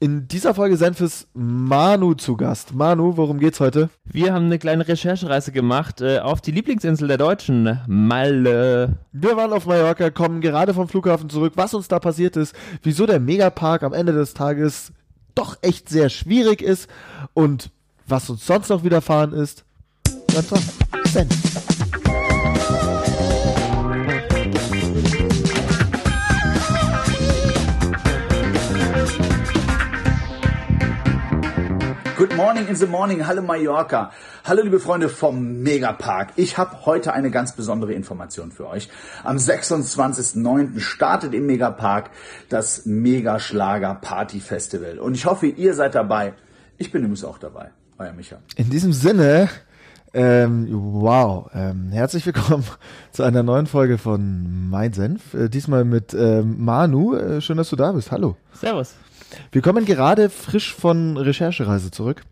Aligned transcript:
In 0.00 0.28
dieser 0.28 0.54
Folge 0.54 0.76
Senf 0.76 1.00
ist 1.00 1.26
Manu 1.34 2.14
zu 2.14 2.36
Gast. 2.36 2.72
Manu, 2.72 3.16
worum 3.16 3.40
geht's 3.40 3.58
heute? 3.58 3.90
Wir 4.04 4.32
haben 4.32 4.44
eine 4.44 4.60
kleine 4.60 4.86
Recherchereise 4.86 5.50
gemacht 5.50 6.00
äh, 6.00 6.20
auf 6.20 6.40
die 6.40 6.52
Lieblingsinsel 6.52 7.08
der 7.08 7.18
Deutschen, 7.18 7.80
Malle. 7.88 8.98
Wir 9.10 9.36
waren 9.36 9.52
auf 9.52 9.66
Mallorca, 9.66 10.10
kommen 10.10 10.40
gerade 10.40 10.72
vom 10.72 10.86
Flughafen 10.86 11.28
zurück, 11.28 11.54
was 11.56 11.74
uns 11.74 11.88
da 11.88 11.98
passiert 11.98 12.36
ist, 12.36 12.54
wieso 12.84 13.06
der 13.06 13.18
Megapark 13.18 13.82
am 13.82 13.92
Ende 13.92 14.12
des 14.12 14.34
Tages 14.34 14.92
doch 15.34 15.58
echt 15.62 15.88
sehr 15.88 16.10
schwierig 16.10 16.62
ist 16.62 16.88
und 17.34 17.72
was 18.06 18.30
uns 18.30 18.46
sonst 18.46 18.68
noch 18.68 18.84
widerfahren 18.84 19.32
ist. 19.32 19.64
Ganz 20.32 20.48
Senf. 21.06 21.67
Good 32.18 32.34
morning 32.34 32.66
in 32.66 32.74
the 32.74 32.88
morning. 32.88 33.24
Hallo 33.24 33.42
Mallorca. 33.42 34.10
Hallo 34.42 34.64
liebe 34.64 34.80
Freunde 34.80 35.08
vom 35.08 35.62
Megapark. 35.62 36.32
Ich 36.34 36.58
habe 36.58 36.84
heute 36.84 37.12
eine 37.12 37.30
ganz 37.30 37.54
besondere 37.54 37.92
Information 37.92 38.50
für 38.50 38.66
euch. 38.68 38.88
Am 39.22 39.36
26.09. 39.36 40.80
startet 40.80 41.32
im 41.32 41.46
Megapark 41.46 42.10
das 42.48 42.86
Megaschlager 42.86 43.94
Party 43.94 44.40
Festival. 44.40 44.98
Und 44.98 45.14
ich 45.14 45.26
hoffe, 45.26 45.46
ihr 45.46 45.74
seid 45.74 45.94
dabei. 45.94 46.34
Ich 46.76 46.90
bin 46.90 47.02
übrigens 47.02 47.22
auch 47.22 47.38
dabei. 47.38 47.70
Euer 47.98 48.12
Micha. 48.14 48.38
In 48.56 48.68
diesem 48.68 48.92
Sinne, 48.92 49.48
ähm, 50.12 50.66
wow, 50.72 51.48
ähm, 51.54 51.90
herzlich 51.92 52.26
willkommen 52.26 52.64
zu 53.12 53.22
einer 53.22 53.44
neuen 53.44 53.68
Folge 53.68 53.96
von 53.96 54.68
Mein 54.70 54.92
Senf. 54.92 55.34
Äh, 55.34 55.48
diesmal 55.48 55.84
mit 55.84 56.14
ähm, 56.14 56.64
Manu. 56.64 57.14
Äh, 57.14 57.40
schön, 57.40 57.58
dass 57.58 57.70
du 57.70 57.76
da 57.76 57.92
bist. 57.92 58.10
Hallo. 58.10 58.36
Servus. 58.54 58.96
Wir 59.52 59.62
kommen 59.62 59.84
gerade 59.84 60.30
frisch 60.30 60.74
von 60.74 61.16
Recherchereise 61.16 61.90
zurück. 61.90 62.22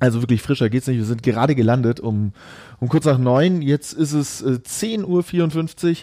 Also 0.00 0.22
wirklich 0.22 0.42
frischer 0.42 0.70
geht's 0.70 0.86
nicht. 0.86 0.96
Wir 0.96 1.04
sind 1.04 1.22
gerade 1.22 1.54
gelandet 1.54 2.00
um, 2.00 2.32
um 2.80 2.88
kurz 2.88 3.04
nach 3.04 3.18
neun. 3.18 3.60
Jetzt 3.60 3.92
ist 3.92 4.12
es 4.12 4.40
äh, 4.40 4.58
10.54 4.64 5.90
Uhr. 5.90 5.96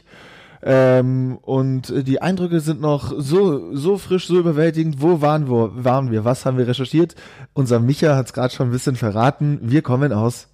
Ähm, 0.63 1.37
und 1.41 1.89
äh, 1.89 2.03
die 2.03 2.21
Eindrücke 2.21 2.59
sind 2.59 2.81
noch 2.81 3.13
so, 3.17 3.75
so 3.75 3.97
frisch, 3.97 4.27
so 4.27 4.37
überwältigend. 4.39 5.01
Wo 5.01 5.21
waren 5.21 5.49
wir? 5.49 5.83
Waren 5.83 6.11
wir? 6.11 6.25
Was 6.25 6.45
haben 6.45 6.57
wir 6.57 6.67
recherchiert? 6.67 7.15
Unser 7.53 7.79
Micha 7.79 8.15
hat 8.15 8.27
es 8.27 8.33
gerade 8.33 8.53
schon 8.53 8.69
ein 8.69 8.71
bisschen 8.71 8.95
verraten. 8.95 9.59
Wir 9.61 9.81
kommen 9.81 10.13
aus 10.13 10.47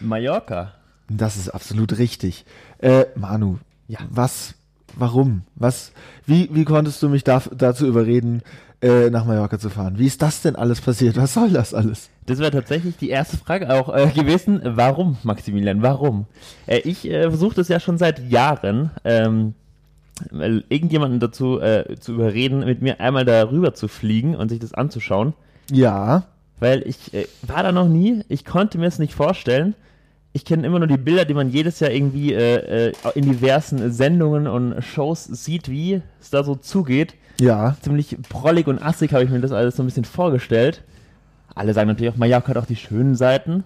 Mallorca. 0.00 0.74
Das 1.08 1.36
ist 1.36 1.48
absolut 1.48 1.98
richtig. 1.98 2.44
Äh, 2.78 3.06
Manu, 3.14 3.58
ja. 3.88 3.98
was, 4.10 4.54
warum? 4.96 5.42
Was, 5.54 5.92
wie, 6.26 6.48
wie 6.52 6.64
konntest 6.64 7.02
du 7.02 7.08
mich 7.08 7.24
da, 7.24 7.42
dazu 7.56 7.86
überreden, 7.86 8.42
äh, 8.82 9.10
nach 9.10 9.24
Mallorca 9.24 9.58
zu 9.58 9.70
fahren? 9.70 9.98
Wie 9.98 10.06
ist 10.06 10.22
das 10.22 10.42
denn 10.42 10.56
alles 10.56 10.80
passiert? 10.80 11.16
Was 11.16 11.34
soll 11.34 11.50
das 11.50 11.72
alles? 11.72 12.10
Das 12.26 12.38
wäre 12.38 12.50
tatsächlich 12.50 12.96
die 12.96 13.10
erste 13.10 13.36
Frage 13.36 13.72
auch 13.72 13.94
äh, 13.94 14.08
gewesen. 14.14 14.60
Warum, 14.64 15.16
Maximilian? 15.22 15.82
Warum? 15.82 16.26
Äh, 16.66 16.78
ich 16.80 17.08
äh, 17.08 17.22
versuche 17.22 17.54
das 17.54 17.68
ja 17.68 17.80
schon 17.80 17.98
seit 17.98 18.28
Jahren, 18.30 18.90
ähm, 19.04 19.54
irgendjemanden 20.30 21.20
dazu 21.20 21.60
äh, 21.60 21.96
zu 21.98 22.12
überreden, 22.12 22.60
mit 22.60 22.82
mir 22.82 23.00
einmal 23.00 23.24
darüber 23.24 23.74
zu 23.74 23.88
fliegen 23.88 24.36
und 24.36 24.50
sich 24.50 24.58
das 24.58 24.74
anzuschauen. 24.74 25.32
Ja. 25.70 26.24
Weil 26.60 26.86
ich 26.86 27.12
äh, 27.14 27.26
war 27.42 27.62
da 27.62 27.72
noch 27.72 27.88
nie, 27.88 28.22
ich 28.28 28.44
konnte 28.44 28.78
mir 28.78 28.86
es 28.86 28.98
nicht 28.98 29.14
vorstellen 29.14 29.74
ich 30.32 30.44
kenne 30.44 30.66
immer 30.66 30.78
nur 30.78 30.88
die 30.88 30.96
Bilder, 30.96 31.24
die 31.24 31.34
man 31.34 31.50
jedes 31.50 31.80
Jahr 31.80 31.90
irgendwie 31.90 32.32
äh, 32.32 32.88
äh, 32.88 32.92
in 33.14 33.24
diversen 33.24 33.92
Sendungen 33.92 34.46
und 34.46 34.82
Shows 34.82 35.24
sieht, 35.24 35.68
wie 35.68 36.00
es 36.20 36.30
da 36.30 36.42
so 36.42 36.54
zugeht. 36.54 37.14
Ja. 37.38 37.76
Ziemlich 37.82 38.16
prollig 38.28 38.66
und 38.66 38.82
assig 38.82 39.12
habe 39.12 39.24
ich 39.24 39.30
mir 39.30 39.40
das 39.40 39.52
alles 39.52 39.76
so 39.76 39.82
ein 39.82 39.86
bisschen 39.86 40.04
vorgestellt. 40.04 40.82
Alle 41.54 41.74
sagen 41.74 41.88
natürlich 41.88 42.12
auch, 42.12 42.16
Mallorca 42.16 42.48
hat 42.48 42.56
auch 42.56 42.66
die 42.66 42.76
schönen 42.76 43.14
Seiten. 43.14 43.64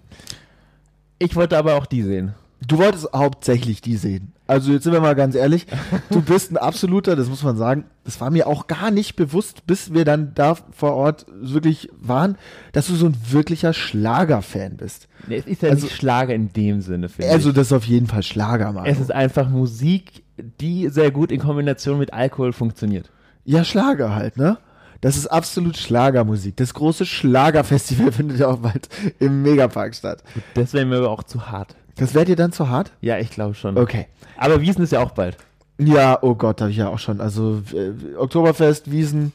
Ich 1.18 1.36
wollte 1.36 1.56
aber 1.56 1.76
auch 1.76 1.86
die 1.86 2.02
sehen. 2.02 2.34
Du 2.66 2.78
wolltest 2.78 3.08
hauptsächlich 3.14 3.80
die 3.80 3.96
sehen. 3.96 4.32
Also 4.46 4.72
jetzt 4.72 4.84
sind 4.84 4.92
wir 4.92 5.00
mal 5.00 5.14
ganz 5.14 5.34
ehrlich, 5.34 5.66
du 6.10 6.22
bist 6.22 6.52
ein 6.52 6.56
absoluter, 6.56 7.16
das 7.16 7.28
muss 7.28 7.42
man 7.42 7.56
sagen, 7.56 7.84
das 8.04 8.20
war 8.20 8.30
mir 8.30 8.46
auch 8.46 8.66
gar 8.66 8.90
nicht 8.90 9.16
bewusst, 9.16 9.66
bis 9.66 9.92
wir 9.92 10.04
dann 10.04 10.32
da 10.34 10.56
vor 10.70 10.94
Ort 10.94 11.26
wirklich 11.28 11.90
waren, 12.00 12.38
dass 12.72 12.86
du 12.86 12.94
so 12.94 13.06
ein 13.06 13.16
wirklicher 13.28 13.72
Schlager-Fan 13.72 14.76
bist. 14.76 15.08
Nee, 15.26 15.36
es 15.36 15.46
ist 15.46 15.62
ja 15.62 15.70
also, 15.70 15.86
nicht 15.86 15.96
Schlager 15.96 16.34
in 16.34 16.52
dem 16.52 16.80
Sinne, 16.80 17.08
finde 17.08 17.30
Also 17.30 17.52
das 17.52 17.68
ist 17.68 17.72
auf 17.72 17.84
jeden 17.84 18.06
Fall 18.06 18.22
Schlager, 18.22 18.72
Mann. 18.72 18.86
Es 18.86 19.00
ist 19.00 19.12
einfach 19.12 19.48
Musik, 19.48 20.22
die 20.60 20.88
sehr 20.88 21.10
gut 21.10 21.32
in 21.32 21.40
Kombination 21.40 21.98
mit 21.98 22.12
Alkohol 22.12 22.52
funktioniert. 22.52 23.10
Ja, 23.44 23.64
Schlager 23.64 24.14
halt, 24.14 24.36
ne? 24.36 24.58
Das 25.00 25.16
ist 25.16 25.26
absolut 25.26 25.76
Schlagermusik. 25.76 26.56
Das 26.56 26.72
große 26.72 27.04
Schlagerfestival 27.04 28.12
findet 28.12 28.38
ja 28.38 28.48
auch 28.48 28.58
bald 28.58 28.88
im 29.18 29.42
Megapark 29.42 29.94
statt. 29.94 30.22
Das 30.54 30.72
wäre 30.72 30.86
mir 30.86 30.98
aber 30.98 31.10
auch 31.10 31.22
zu 31.22 31.50
hart. 31.50 31.76
Das 31.96 32.14
wäre 32.14 32.24
dir 32.24 32.36
dann 32.36 32.52
zu 32.52 32.68
hart? 32.68 32.92
Ja, 33.00 33.18
ich 33.18 33.30
glaube 33.30 33.54
schon. 33.54 33.76
Okay. 33.76 34.06
Aber 34.36 34.60
Wiesen 34.60 34.82
ist 34.82 34.92
ja 34.92 35.00
auch 35.00 35.12
bald. 35.12 35.36
Ja, 35.78 36.18
oh 36.22 36.34
Gott, 36.34 36.60
habe 36.60 36.70
ich 36.70 36.76
ja 36.76 36.88
auch 36.88 36.98
schon. 36.98 37.20
Also 37.20 37.62
äh, 37.72 38.16
Oktoberfest, 38.16 38.90
Wiesen, 38.90 39.32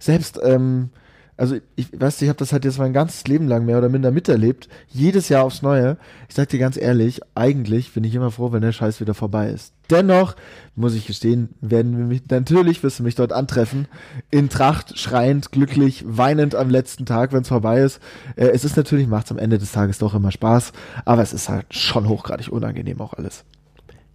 selbst, 0.00 0.40
ähm, 0.42 0.90
also 1.36 1.56
ich 1.74 1.88
weiß, 1.98 2.22
ich 2.22 2.28
habe 2.28 2.38
das 2.38 2.52
halt 2.52 2.64
jetzt 2.64 2.78
mein 2.78 2.92
ganzes 2.92 3.26
Leben 3.26 3.48
lang 3.48 3.64
mehr 3.64 3.78
oder 3.78 3.88
minder 3.88 4.10
miterlebt. 4.10 4.68
Jedes 4.88 5.28
Jahr 5.28 5.44
aufs 5.44 5.62
Neue. 5.62 5.96
Ich 6.28 6.34
sag 6.34 6.48
dir 6.48 6.60
ganz 6.60 6.76
ehrlich, 6.76 7.20
eigentlich 7.34 7.92
bin 7.92 8.04
ich 8.04 8.14
immer 8.14 8.30
froh, 8.30 8.52
wenn 8.52 8.62
der 8.62 8.72
Scheiß 8.72 9.00
wieder 9.00 9.14
vorbei 9.14 9.48
ist. 9.48 9.72
Dennoch, 9.90 10.36
muss 10.76 10.94
ich 10.94 11.06
gestehen, 11.06 11.50
werden 11.60 11.98
wir 11.98 12.04
mich, 12.04 12.22
natürlich 12.30 12.82
wirst 12.82 13.00
du 13.00 13.02
mich 13.02 13.16
dort 13.16 13.32
antreffen. 13.32 13.88
In 14.30 14.48
Tracht, 14.48 14.98
schreiend, 14.98 15.50
glücklich, 15.50 16.04
weinend 16.06 16.54
am 16.54 16.70
letzten 16.70 17.04
Tag, 17.04 17.32
wenn 17.32 17.42
es 17.42 17.48
vorbei 17.48 17.80
ist. 17.80 18.00
Äh, 18.36 18.46
es 18.46 18.64
ist 18.64 18.76
natürlich, 18.76 19.08
macht 19.08 19.30
am 19.30 19.38
Ende 19.38 19.58
des 19.58 19.72
Tages 19.72 19.98
doch 19.98 20.14
immer 20.14 20.30
Spaß, 20.30 20.72
aber 21.04 21.22
es 21.22 21.32
ist 21.32 21.48
halt 21.48 21.66
schon 21.74 22.08
hochgradig 22.08 22.48
unangenehm 22.48 23.00
auch 23.00 23.14
alles. 23.14 23.44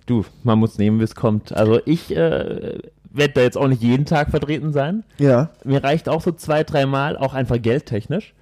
Du, 0.05 0.25
man 0.43 0.57
muss 0.57 0.79
nehmen, 0.79 0.99
wie 0.99 1.03
es 1.03 1.13
kommt. 1.13 1.53
Also 1.53 1.81
ich 1.85 2.15
äh, 2.15 2.79
werde 3.11 3.33
da 3.33 3.41
jetzt 3.41 3.57
auch 3.57 3.67
nicht 3.67 3.81
jeden 3.81 4.05
Tag 4.05 4.29
vertreten 4.29 4.73
sein. 4.73 5.03
Ja. 5.17 5.49
Mir 5.63 5.83
reicht 5.83 6.09
auch 6.09 6.21
so 6.21 6.31
zwei, 6.31 6.63
dreimal, 6.63 7.17
auch 7.17 7.33
einfach 7.33 7.61
geldtechnisch. 7.61 8.33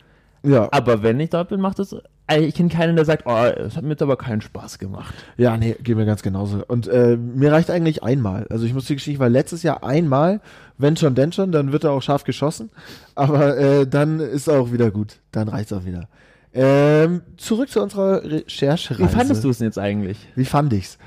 Ja. 0.44 0.68
Aber 0.72 1.04
wenn 1.04 1.20
ich 1.20 1.30
dort 1.30 1.50
bin, 1.50 1.60
macht 1.60 1.80
es. 1.80 1.96
Ich 2.30 2.56
kenne 2.56 2.68
keinen, 2.68 2.98
der 2.98 3.06
sagt, 3.06 3.24
oh, 3.26 3.46
es 3.46 3.78
hat 3.78 3.84
mir 3.84 3.92
jetzt 3.92 4.02
aber 4.02 4.18
keinen 4.18 4.42
Spaß 4.42 4.80
gemacht. 4.80 5.14
Ja, 5.38 5.56
nee, 5.56 5.78
geht 5.82 5.96
mir 5.96 6.06
ganz 6.06 6.22
genauso. 6.24 6.62
Und 6.68 6.90
äh, 6.90 7.16
mir 7.16 7.54
reicht 7.54 7.70
eigentlich 7.70 8.04
einmal. 8.04 8.46
Also 8.50 8.66
ich 8.66 8.74
muss 8.74 8.86
die 8.86 8.96
Geschichte, 8.96 9.22
weil 9.22 9.32
letztes 9.32 9.64
Jahr 9.64 9.82
einmal, 9.86 10.42
wenn 10.78 10.98
schon, 10.98 11.16
denn 11.16 11.32
schon, 11.32 11.54
dann 11.54 11.72
wird 11.72 11.86
er 11.86 11.92
auch 11.92 12.02
scharf 12.02 12.26
geschossen. 12.26 12.70
Aber 13.16 13.58
äh, 13.58 13.88
dann 13.88 14.20
ist 14.20 14.48
er 14.48 14.60
auch 14.60 14.74
wieder 14.74 14.92
gut. 14.92 15.20
Dann 15.32 15.48
reicht's 15.48 15.72
auch 15.72 15.86
wieder. 15.86 16.10
Ähm, 16.54 17.22
zurück 17.38 17.70
zu 17.70 17.82
unserer 17.82 18.22
Recherchereise. 18.24 19.10
Wie 19.10 19.16
fandest 19.16 19.44
du 19.46 19.50
es 19.50 19.60
denn 19.60 19.68
jetzt 19.68 19.80
eigentlich? 19.80 20.18
Wie 20.36 20.46
fand 20.46 20.74
ich's? 20.74 20.98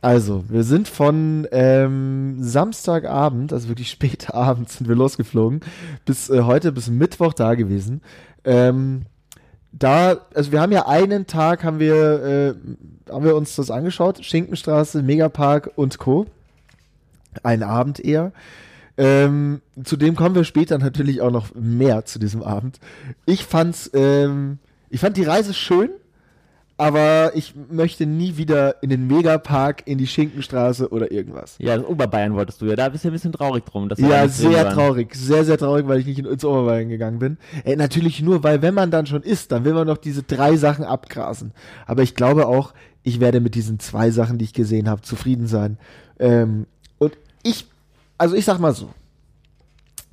Also, 0.00 0.44
wir 0.48 0.62
sind 0.62 0.86
von 0.86 1.48
ähm, 1.50 2.36
Samstagabend, 2.40 3.52
also 3.52 3.68
wirklich 3.68 3.90
spät 3.92 4.32
abends 4.32 4.78
sind 4.78 4.88
wir 4.88 4.96
losgeflogen, 4.96 5.60
bis 6.04 6.30
äh, 6.30 6.42
heute, 6.42 6.72
bis 6.72 6.88
Mittwoch 6.88 7.34
da 7.34 7.54
gewesen. 7.54 8.00
Ähm, 8.44 9.02
da, 9.72 10.18
also 10.34 10.52
wir 10.52 10.60
haben 10.60 10.72
ja 10.72 10.86
einen 10.86 11.26
Tag, 11.26 11.64
haben 11.64 11.78
wir, 11.78 12.54
äh, 13.06 13.12
haben 13.12 13.24
wir 13.24 13.36
uns 13.36 13.56
das 13.56 13.70
angeschaut, 13.70 14.24
Schinkenstraße, 14.24 15.02
Megapark 15.02 15.72
und 15.76 15.98
Co. 15.98 16.26
Ein 17.42 17.62
Abend 17.62 18.00
eher. 18.00 18.32
Ähm, 18.96 19.60
zudem 19.84 20.16
kommen 20.16 20.34
wir 20.34 20.44
später 20.44 20.78
natürlich 20.78 21.20
auch 21.20 21.30
noch 21.30 21.54
mehr 21.54 22.04
zu 22.04 22.18
diesem 22.18 22.42
Abend. 22.42 22.80
Ich 23.26 23.44
fand's, 23.44 23.90
ähm, 23.94 24.58
ich 24.90 25.00
fand 25.00 25.16
die 25.16 25.22
Reise 25.24 25.54
schön 25.54 25.90
aber 26.78 27.32
ich 27.34 27.54
möchte 27.70 28.06
nie 28.06 28.36
wieder 28.36 28.82
in 28.82 28.88
den 28.88 29.06
Megapark, 29.06 29.82
in 29.86 29.98
die 29.98 30.06
Schinkenstraße 30.06 30.88
oder 30.88 31.10
irgendwas. 31.12 31.56
Ja, 31.58 31.74
in 31.74 31.84
Oberbayern 31.84 32.34
wolltest 32.34 32.62
du 32.62 32.66
ja. 32.66 32.76
Da 32.76 32.88
bist 32.88 33.04
du 33.04 33.08
ein 33.08 33.12
bisschen 33.12 33.32
traurig 33.32 33.64
drum. 33.64 33.90
ja, 33.96 34.28
sehr 34.28 34.70
traurig. 34.70 35.14
Sehr, 35.14 35.44
sehr 35.44 35.58
traurig, 35.58 35.86
weil 35.88 35.98
ich 36.00 36.06
nicht 36.06 36.20
ins 36.20 36.44
Oberbayern 36.44 36.88
gegangen 36.88 37.18
bin. 37.18 37.36
Äh, 37.64 37.76
natürlich 37.76 38.22
nur, 38.22 38.42
weil 38.44 38.62
wenn 38.62 38.74
man 38.74 38.90
dann 38.90 39.06
schon 39.06 39.22
isst, 39.22 39.52
dann 39.52 39.64
will 39.64 39.74
man 39.74 39.86
noch 39.86 39.98
diese 39.98 40.22
drei 40.22 40.56
Sachen 40.56 40.84
abgrasen. 40.84 41.52
Aber 41.86 42.02
ich 42.02 42.14
glaube 42.14 42.46
auch, 42.46 42.72
ich 43.02 43.20
werde 43.20 43.40
mit 43.40 43.54
diesen 43.54 43.78
zwei 43.78 44.10
Sachen, 44.10 44.38
die 44.38 44.44
ich 44.44 44.54
gesehen 44.54 44.88
habe, 44.88 45.02
zufrieden 45.02 45.46
sein. 45.46 45.78
Ähm, 46.18 46.66
und 46.98 47.18
ich, 47.42 47.66
also 48.16 48.34
ich 48.34 48.44
sag 48.44 48.58
mal 48.58 48.74
so, 48.74 48.90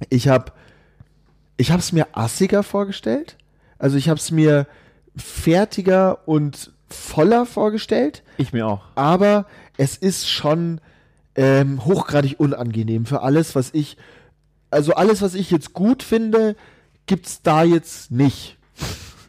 ich 0.10 0.28
habe 0.28 0.52
ich 1.58 1.72
habe 1.72 1.80
es 1.80 1.92
mir 1.92 2.08
assiger 2.14 2.64
vorgestellt. 2.64 3.38
Also 3.78 3.98
ich 3.98 4.10
habe 4.10 4.20
es 4.20 4.32
mir 4.32 4.68
fertiger 5.16 6.28
und 6.28 6.72
voller 6.90 7.46
vorgestellt. 7.46 8.24
Ich 8.38 8.54
mir 8.54 8.68
auch. 8.68 8.82
Aber 8.96 9.46
es 9.78 9.98
ist 9.98 10.30
schon 10.30 10.82
ähm, 11.36 11.84
hochgradig 11.86 12.40
unangenehm 12.40 13.06
für 13.06 13.22
alles, 13.22 13.56
was 13.56 13.70
ich, 13.74 13.98
also 14.72 14.94
alles, 14.94 15.22
was 15.22 15.36
ich 15.36 15.52
jetzt 15.52 15.74
gut 15.74 16.04
finde, 16.04 16.56
gibt's 17.06 17.42
da 17.42 17.64
jetzt 17.64 18.12
nicht. 18.12 18.58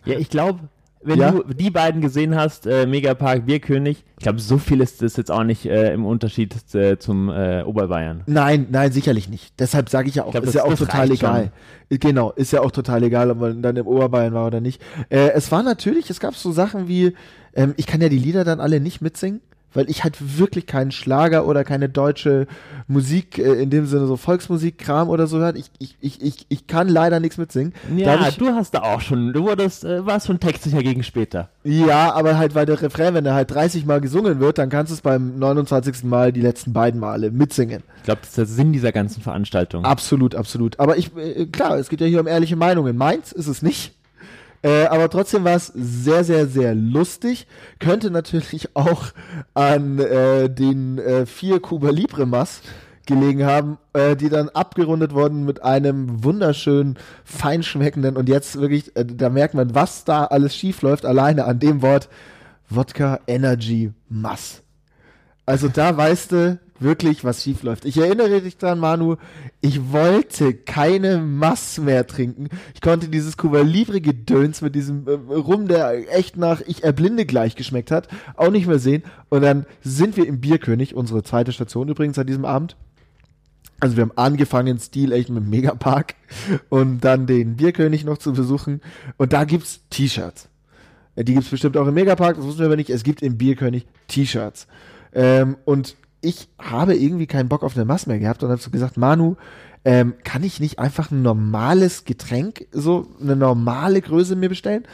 Ja, 0.05 0.19
ich 0.19 0.31
glaube, 0.31 0.69
wenn 1.06 1.19
Ja? 1.19 1.31
du 1.31 1.43
die 1.55 1.70
beiden 1.70 2.00
gesehen 2.00 2.35
hast, 2.37 2.67
äh, 2.67 2.87
Megapark, 2.87 3.47
Bierkönig, 3.47 4.05
ich 4.19 4.23
glaube, 4.23 4.41
so 4.41 4.58
viel 4.58 4.81
ist 4.81 5.00
das 5.03 5.17
jetzt 5.17 5.31
auch 5.31 5.44
nicht 5.44 5.64
äh, 5.67 5.93
im 5.94 6.05
Unterschied 6.05 6.55
äh, 6.75 6.99
zum 6.99 7.29
äh, 7.31 7.62
Oberbayern. 7.62 8.23
Nein, 8.26 8.67
nein, 8.70 8.93
sicherlich 8.93 9.29
nicht. 9.29 9.55
Deshalb 9.58 9.88
sage 9.88 10.08
ich 10.08 10.17
ja 10.17 10.25
auch, 10.25 10.32
glaub, 10.32 10.44
ist 10.44 10.55
das- 10.55 10.62
ja 10.62 10.64
auch 10.64 10.75
total 10.75 11.11
egal. 11.11 11.53
Genau, 11.88 12.32
ist 12.32 12.53
ja 12.53 12.61
auch 12.62 12.70
total 12.73 13.03
egal, 13.05 13.31
ob 13.31 13.38
man 13.41 13.62
dann 13.62 13.76
im 13.76 13.87
Oberbayern 13.87 14.35
war 14.35 14.47
oder 14.47 14.61
nicht. 14.61 14.82
Äh, 15.08 15.31
es 15.31 15.53
war 15.53 15.62
natürlich, 15.62 16.11
es 16.11 16.19
gab 16.20 16.35
so 16.35 16.50
Sachen 16.53 16.88
wie, 16.88 17.14
ähm, 17.55 17.75
ich 17.76 17.87
kann 17.87 18.00
ja 18.00 18.09
die 18.09 18.19
Lieder 18.19 18.43
dann 18.44 18.59
alle 18.61 18.81
nicht 18.81 19.00
mitsingen, 19.00 19.41
weil 19.76 19.88
ich 19.90 20.02
halt 20.05 20.38
wirklich 20.38 20.67
keinen 20.67 20.90
Schlager 20.90 21.46
oder 21.46 21.62
keine 21.64 21.88
deutsche 21.88 22.46
Musik, 22.88 23.38
äh, 23.38 23.62
in 23.62 23.70
dem 23.70 23.87
Sinne 23.87 24.06
so 24.06 24.17
Volksmusik-Kram 24.17 25.08
oder 25.08 25.26
so 25.26 25.38
hört. 25.38 25.56
Ich, 25.56 25.70
ich, 25.78 25.96
ich, 26.00 26.23
ich, 26.23 26.46
ich 26.49 26.67
kann 26.67 26.88
leider 26.88 27.20
nichts 27.20 27.37
mitsingen. 27.38 27.73
Ja, 27.94 28.17
Dadurch- 28.17 28.38
du 28.38 28.49
hast 28.55 28.73
da 28.75 28.82
auch 28.82 29.00
schon, 29.00 29.32
du 29.32 29.43
wurdest, 29.44 29.84
äh, 29.84 30.05
warst 30.06 30.26
schon 30.26 30.40
textsicher 30.40 30.82
gegen 30.82 31.02
später. 31.02 31.50
Ja, 31.64 32.12
aber 32.14 32.38
halt, 32.38 32.55
weil 32.55 32.64
der 32.67 32.81
Refrain, 32.81 33.14
wenn 33.14 33.26
er 33.26 33.34
halt 33.34 33.50
30 33.50 33.87
Mal 33.87 34.00
gesungen 34.00 34.40
wird, 34.40 34.58
dann 34.58 34.70
kannst 34.70 34.90
du 34.90 34.94
es 34.94 35.00
beim 35.00 35.38
29. 35.38 36.05
Mal 36.05 36.32
die 36.32 36.40
letzten 36.40 36.73
beiden 36.73 37.00
Male 37.00 37.31
mitsingen. 37.31 37.82
Ich 37.99 38.02
glaube, 38.05 38.20
das 38.20 38.31
ist 38.31 38.38
der 38.38 38.46
Sinn 38.46 38.73
dieser 38.73 38.93
ganzen 38.93 39.20
Veranstaltung. 39.20 39.84
Absolut, 39.84 40.34
absolut. 40.34 40.78
Aber 40.81 40.96
ich, 40.96 41.11
äh, 41.17 41.46
klar, 41.46 41.76
es 41.78 41.88
geht 41.88 42.00
ja 42.00 42.06
hier 42.06 42.20
um 42.20 42.26
ehrliche 42.26 42.56
Meinungen. 42.56 42.96
Meins 42.96 43.32
ist 43.32 43.49
es 43.49 43.62
nicht. 43.62 43.93
Äh, 44.67 44.87
aber 44.87 45.09
trotzdem 45.09 45.45
war 45.45 45.55
es 45.55 45.69
sehr, 45.77 46.25
sehr, 46.25 46.49
sehr 46.49 46.75
lustig. 46.75 47.47
Könnte 47.79 48.11
natürlich 48.11 48.75
auch 48.75 49.13
an 49.55 50.01
äh, 50.01 50.51
den 50.51 50.99
äh, 50.99 51.25
vier 51.25 51.61
Cuba 51.61 51.91
Libre 51.91 52.27
Mas 52.27 52.63
gelegen 53.07 53.45
haben, 53.45 53.79
äh, 53.93 54.17
die 54.17 54.29
dann 54.29 54.49
abgerundet 54.49 55.15
wurden 55.15 55.45
mit 55.45 55.63
einem 55.63 56.25
wunderschönen, 56.25 56.99
feinschmeckenden 57.25 58.17
und 58.17 58.29
jetzt 58.29 58.61
wirklich, 58.61 58.97
äh, 58.97 59.05
da 59.05 59.31
merkt 59.31 59.55
man, 59.55 59.73
was 59.77 60.05
da 60.05 60.25
alles 60.25 60.57
schief 60.57 60.83
läuft, 60.83 61.07
alleine 61.07 61.45
an 61.45 61.61
dem 61.61 61.81
Wort 61.81 62.09
Wodka 62.69 63.21
Energy 63.29 63.93
Mass. 64.09 64.62
Also 65.45 65.69
da 65.69 65.97
weißt 65.97 66.33
du 66.33 66.59
wirklich, 66.81 67.25
was 67.25 67.43
schief 67.43 67.62
läuft. 67.62 67.84
Ich 67.84 67.96
erinnere 67.99 68.40
dich 68.40 68.58
dran, 68.58 68.78
Manu, 68.78 69.17
ich 69.61 69.93
wollte 69.93 70.55
keine 70.55 71.19
Mass 71.19 71.78
mehr 71.78 72.06
trinken. 72.06 72.49
Ich 72.75 72.81
konnte 72.81 73.08
dieses 73.08 73.37
Cuba 73.37 73.61
Libre 73.61 74.00
Gedöns 74.00 74.62
mit 74.62 74.75
diesem 74.75 75.06
äh, 75.06 75.34
Rum, 75.34 75.69
der 75.69 76.14
echt 76.17 76.37
nach 76.37 76.61
Ich 76.67 76.84
erblinde 76.84 77.26
gleich 77.26 77.56
geschmeckt 77.56 77.90
hat, 77.90 78.08
auch 78.37 78.50
nicht 78.50 78.67
mehr 78.67 78.78
sehen. 78.78 79.02
Und 79.28 79.43
dann 79.43 79.67
sind 79.82 80.17
wir 80.17 80.26
im 80.26 80.40
Bierkönig, 80.40 80.94
unsere 80.94 81.23
zweite 81.23 81.52
Station 81.52 81.88
übrigens 81.88 82.19
an 82.19 82.26
diesem 82.26 82.44
Abend. 82.44 82.76
Also 83.81 83.96
wir 83.96 84.02
haben 84.02 84.12
angefangen, 84.17 84.78
Stil 84.78 85.12
echt 85.12 85.28
mit 85.28 85.43
dem 85.43 85.50
Megapark 85.50 86.14
und 86.70 87.00
dann 87.00 87.26
den 87.26 87.56
Bierkönig 87.56 88.05
noch 88.05 88.19
zu 88.19 88.32
besuchen. 88.32 88.81
Und 89.19 89.32
da 89.32 89.44
gibt's 89.44 89.81
T-Shirts. 89.90 90.49
Äh, 91.14 91.25
Die 91.25 91.34
gibt's 91.34 91.50
bestimmt 91.50 91.76
auch 91.76 91.87
im 91.87 91.94
Megapark, 91.94 92.37
das 92.37 92.44
wussten 92.44 92.61
wir 92.61 92.67
aber 92.67 92.76
nicht. 92.76 92.90
Es 92.90 93.05
gibt 93.05 93.23
im 93.23 93.37
Bierkönig 93.37 93.87
T-Shirts. 94.08 94.67
Ähm, 95.12 95.56
und 95.64 95.96
ich 96.21 96.49
habe 96.59 96.95
irgendwie 96.95 97.27
keinen 97.27 97.49
Bock 97.49 97.63
auf 97.63 97.77
eine 97.77 97.85
Masse 97.85 98.09
mehr 98.09 98.19
gehabt 98.19 98.43
und 98.43 98.51
habe 98.51 98.61
so 98.61 98.71
gesagt, 98.71 98.97
Manu, 98.97 99.37
ähm, 99.85 100.15
kann 100.25 100.43
ich 100.43 100.59
nicht 100.59 100.79
einfach 100.79 101.11
ein 101.11 101.23
normales 101.23 102.05
Getränk, 102.05 102.67
so 102.73 103.07
eine 103.21 103.37
normale 103.37 104.01
Größe 104.01 104.35
mir 104.35 104.49
bestellen? 104.49 104.85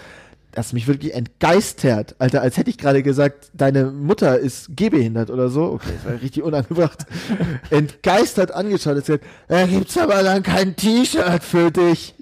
Das 0.50 0.74
mich 0.74 0.86
wirklich 0.86 1.14
entgeistert, 1.14 2.14
Alter, 2.18 2.42
als 2.42 2.58
hätte 2.58 2.68
ich 2.68 2.76
gerade 2.76 3.02
gesagt, 3.02 3.50
deine 3.54 3.86
Mutter 3.86 4.38
ist 4.38 4.76
gehbehindert 4.76 5.30
oder 5.30 5.48
so. 5.48 5.64
Okay, 5.64 5.92
das 5.94 6.12
war 6.12 6.20
richtig 6.20 6.42
unangebracht. 6.42 7.06
entgeistert 7.70 8.52
angeschaut, 8.52 8.96
hat 8.96 9.06
gesagt, 9.06 9.24
da 9.48 9.66
gibt's 9.66 9.96
aber 9.96 10.22
dann 10.22 10.42
kein 10.42 10.76
T-Shirt 10.76 11.42
für 11.42 11.70
dich. 11.70 12.14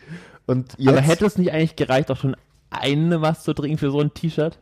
Und 0.47 0.75
jetzt, 0.79 0.89
Aber 0.89 1.01
hätte 1.01 1.27
es 1.27 1.39
nicht 1.39 1.53
eigentlich 1.53 1.75
gereicht, 1.75 2.09
auch 2.13 2.17
schon 2.17 2.37
eine 2.71 3.21
was 3.21 3.43
zu 3.43 3.53
trinken 3.53 3.79
für 3.79 3.91
so 3.91 4.01
ein 4.01 4.15
T-Shirt? 4.15 4.59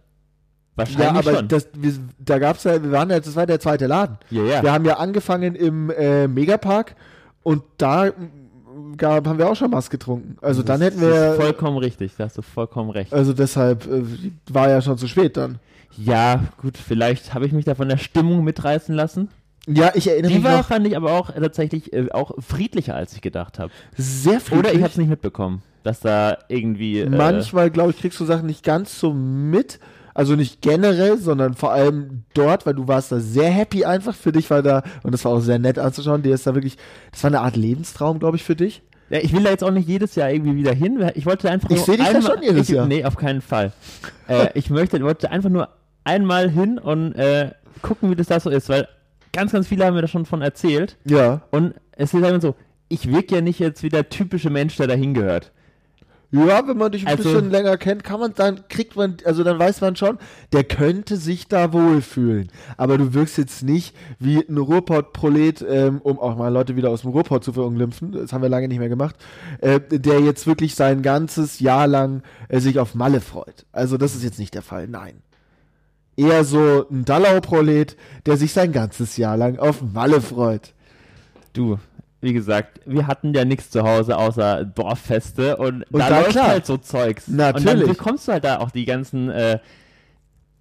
Wahrscheinlich 0.78 1.24
ja, 1.24 1.30
aber 1.30 1.34
schon. 1.38 1.48
das, 1.48 1.68
wir, 1.76 1.92
da 2.18 2.38
gab's 2.38 2.64
ja, 2.64 2.82
wir 2.82 2.90
waren 2.92 3.10
ja, 3.10 3.20
das 3.20 3.36
war 3.36 3.46
der 3.46 3.60
zweite 3.60 3.86
Laden. 3.86 4.18
ja, 4.30 4.42
ja. 4.42 4.62
Wir 4.62 4.72
haben 4.72 4.84
ja 4.84 4.96
angefangen 4.96 5.54
im 5.54 5.90
äh, 5.90 6.26
Megapark 6.28 6.94
und 7.42 7.62
da 7.78 8.06
mm, 8.06 8.96
gab, 8.96 9.26
haben 9.26 9.38
wir 9.38 9.48
auch 9.50 9.56
schon 9.56 9.72
was 9.72 9.90
getrunken. 9.90 10.36
Also 10.40 10.62
dann 10.62 10.80
hätten 10.80 11.00
Das 11.00 11.10
wir, 11.10 11.30
ist 11.32 11.36
vollkommen 11.40 11.78
richtig, 11.78 12.14
da 12.16 12.24
hast 12.24 12.38
du 12.38 12.42
vollkommen 12.42 12.90
recht. 12.90 13.12
also 13.12 13.32
deshalb 13.32 13.86
äh, 13.86 14.02
war 14.50 14.68
ja 14.70 14.80
schon 14.80 14.96
zu 14.98 15.06
spät 15.08 15.36
dann. 15.36 15.58
Ja, 15.96 16.44
gut, 16.62 16.76
vielleicht 16.78 17.34
habe 17.34 17.44
ich 17.46 17.52
mich 17.52 17.64
da 17.64 17.74
von 17.74 17.88
der 17.88 17.96
Stimmung 17.98 18.44
mitreißen 18.44 18.94
lassen. 18.94 19.28
Ja, 19.66 19.90
ich 19.94 20.06
erinnere 20.08 20.30
Die 20.30 20.38
mich 20.38 20.44
war, 20.44 20.58
noch 20.58 20.66
fand 20.68 20.86
ich 20.86 20.96
aber 20.96 21.12
auch 21.12 21.30
tatsächlich 21.32 21.92
äh, 21.92 22.10
auch 22.12 22.32
friedlicher, 22.38 22.94
als 22.94 23.12
ich 23.14 23.20
gedacht 23.20 23.58
habe. 23.58 23.70
sehr 23.96 24.40
friedlich. 24.40 24.60
Oder 24.60 24.72
ich 24.74 24.82
habe 24.82 24.90
es 24.90 24.96
nicht 24.96 25.10
mitbekommen, 25.10 25.62
dass 25.82 26.00
da 26.00 26.38
irgendwie. 26.48 27.00
Äh, 27.00 27.10
Manchmal, 27.10 27.70
glaube 27.70 27.90
ich, 27.90 27.98
kriegst 27.98 28.18
du 28.20 28.24
Sachen 28.24 28.46
nicht 28.46 28.64
ganz 28.64 28.98
so 28.98 29.12
mit. 29.12 29.78
Also 30.18 30.34
nicht 30.34 30.62
generell, 30.62 31.16
sondern 31.16 31.54
vor 31.54 31.70
allem 31.70 32.24
dort, 32.34 32.66
weil 32.66 32.74
du 32.74 32.88
warst 32.88 33.12
da 33.12 33.20
sehr 33.20 33.50
happy 33.50 33.84
einfach. 33.84 34.16
Für 34.16 34.32
dich 34.32 34.50
war 34.50 34.62
da, 34.62 34.82
und 35.04 35.12
das 35.12 35.24
war 35.24 35.30
auch 35.30 35.38
sehr 35.38 35.60
nett 35.60 35.78
anzuschauen, 35.78 36.24
dir 36.24 36.34
ist 36.34 36.44
da 36.44 36.56
wirklich, 36.56 36.76
das 37.12 37.22
war 37.22 37.28
eine 37.28 37.40
Art 37.40 37.54
Lebenstraum, 37.54 38.18
glaube 38.18 38.36
ich, 38.36 38.42
für 38.42 38.56
dich. 38.56 38.82
Ja, 39.10 39.20
ich 39.20 39.32
will 39.32 39.44
da 39.44 39.50
jetzt 39.50 39.62
auch 39.62 39.70
nicht 39.70 39.86
jedes 39.86 40.16
Jahr 40.16 40.28
irgendwie 40.28 40.56
wieder 40.56 40.74
hin. 40.74 41.08
Ich 41.14 41.24
wollte 41.24 41.48
einfach 41.48 41.70
Ich 41.70 41.76
nur 41.76 41.86
seh 41.86 41.96
dich 41.96 42.08
da 42.08 42.20
schon 42.20 42.42
jedes 42.42 42.68
ich, 42.68 42.74
Jahr. 42.74 42.86
Nee, 42.86 43.04
auf 43.04 43.14
keinen 43.14 43.40
Fall. 43.40 43.72
äh, 44.26 44.48
ich 44.54 44.70
möchte, 44.70 45.00
wollte 45.04 45.30
einfach 45.30 45.50
nur 45.50 45.68
einmal 46.02 46.50
hin 46.50 46.80
und 46.80 47.12
äh, 47.14 47.52
gucken, 47.82 48.10
wie 48.10 48.16
das 48.16 48.26
da 48.26 48.40
so 48.40 48.50
ist, 48.50 48.68
weil 48.68 48.88
ganz, 49.32 49.52
ganz 49.52 49.68
viele 49.68 49.86
haben 49.86 49.94
mir 49.94 50.02
da 50.02 50.08
schon 50.08 50.26
von 50.26 50.42
erzählt. 50.42 50.96
Ja. 51.04 51.42
Und 51.52 51.74
es 51.92 52.12
ist 52.12 52.24
einfach 52.24 52.42
so, 52.42 52.56
ich 52.88 53.08
wirke 53.08 53.36
ja 53.36 53.40
nicht 53.40 53.60
jetzt 53.60 53.84
wie 53.84 53.88
der 53.88 54.08
typische 54.08 54.50
Mensch, 54.50 54.74
der 54.78 54.88
da 54.88 54.94
hingehört. 54.94 55.52
Ja, 56.30 56.68
wenn 56.68 56.76
man 56.76 56.92
dich 56.92 57.06
ein 57.06 57.16
Also- 57.16 57.32
bisschen 57.32 57.50
länger 57.50 57.78
kennt, 57.78 58.04
kann 58.04 58.20
man, 58.20 58.34
dann 58.34 58.68
kriegt 58.68 58.96
man, 58.96 59.16
also 59.24 59.44
dann 59.44 59.58
weiß 59.58 59.80
man 59.80 59.96
schon, 59.96 60.18
der 60.52 60.62
könnte 60.62 61.16
sich 61.16 61.48
da 61.48 61.72
wohlfühlen. 61.72 62.48
Aber 62.76 62.98
du 62.98 63.14
wirkst 63.14 63.38
jetzt 63.38 63.62
nicht 63.62 63.96
wie 64.18 64.38
ein 64.46 64.58
Ruhrpott-Prolet, 64.58 65.64
ähm, 65.66 66.00
um 66.02 66.18
auch 66.18 66.36
mal 66.36 66.52
Leute 66.52 66.76
wieder 66.76 66.90
aus 66.90 67.00
dem 67.00 67.12
Ruhrpott 67.12 67.44
zu 67.44 67.54
verunglimpfen, 67.54 68.12
das 68.12 68.34
haben 68.34 68.42
wir 68.42 68.50
lange 68.50 68.68
nicht 68.68 68.78
mehr 68.78 68.90
gemacht, 68.90 69.16
äh, 69.62 69.80
der 69.80 70.20
jetzt 70.20 70.46
wirklich 70.46 70.74
sein 70.74 71.00
ganzes 71.00 71.60
Jahr 71.60 71.86
lang 71.86 72.22
äh, 72.48 72.60
sich 72.60 72.78
auf 72.78 72.94
Malle 72.94 73.22
freut. 73.22 73.64
Also 73.72 73.96
das 73.96 74.14
ist 74.14 74.22
jetzt 74.22 74.38
nicht 74.38 74.52
der 74.54 74.62
Fall, 74.62 74.86
nein. 74.86 75.22
Eher 76.14 76.44
so 76.44 76.84
ein 76.90 77.06
Dallau-Prolet, 77.06 77.96
der 78.26 78.36
sich 78.36 78.52
sein 78.52 78.72
ganzes 78.72 79.16
Jahr 79.16 79.36
lang 79.38 79.58
auf 79.58 79.80
Malle 79.80 80.20
freut. 80.20 80.74
Du, 81.54 81.78
wie 82.20 82.32
gesagt, 82.32 82.80
wir 82.84 83.06
hatten 83.06 83.32
ja 83.32 83.44
nichts 83.44 83.70
zu 83.70 83.82
Hause 83.82 84.16
außer 84.16 84.64
Dorffeste 84.64 85.56
und, 85.56 85.84
Und 85.90 86.00
da 86.00 86.08
läuft 86.08 86.30
klar. 86.30 86.48
halt 86.48 86.66
so 86.66 86.76
Zeugs. 86.76 87.28
Und 87.28 87.36
Natürlich. 87.36 87.64
dann 87.64 87.86
bekommst 87.86 88.26
du 88.28 88.32
halt 88.32 88.44
da 88.44 88.58
auch 88.58 88.70
die 88.70 88.84
ganzen 88.84 89.30
äh, 89.30 89.58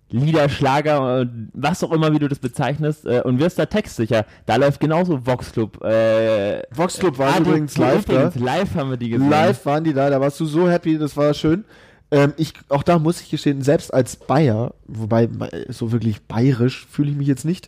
Lieder, 0.10 0.48
Schlager, 0.48 1.28
was 1.54 1.84
auch 1.84 1.92
immer, 1.92 2.14
wie 2.14 2.20
du 2.20 2.30
das 2.30 2.40
bezeichnest, 2.40 3.06
äh, 3.06 3.22
und 3.26 3.40
wirst 3.40 3.60
da 3.60 3.66
textsicher. 3.66 4.26
Da 4.46 4.56
läuft 4.56 4.80
genauso 4.80 5.26
Vox 5.26 5.52
Club. 5.52 5.84
Äh, 5.84 6.62
Vox 6.72 6.98
Club 6.98 7.18
war 7.18 7.40
übrigens 7.40 7.78
live 7.78 8.06
da. 8.06 8.32
live 8.36 8.76
haben 8.76 8.92
wir 8.92 8.98
die 8.98 9.10
gesehen. 9.10 9.30
Live 9.30 9.66
waren 9.66 9.84
die 9.84 9.94
da, 9.94 10.10
da 10.10 10.22
warst 10.22 10.40
du 10.40 10.46
so 10.46 10.70
happy, 10.70 10.98
das 10.98 11.18
war 11.18 11.34
schön. 11.34 11.66
Ähm, 12.10 12.34
ich, 12.38 12.54
auch 12.70 12.84
da 12.84 13.00
muss 13.00 13.20
ich 13.20 13.30
gestehen, 13.30 13.62
selbst 13.64 13.94
als 13.94 14.16
Bayer, 14.16 14.74
wobei 14.86 15.24
äh, 15.24 15.66
so 15.74 15.92
wirklich 15.92 16.22
bayerisch 16.22 16.88
fühle 16.90 17.12
ich 17.12 17.18
mich 17.18 17.28
jetzt 17.28 17.44
nicht, 17.44 17.68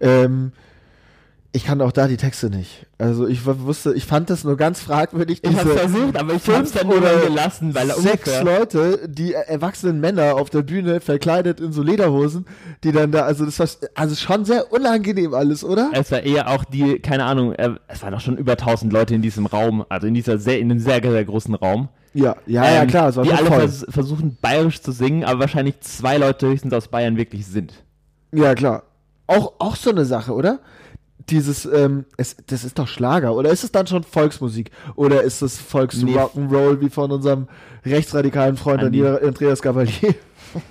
ähm, 0.00 0.50
ich 1.52 1.64
kann 1.64 1.80
auch 1.80 1.92
da 1.92 2.06
die 2.08 2.16
Texte 2.16 2.50
nicht. 2.50 2.86
Also 2.98 3.26
ich 3.26 3.46
wusste, 3.46 3.94
ich 3.94 4.04
fand 4.04 4.30
das 4.30 4.44
nur 4.44 4.56
ganz 4.56 4.80
fragwürdig. 4.80 5.42
Ich 5.42 5.50
hab's 5.50 5.62
diese 5.62 5.76
versucht, 5.76 6.16
aber 6.16 6.34
ich 6.34 6.42
fünf 6.42 6.58
hab's 6.58 6.72
dann 6.72 6.88
nur 6.88 7.00
gelassen, 7.00 7.74
weil 7.74 7.90
sechs 7.92 8.42
Leute, 8.42 9.08
die 9.08 9.32
erwachsenen 9.32 10.00
Männer 10.00 10.34
auf 10.34 10.50
der 10.50 10.62
Bühne 10.62 11.00
verkleidet 11.00 11.60
in 11.60 11.72
so 11.72 11.82
Lederhosen, 11.82 12.46
die 12.84 12.92
dann 12.92 13.12
da, 13.12 13.22
also 13.22 13.44
das 13.44 13.58
war 13.58 13.68
also 13.94 14.14
schon 14.14 14.44
sehr 14.44 14.72
unangenehm 14.72 15.34
alles, 15.34 15.64
oder? 15.64 15.90
Es 15.92 16.10
war 16.10 16.22
eher 16.22 16.48
auch 16.48 16.64
die, 16.64 16.98
keine 16.98 17.24
Ahnung, 17.24 17.52
äh, 17.52 17.70
es 17.88 18.02
waren 18.02 18.12
doch 18.12 18.20
schon 18.20 18.36
über 18.36 18.52
1000 18.52 18.92
Leute 18.92 19.14
in 19.14 19.22
diesem 19.22 19.46
Raum, 19.46 19.84
also 19.88 20.06
in 20.06 20.14
dieser 20.14 20.38
sehr, 20.38 20.58
in 20.58 20.70
einem 20.70 20.80
sehr, 20.80 21.00
sehr 21.02 21.24
großen 21.24 21.54
Raum. 21.54 21.88
Ja, 22.16 22.36
ja, 22.46 22.64
ja 22.64 22.82
Ähm, 22.82 22.88
klar, 22.88 23.10
es 23.10 23.16
war 23.16 23.24
die 23.24 23.32
alle 23.32 23.46
vers 23.46 23.84
versuchen 23.90 24.38
bayerisch 24.40 24.80
zu 24.80 24.90
singen, 24.90 25.24
aber 25.24 25.40
wahrscheinlich 25.40 25.80
zwei 25.80 26.16
Leute 26.16 26.48
höchstens 26.48 26.72
aus 26.72 26.88
Bayern 26.88 27.16
wirklich 27.16 27.46
sind. 27.46 27.74
Ja, 28.32 28.54
klar. 28.54 28.84
Auch, 29.26 29.54
auch 29.58 29.76
so 29.76 29.90
eine 29.90 30.04
Sache, 30.04 30.32
oder? 30.32 30.60
Dieses, 31.30 31.64
ähm, 31.66 32.04
es, 32.16 32.36
das 32.46 32.62
ist 32.64 32.78
doch 32.78 32.86
Schlager, 32.86 33.34
oder 33.34 33.50
ist 33.50 33.64
es 33.64 33.72
dann 33.72 33.86
schon 33.86 34.04
Volksmusik? 34.04 34.70
Oder 34.94 35.22
ist 35.22 35.42
es 35.42 35.58
Nee. 35.58 35.70
Volks-Rock'n'Roll 35.70 36.80
wie 36.80 36.90
von 36.90 37.10
unserem 37.10 37.48
rechtsradikalen 37.84 38.56
Freund 38.56 38.82
Andreas 38.82 39.62
Gavalier? 39.62 40.14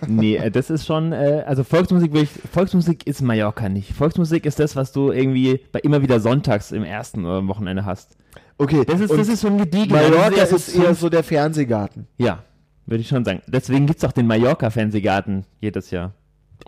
Nee, 0.08 0.38
äh, 0.38 0.50
das 0.50 0.70
ist 0.70 0.86
schon, 0.86 1.12
äh, 1.12 1.44
also 1.46 1.64
Volksmusik 1.64 2.14
will 2.14 2.24
ich, 2.24 2.30
Volksmusik 2.52 3.06
ist 3.06 3.22
Mallorca 3.22 3.70
nicht. 3.70 3.94
Volksmusik 3.94 4.46
ist 4.46 4.60
das, 4.60 4.76
was 4.76 4.92
du 4.92 5.12
irgendwie 5.12 5.60
bei 5.72 5.80
immer 5.80 6.02
wieder 6.02 6.20
sonntags 6.20 6.72
im 6.72 6.84
ersten 6.84 7.26
äh, 7.26 7.48
Wochenende 7.48 7.86
hast. 7.86 8.18
Okay, 8.58 8.84
Das 8.86 9.02
ist, 9.02 9.12
das 9.12 9.28
ist 9.28 9.42
schon 9.42 9.58
gediegen. 9.58 9.92
Mallorca 9.92 10.30
das 10.32 10.52
ist 10.54 10.74
so 10.74 10.82
eher 10.82 10.96
so 10.96 11.10
der 11.10 11.24
Fernsehgarten. 11.24 12.08
Ja, 12.18 12.44
würde 12.86 13.02
ich 13.02 13.08
schon 13.08 13.26
sagen. 13.26 13.42
Deswegen 13.48 13.86
gibt's 13.86 14.04
auch 14.04 14.12
den 14.14 14.28
Mallorca-Fernsehgarten 14.28 15.46
jedes 15.60 15.92
Jahr. 15.92 16.14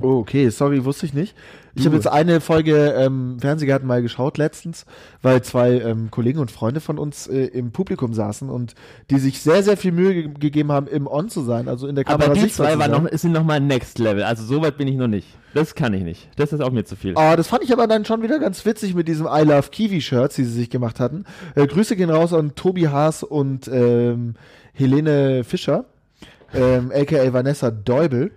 Oh, 0.01 0.19
okay, 0.19 0.49
sorry, 0.49 0.85
wusste 0.85 1.05
ich 1.05 1.13
nicht. 1.13 1.35
Ich 1.79 1.85
habe 1.85 1.95
jetzt 1.95 2.07
eine 2.07 2.41
Folge 2.41 2.95
ähm, 2.97 3.37
Fernsehgarten 3.39 3.87
mal 3.87 4.01
geschaut 4.01 4.37
letztens, 4.37 4.85
weil 5.21 5.43
zwei 5.43 5.79
ähm, 5.79 6.09
Kollegen 6.09 6.39
und 6.39 6.49
Freunde 6.49 6.79
von 6.79 6.97
uns 6.97 7.27
äh, 7.27 7.45
im 7.45 7.71
Publikum 7.71 8.13
saßen 8.13 8.49
und 8.49 8.73
die 9.11 9.19
sich 9.19 9.41
sehr, 9.41 9.61
sehr 9.61 9.77
viel 9.77 9.91
Mühe 9.91 10.13
ge 10.13 10.29
gegeben 10.39 10.71
haben, 10.71 10.87
im 10.87 11.07
On 11.07 11.29
zu 11.29 11.41
sein, 11.41 11.67
also 11.67 11.87
in 11.87 11.95
der 11.95 12.03
Kamera 12.03 12.31
Aber 12.31 12.33
die 12.33 12.47
zwei 12.49 12.79
waren 12.79 12.91
noch, 12.91 13.09
sind 13.11 13.31
noch 13.31 13.43
mal 13.43 13.59
Next 13.59 13.99
Level. 13.99 14.23
Also 14.23 14.43
so 14.43 14.61
weit 14.61 14.77
bin 14.77 14.87
ich 14.87 14.95
noch 14.95 15.07
nicht. 15.07 15.27
Das 15.53 15.75
kann 15.75 15.93
ich 15.93 16.03
nicht. 16.03 16.29
Das 16.35 16.51
ist 16.51 16.61
auch 16.61 16.71
mir 16.71 16.85
zu 16.85 16.95
viel. 16.95 17.13
Oh, 17.15 17.33
das 17.35 17.47
fand 17.47 17.63
ich 17.63 17.71
aber 17.71 17.87
dann 17.87 18.05
schon 18.05 18.21
wieder 18.23 18.39
ganz 18.39 18.65
witzig 18.65 18.95
mit 18.95 19.07
diesem 19.07 19.27
I 19.27 19.43
Love 19.43 19.69
Kiwi 19.71 20.01
Shirts, 20.01 20.35
die 20.35 20.45
sie 20.45 20.53
sich 20.53 20.69
gemacht 20.69 20.99
hatten. 20.99 21.25
Äh, 21.55 21.67
Grüße 21.67 21.95
gehen 21.95 22.09
raus 22.09 22.33
an 22.33 22.55
Tobi 22.55 22.87
Haas 22.87 23.23
und 23.23 23.67
ähm, 23.67 24.33
Helene 24.73 25.43
Fischer, 25.43 25.85
ähm, 26.53 26.91
aka 26.93 27.33
Vanessa 27.33 27.71
Deubel. 27.71 28.31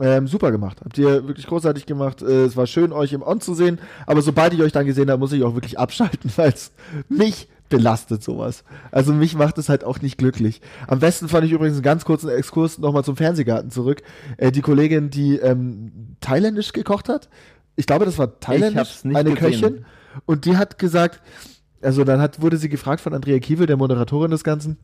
Ähm, 0.00 0.26
super 0.26 0.50
gemacht. 0.50 0.78
Habt 0.82 0.96
ihr 0.98 1.26
wirklich 1.28 1.46
großartig 1.46 1.86
gemacht. 1.86 2.22
Äh, 2.22 2.44
es 2.44 2.56
war 2.56 2.66
schön, 2.66 2.92
euch 2.92 3.12
im 3.12 3.22
On 3.22 3.40
zu 3.40 3.54
sehen. 3.54 3.78
Aber 4.06 4.22
sobald 4.22 4.54
ich 4.54 4.62
euch 4.62 4.72
dann 4.72 4.86
gesehen 4.86 5.10
habe, 5.10 5.18
muss 5.20 5.32
ich 5.32 5.42
auch 5.42 5.54
wirklich 5.54 5.78
abschalten, 5.78 6.30
weil 6.36 6.50
es 6.50 6.72
mich 7.08 7.48
belastet 7.68 8.22
sowas. 8.22 8.64
Also 8.90 9.12
mich 9.12 9.34
macht 9.36 9.58
es 9.58 9.68
halt 9.68 9.84
auch 9.84 10.00
nicht 10.00 10.18
glücklich. 10.18 10.60
Am 10.88 10.98
besten 10.98 11.28
fand 11.28 11.44
ich 11.44 11.52
übrigens 11.52 11.76
einen 11.76 11.82
ganz 11.82 12.04
kurzen 12.04 12.28
Exkurs 12.28 12.78
nochmal 12.78 13.04
zum 13.04 13.16
Fernsehgarten 13.16 13.70
zurück. 13.70 14.02
Äh, 14.38 14.52
die 14.52 14.62
Kollegin, 14.62 15.10
die 15.10 15.36
ähm, 15.36 16.16
thailändisch 16.20 16.72
gekocht 16.72 17.08
hat. 17.08 17.28
Ich 17.76 17.86
glaube, 17.86 18.04
das 18.04 18.18
war 18.18 18.40
thailändisch. 18.40 19.04
eine 19.04 19.34
gesehen. 19.34 19.36
Köchin. 19.36 19.84
Und 20.26 20.44
die 20.44 20.56
hat 20.56 20.78
gesagt, 20.78 21.22
also 21.82 22.04
dann 22.04 22.20
hat, 22.20 22.40
wurde 22.42 22.56
sie 22.56 22.68
gefragt 22.68 23.00
von 23.00 23.14
Andrea 23.14 23.38
Kiewel, 23.38 23.66
der 23.66 23.76
Moderatorin 23.76 24.30
des 24.30 24.44
Ganzen, 24.44 24.76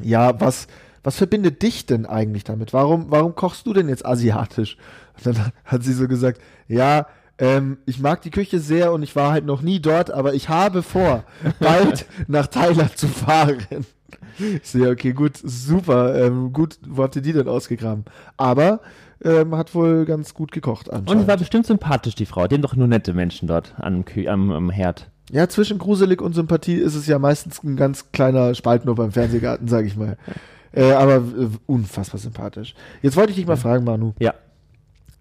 ja, 0.00 0.40
was, 0.40 0.66
was 1.02 1.16
verbindet 1.16 1.62
dich 1.62 1.86
denn 1.86 2.06
eigentlich 2.06 2.44
damit? 2.44 2.72
Warum, 2.72 3.06
warum 3.08 3.34
kochst 3.34 3.66
du 3.66 3.72
denn 3.72 3.88
jetzt 3.88 4.06
asiatisch? 4.06 4.76
Und 5.16 5.26
dann 5.26 5.52
hat 5.64 5.82
sie 5.82 5.92
so 5.92 6.08
gesagt, 6.08 6.40
ja, 6.68 7.06
ähm, 7.38 7.78
ich 7.86 7.98
mag 7.98 8.22
die 8.22 8.30
Küche 8.30 8.60
sehr 8.60 8.92
und 8.92 9.02
ich 9.02 9.16
war 9.16 9.32
halt 9.32 9.44
noch 9.44 9.62
nie 9.62 9.80
dort, 9.80 10.10
aber 10.10 10.34
ich 10.34 10.48
habe 10.48 10.82
vor, 10.82 11.24
bald 11.58 12.06
nach 12.28 12.46
Thailand 12.46 12.96
zu 12.96 13.08
fahren. 13.08 13.66
Ich 14.38 14.68
sehe, 14.70 14.88
okay, 14.90 15.12
gut, 15.12 15.32
super, 15.42 16.14
ähm, 16.14 16.52
gut, 16.52 16.78
wo 16.86 17.02
habt 17.02 17.16
ihr 17.16 17.22
die 17.22 17.32
denn 17.32 17.48
ausgegraben? 17.48 18.04
Aber 18.36 18.80
ähm, 19.24 19.56
hat 19.56 19.74
wohl 19.74 20.04
ganz 20.04 20.34
gut 20.34 20.52
gekocht 20.52 20.88
Und 20.88 21.10
es 21.10 21.26
war 21.26 21.36
bestimmt 21.36 21.66
sympathisch, 21.66 22.14
die 22.14 22.26
Frau. 22.26 22.46
Die 22.46 22.54
haben 22.54 22.62
doch 22.62 22.76
nur 22.76 22.88
nette 22.88 23.12
Menschen 23.12 23.46
dort 23.46 23.74
am, 23.78 24.04
Kü 24.04 24.28
am, 24.28 24.50
am 24.50 24.70
Herd. 24.70 25.10
Ja, 25.30 25.48
zwischen 25.48 25.78
gruselig 25.78 26.20
und 26.20 26.34
Sympathie 26.34 26.74
ist 26.74 26.94
es 26.94 27.06
ja 27.06 27.18
meistens 27.18 27.62
ein 27.62 27.76
ganz 27.76 28.12
kleiner 28.12 28.54
Spalt 28.54 28.84
nur 28.84 28.94
beim 28.94 29.12
Fernsehgarten, 29.12 29.68
sag 29.68 29.86
ich 29.86 29.96
mal. 29.96 30.16
Äh, 30.72 30.92
aber 30.92 31.16
äh, 31.16 31.48
unfassbar 31.66 32.18
sympathisch. 32.18 32.74
Jetzt 33.02 33.16
wollte 33.16 33.30
ich 33.30 33.36
dich 33.36 33.46
mal 33.46 33.56
fragen, 33.56 33.84
Manu, 33.84 34.12
Ja. 34.18 34.34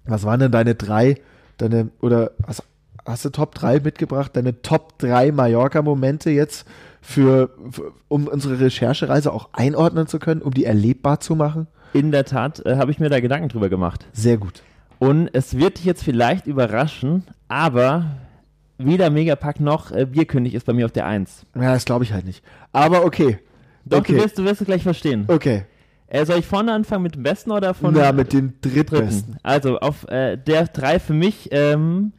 was 0.06 0.24
waren 0.24 0.40
denn 0.40 0.52
deine 0.52 0.76
drei, 0.76 1.16
deine, 1.58 1.90
oder 2.00 2.32
hast, 2.48 2.64
hast 3.06 3.26
du 3.26 3.30
Top 3.30 3.54
3 3.56 3.80
mitgebracht, 3.82 4.32
deine 4.36 4.62
Top 4.62 4.98
3 5.00 5.32
Mallorca-Momente 5.32 6.30
jetzt 6.32 6.66
für, 7.02 7.50
für, 7.72 7.92
um 8.08 8.28
unsere 8.28 8.60
Recherchereise 8.60 9.34
auch 9.34 9.50
einordnen 9.54 10.08
zu 10.08 10.20
können, 10.20 10.42
um 10.42 10.54
die 10.54 10.66
erlebbar 10.66 11.20
zu 11.20 11.36
machen? 11.36 11.68
In 11.94 12.12
der 12.12 12.24
Tat 12.26 12.66
äh, 12.66 12.78
habe 12.78 12.92
ich 12.92 13.00
mir 13.00 13.10
da 13.10 13.20
Gedanken 13.20 13.50
drüber 13.50 13.68
gemacht. 13.70 14.06
Sehr 14.14 14.38
gut. 14.38 14.64
Und 15.00 15.30
es 15.34 15.58
wird 15.58 15.80
dich 15.80 15.86
jetzt 15.86 16.04
vielleicht 16.04 16.46
überraschen, 16.48 17.24
aber 17.48 18.06
weder 18.78 19.10
Megapack 19.10 19.60
noch 19.60 19.92
äh, 19.92 20.06
Bierkönig 20.06 20.54
ist 20.54 20.66
bei 20.66 20.74
mir 20.74 20.86
auf 20.86 20.92
der 20.92 21.08
1. 21.08 21.46
Ja, 21.56 21.74
das 21.74 21.86
glaube 21.86 22.04
ich 22.06 22.14
halt 22.14 22.26
nicht. 22.26 22.44
Aber 22.72 23.04
okay. 23.04 23.40
Doch, 23.86 24.00
okay. 24.00 24.14
du, 24.14 24.24
wirst, 24.24 24.38
du 24.38 24.44
wirst 24.46 24.62
es 24.62 24.68
gleich 24.68 24.84
verstehen. 24.84 25.26
okay. 25.28 25.64
Äh, 26.14 26.26
soll 26.26 26.40
ich 26.40 26.46
vorne 26.46 26.74
anfangen 26.74 27.04
mit 27.04 27.16
dem 27.16 27.24
Besten 27.24 27.52
oder 27.52 27.74
von 27.74 27.94
Na, 27.94 28.12
mit 28.12 28.34
dem 28.34 28.56
dritten? 28.60 28.76
drittbesten. 28.90 29.38
Also 29.44 29.80
auf 29.80 30.06
äh, 30.10 30.36
der 30.36 30.66
3 30.68 31.00
für 31.00 31.14
mich 31.14 31.48
ähm, 31.52 32.12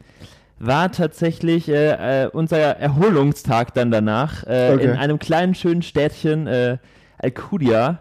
war 0.57 0.91
tatsächlich 0.91 1.69
äh, 1.69 2.23
äh, 2.23 2.27
unser 2.27 2.57
Erholungstag 2.57 3.75
dann 3.75 3.91
danach 3.91 4.45
äh, 4.47 4.71
Okay. 4.73 4.85
in 4.85 4.91
einem 4.93 5.19
kleinen 5.19 5.53
schönen 5.53 5.83
Städtchen 5.83 6.47
äh, 6.47 6.77
Alcudia. 7.19 7.99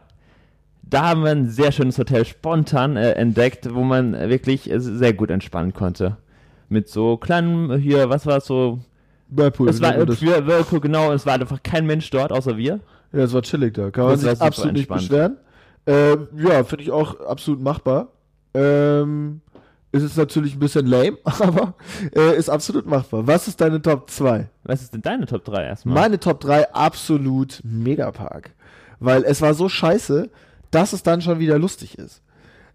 Da 0.83 1.11
haben 1.11 1.25
wir 1.25 1.31
ein 1.31 1.51
sehr 1.51 1.73
schönes 1.73 1.99
Hotel 1.99 2.25
spontan 2.25 2.97
äh, 2.97 3.13
entdeckt, 3.13 3.75
wo 3.75 3.83
man 3.83 4.15
äh, 4.15 4.31
wirklich 4.31 4.71
äh, 4.71 4.81
sehr 4.81 5.13
gut 5.13 5.31
entspannen 5.31 5.75
konnte. 5.75 6.17
Mit 6.71 6.89
so 6.89 7.19
kleinem, 7.19 7.71
äh, 7.71 7.77
hier, 7.79 8.09
was 8.09 8.25
war 8.25 8.39
es 8.39 8.47
so? 8.47 8.79
Whirlpool. 9.29 9.69
Es 9.69 9.83
war 9.83 9.93
für 9.93 10.47
Whirlpool, 10.47 10.81
genau, 10.81 11.13
es 11.13 11.27
war 11.27 11.35
einfach 11.35 11.63
kein 11.63 11.85
Mensch 11.87 12.09
dort, 12.09 12.33
außer 12.33 12.57
wir. 12.57 12.81
Ja, 13.13 13.21
es 13.21 13.33
war 13.33 13.43
chillig 13.43 13.75
da. 13.75 13.91
Kann 13.91 14.07
man 14.07 14.19
sich 14.19 14.41
absolut 14.41 14.73
nicht 14.75 14.89
beschweren. 14.89 15.37
Ähm, 15.87 16.29
ja, 16.37 16.65
finde 16.65 16.85
ich 16.85 16.91
auch 16.91 17.21
absolut 17.21 17.61
machbar. 17.61 18.09
Ähm, 18.55 19.41
ist 19.91 20.03
es 20.03 20.17
natürlich 20.17 20.55
ein 20.55 20.59
bisschen 20.59 20.87
lame, 20.87 21.19
aber 21.25 21.75
äh, 22.15 22.37
ist 22.37 22.49
absolut 22.49 22.87
machbar. 22.87 23.27
Was 23.27 23.49
ist 23.49 23.61
deine 23.61 23.81
Top 23.83 24.09
2? 24.11 24.49
Was 24.65 24.83
ist 24.83 24.95
denn 24.95 25.03
deine 25.03 25.27
Top 25.27 25.45
3 25.45 25.65
erstmal? 25.65 25.95
Meine 25.95 26.19
Top 26.19 26.41
3 26.41 26.73
absolut 26.73 27.61
Megapark. 27.65 28.51
Weil 29.01 29.25
es 29.25 29.43
war 29.43 29.55
so 29.55 29.69
scheiße, 29.69 30.31
dass 30.71 30.93
es 30.93 31.03
dann 31.03 31.21
schon 31.21 31.39
wieder 31.41 31.59
lustig 31.59 31.99
ist. 31.99 32.23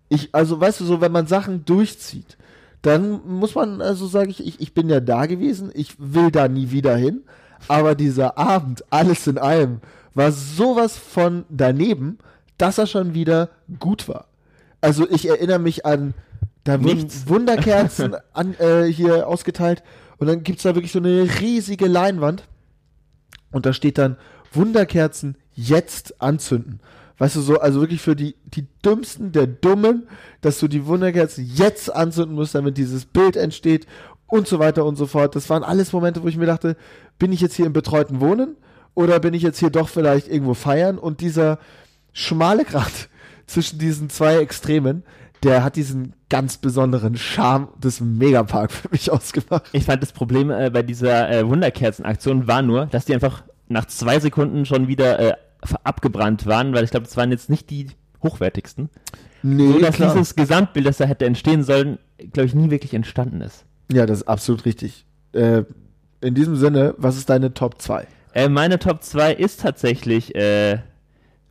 Ich, 0.09 0.33
also 0.33 0.59
weißt 0.59 0.81
du, 0.81 0.85
so 0.85 1.01
wenn 1.01 1.11
man 1.11 1.27
Sachen 1.27 1.65
durchzieht, 1.65 2.37
dann 2.81 3.21
muss 3.25 3.55
man, 3.55 3.81
also 3.81 4.07
sage 4.07 4.29
ich, 4.29 4.45
ich, 4.45 4.61
ich 4.61 4.73
bin 4.73 4.89
ja 4.89 4.99
da 4.99 5.25
gewesen, 5.25 5.71
ich 5.73 5.95
will 5.97 6.31
da 6.31 6.47
nie 6.47 6.71
wieder 6.71 6.95
hin, 6.95 7.23
aber 7.67 7.95
dieser 7.95 8.37
Abend, 8.37 8.83
alles 8.91 9.25
in 9.27 9.37
allem, 9.37 9.81
war 10.17 10.31
sowas 10.31 10.97
von 10.97 11.45
daneben, 11.47 12.17
dass 12.57 12.79
er 12.79 12.87
schon 12.87 13.13
wieder 13.13 13.49
gut 13.77 14.07
war. 14.07 14.25
Also 14.81 15.07
ich 15.07 15.29
erinnere 15.29 15.59
mich 15.59 15.85
an, 15.85 16.15
da 16.63 16.83
wurden 16.83 16.97
Nichts. 16.97 17.23
Wunderkerzen 17.27 18.15
an, 18.33 18.55
äh, 18.55 18.85
hier 18.85 19.27
ausgeteilt 19.27 19.83
und 20.17 20.25
dann 20.25 20.41
gibt's 20.41 20.63
da 20.63 20.73
wirklich 20.73 20.91
so 20.91 20.97
eine 20.97 21.27
riesige 21.39 21.85
Leinwand 21.85 22.47
und 23.51 23.67
da 23.67 23.73
steht 23.73 23.99
dann 23.99 24.17
Wunderkerzen 24.51 25.37
jetzt 25.53 26.19
anzünden. 26.19 26.79
Weißt 27.19 27.35
du, 27.35 27.41
so, 27.41 27.59
also 27.59 27.79
wirklich 27.81 28.01
für 28.01 28.15
die, 28.15 28.35
die 28.45 28.65
Dümmsten 28.83 29.31
der 29.31 29.45
Dummen, 29.45 30.07
dass 30.41 30.57
du 30.57 30.67
die 30.67 30.87
Wunderkerzen 30.87 31.45
jetzt 31.45 31.95
anzünden 31.95 32.35
musst, 32.35 32.55
damit 32.55 32.77
dieses 32.77 33.05
Bild 33.05 33.35
entsteht 33.35 33.85
und 34.25 34.47
so 34.47 34.57
weiter 34.57 34.83
und 34.83 34.95
so 34.95 35.05
fort. 35.05 35.35
Das 35.35 35.47
waren 35.51 35.63
alles 35.63 35.93
Momente, 35.93 36.23
wo 36.23 36.27
ich 36.27 36.37
mir 36.37 36.47
dachte, 36.47 36.75
bin 37.19 37.31
ich 37.31 37.41
jetzt 37.41 37.55
hier 37.55 37.67
im 37.67 37.73
betreuten 37.73 38.19
Wohnen 38.19 38.55
oder 38.97 39.19
bin 39.19 39.35
ich 39.35 39.43
jetzt 39.43 39.59
hier 39.59 39.69
doch 39.69 39.89
vielleicht 39.89 40.27
irgendwo 40.27 40.55
feiern? 40.55 40.97
Und 40.97 41.21
dieser 41.21 41.59
schmale 42.13 42.65
Grat 42.65 43.09
zwischen 43.45 43.77
diesen 43.77 44.09
zwei 44.09 44.37
Extremen, 44.37 45.03
der 45.43 45.63
hat 45.63 45.75
diesen 45.75 46.13
ganz 46.29 46.57
besonderen 46.57 47.15
Charme 47.15 47.67
des 47.77 48.01
Megapark 48.01 48.71
für 48.71 48.89
mich 48.89 49.11
ausgemacht. 49.11 49.69
Ich 49.71 49.85
fand 49.85 50.01
das 50.01 50.13
Problem 50.13 50.49
äh, 50.49 50.71
bei 50.71 50.81
dieser 50.81 51.29
äh, 51.29 51.47
Wunderkerzenaktion 51.47 52.47
war 52.47 52.63
nur, 52.63 52.87
dass 52.87 53.05
die 53.05 53.13
einfach 53.13 53.43
nach 53.67 53.85
zwei 53.85 54.19
Sekunden 54.19 54.65
schon 54.65 54.87
wieder 54.87 55.19
äh, 55.19 55.33
abgebrannt 55.83 56.47
waren, 56.47 56.73
weil 56.73 56.83
ich 56.83 56.89
glaube, 56.89 57.05
das 57.05 57.15
waren 57.17 57.29
jetzt 57.29 57.51
nicht 57.51 57.69
die 57.69 57.89
hochwertigsten. 58.23 58.89
Nee, 59.43 59.73
so 59.73 59.79
dass 59.79 59.95
klar. 59.95 60.13
dieses 60.15 60.35
Gesamtbild, 60.35 60.87
das 60.87 60.97
da 60.97 61.05
hätte 61.05 61.25
entstehen 61.25 61.61
sollen, 61.61 61.99
glaube 62.33 62.47
ich, 62.47 62.55
nie 62.55 62.71
wirklich 62.71 62.95
entstanden 62.95 63.41
ist. 63.41 63.63
Ja, 63.91 64.07
das 64.07 64.21
ist 64.21 64.27
absolut 64.27 64.65
richtig. 64.65 65.05
Äh, 65.33 65.65
in 66.19 66.33
diesem 66.33 66.55
Sinne, 66.55 66.95
was 66.97 67.15
ist 67.15 67.29
deine 67.29 67.53
Top 67.53 67.79
2? 67.79 68.07
Äh, 68.37 68.49
meine 68.49 68.77
Top 68.77 69.01
2 69.01 69.33
ist 69.33 69.61
tatsächlich 69.61 70.35
äh, 70.35 70.77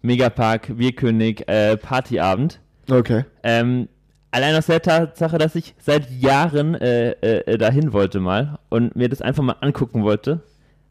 Megapark, 0.02 0.76
Bierkönig, 0.76 1.48
äh, 1.48 1.76
Partyabend. 1.76 2.60
Okay. 2.88 3.24
Ähm, 3.42 3.88
allein 4.30 4.54
aus 4.54 4.66
der 4.66 4.80
Tatsache, 4.80 5.36
dass 5.36 5.56
ich 5.56 5.74
seit 5.80 6.08
Jahren 6.12 6.76
äh, 6.76 7.10
äh, 7.22 7.58
dahin 7.58 7.92
wollte 7.92 8.20
mal 8.20 8.60
und 8.68 8.94
mir 8.94 9.08
das 9.08 9.20
einfach 9.20 9.42
mal 9.42 9.56
angucken 9.60 10.04
wollte. 10.04 10.42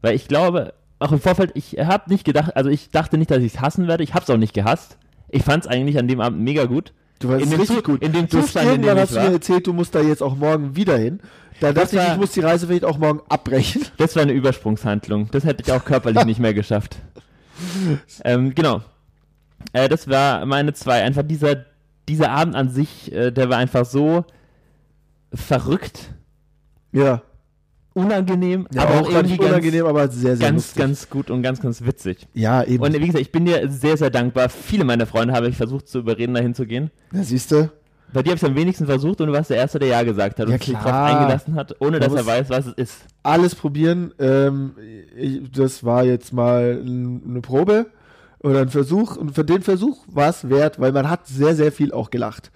Weil 0.02 0.14
ich 0.14 0.28
glaube, 0.28 0.74
auch 0.98 1.12
im 1.12 1.20
Vorfeld, 1.20 1.52
ich 1.54 1.78
habe 1.78 2.10
nicht 2.10 2.26
gedacht, 2.26 2.54
also 2.56 2.68
ich 2.68 2.90
dachte 2.90 3.16
nicht, 3.16 3.30
dass 3.30 3.38
ich 3.38 3.54
es 3.54 3.62
hassen 3.62 3.88
werde. 3.88 4.04
Ich 4.04 4.12
habe 4.12 4.22
es 4.22 4.28
auch 4.28 4.36
nicht 4.36 4.52
gehasst. 4.52 4.98
Ich 5.30 5.44
fand 5.44 5.64
es 5.64 5.70
eigentlich 5.70 5.98
an 5.98 6.08
dem 6.08 6.20
Abend 6.20 6.42
mega 6.42 6.66
gut. 6.66 6.92
Du 7.18 7.28
warst 7.28 7.44
In 7.44 7.50
dem 7.50 7.60
richtig 7.60 7.84
gut. 7.84 8.02
in 8.02 8.12
dem 8.12 8.28
Du 8.28 8.38
hast 8.38 8.44
Zustand, 8.52 8.74
in 8.74 8.82
dem 8.82 8.98
hast 8.98 9.10
ich 9.12 9.16
du 9.16 9.22
mir 9.22 9.32
erzählt, 9.32 9.66
du 9.66 9.72
musst 9.72 9.94
da 9.94 10.00
jetzt 10.00 10.22
auch 10.22 10.36
morgen 10.36 10.76
wieder 10.76 10.96
hin. 10.98 11.20
Da 11.60 11.72
Das 11.72 11.84
dachte 11.90 11.96
ich, 11.96 12.02
war- 12.02 12.12
ich 12.14 12.20
muss 12.20 12.32
die 12.32 12.40
Reise 12.40 12.66
vielleicht 12.66 12.84
auch 12.84 12.98
morgen 12.98 13.20
abbrechen. 13.28 13.82
Das 13.96 14.14
war 14.16 14.22
eine 14.22 14.32
Übersprungshandlung. 14.32 15.30
Das 15.30 15.44
hätte 15.44 15.62
ich 15.66 15.72
auch 15.72 15.84
körperlich 15.84 16.24
nicht 16.24 16.40
mehr 16.40 16.54
geschafft. 16.54 16.96
Ähm, 18.24 18.54
genau. 18.54 18.82
Äh, 19.72 19.88
das 19.88 20.08
war 20.08 20.44
meine 20.44 20.74
zwei. 20.74 21.02
Einfach 21.02 21.22
dieser, 21.22 21.64
dieser 22.06 22.30
Abend 22.30 22.54
an 22.54 22.68
sich, 22.68 23.10
äh, 23.12 23.30
der 23.30 23.48
war 23.48 23.56
einfach 23.56 23.86
so 23.86 24.26
verrückt, 25.32 26.10
Ja. 26.92 27.22
Unangenehm, 27.96 28.68
ja 28.72 28.82
aber 28.82 28.94
auch 28.94 29.00
auch 29.02 29.10
irgendwie 29.10 29.30
nicht 29.32 29.40
ganz, 29.40 29.50
unangenehm, 29.52 29.86
aber 29.86 30.08
sehr, 30.08 30.36
sehr 30.36 30.46
ganz, 30.48 30.66
lustig. 30.66 30.82
ganz 30.82 31.10
gut 31.10 31.30
und 31.30 31.42
ganz, 31.42 31.60
ganz 31.60 31.84
witzig. 31.84 32.28
ja, 32.34 32.62
eben. 32.62 32.82
Und 32.84 32.92
wie 32.94 33.00
gesagt, 33.00 33.20
ich 33.20 33.32
bin 33.32 33.46
dir 33.46 33.68
sehr, 33.68 33.96
sehr 33.96 34.10
dankbar. 34.10 34.48
Viele 34.48 34.84
meiner 34.84 35.06
Freunde 35.06 35.34
habe 35.34 35.48
ich 35.48 35.56
versucht 35.56 35.88
zu 35.88 35.98
überreden, 36.00 36.34
dahin 36.34 36.54
zu 36.54 36.66
gehen. 36.66 36.90
ja, 37.12 37.22
siehst 37.22 37.50
du? 37.50 37.70
Bei 38.12 38.22
dir 38.22 38.30
habe 38.30 38.36
ich 38.36 38.42
es 38.42 38.48
am 38.48 38.54
wenigsten 38.54 38.86
versucht 38.86 39.20
und 39.20 39.26
du 39.26 39.32
warst 39.32 39.50
der 39.50 39.56
Erste, 39.56 39.80
der 39.80 39.88
Ja 39.88 40.02
gesagt 40.04 40.38
hat 40.38 40.46
Ja, 40.46 40.54
und 40.54 40.62
sich 40.62 40.72
darauf 40.74 40.84
klar. 40.90 41.18
eingelassen 41.20 41.54
hat, 41.56 41.74
ohne 41.80 41.98
Man 41.98 42.08
dass 42.08 42.14
er 42.14 42.24
weiß, 42.26 42.50
was 42.50 42.66
es 42.66 42.72
ist. 42.74 42.96
Alles 43.24 43.56
probieren. 43.56 44.12
Ähm, 44.20 44.74
ich, 45.16 45.50
das 45.50 45.82
war 45.82 46.04
jetzt 46.04 46.32
mal 46.32 46.80
eine 46.86 47.40
Probe 47.40 47.86
oder 48.40 48.60
ein 48.60 48.68
Versuch. 48.68 49.16
Und 49.16 49.34
für 49.34 49.44
den 49.44 49.62
Versuch 49.62 50.04
war 50.06 50.28
es 50.28 50.48
wert, 50.48 50.78
weil 50.78 50.92
man 50.92 51.10
hat 51.10 51.26
sehr, 51.26 51.56
sehr 51.56 51.72
viel 51.72 51.92
auch 51.92 52.10
gelacht. 52.10 52.52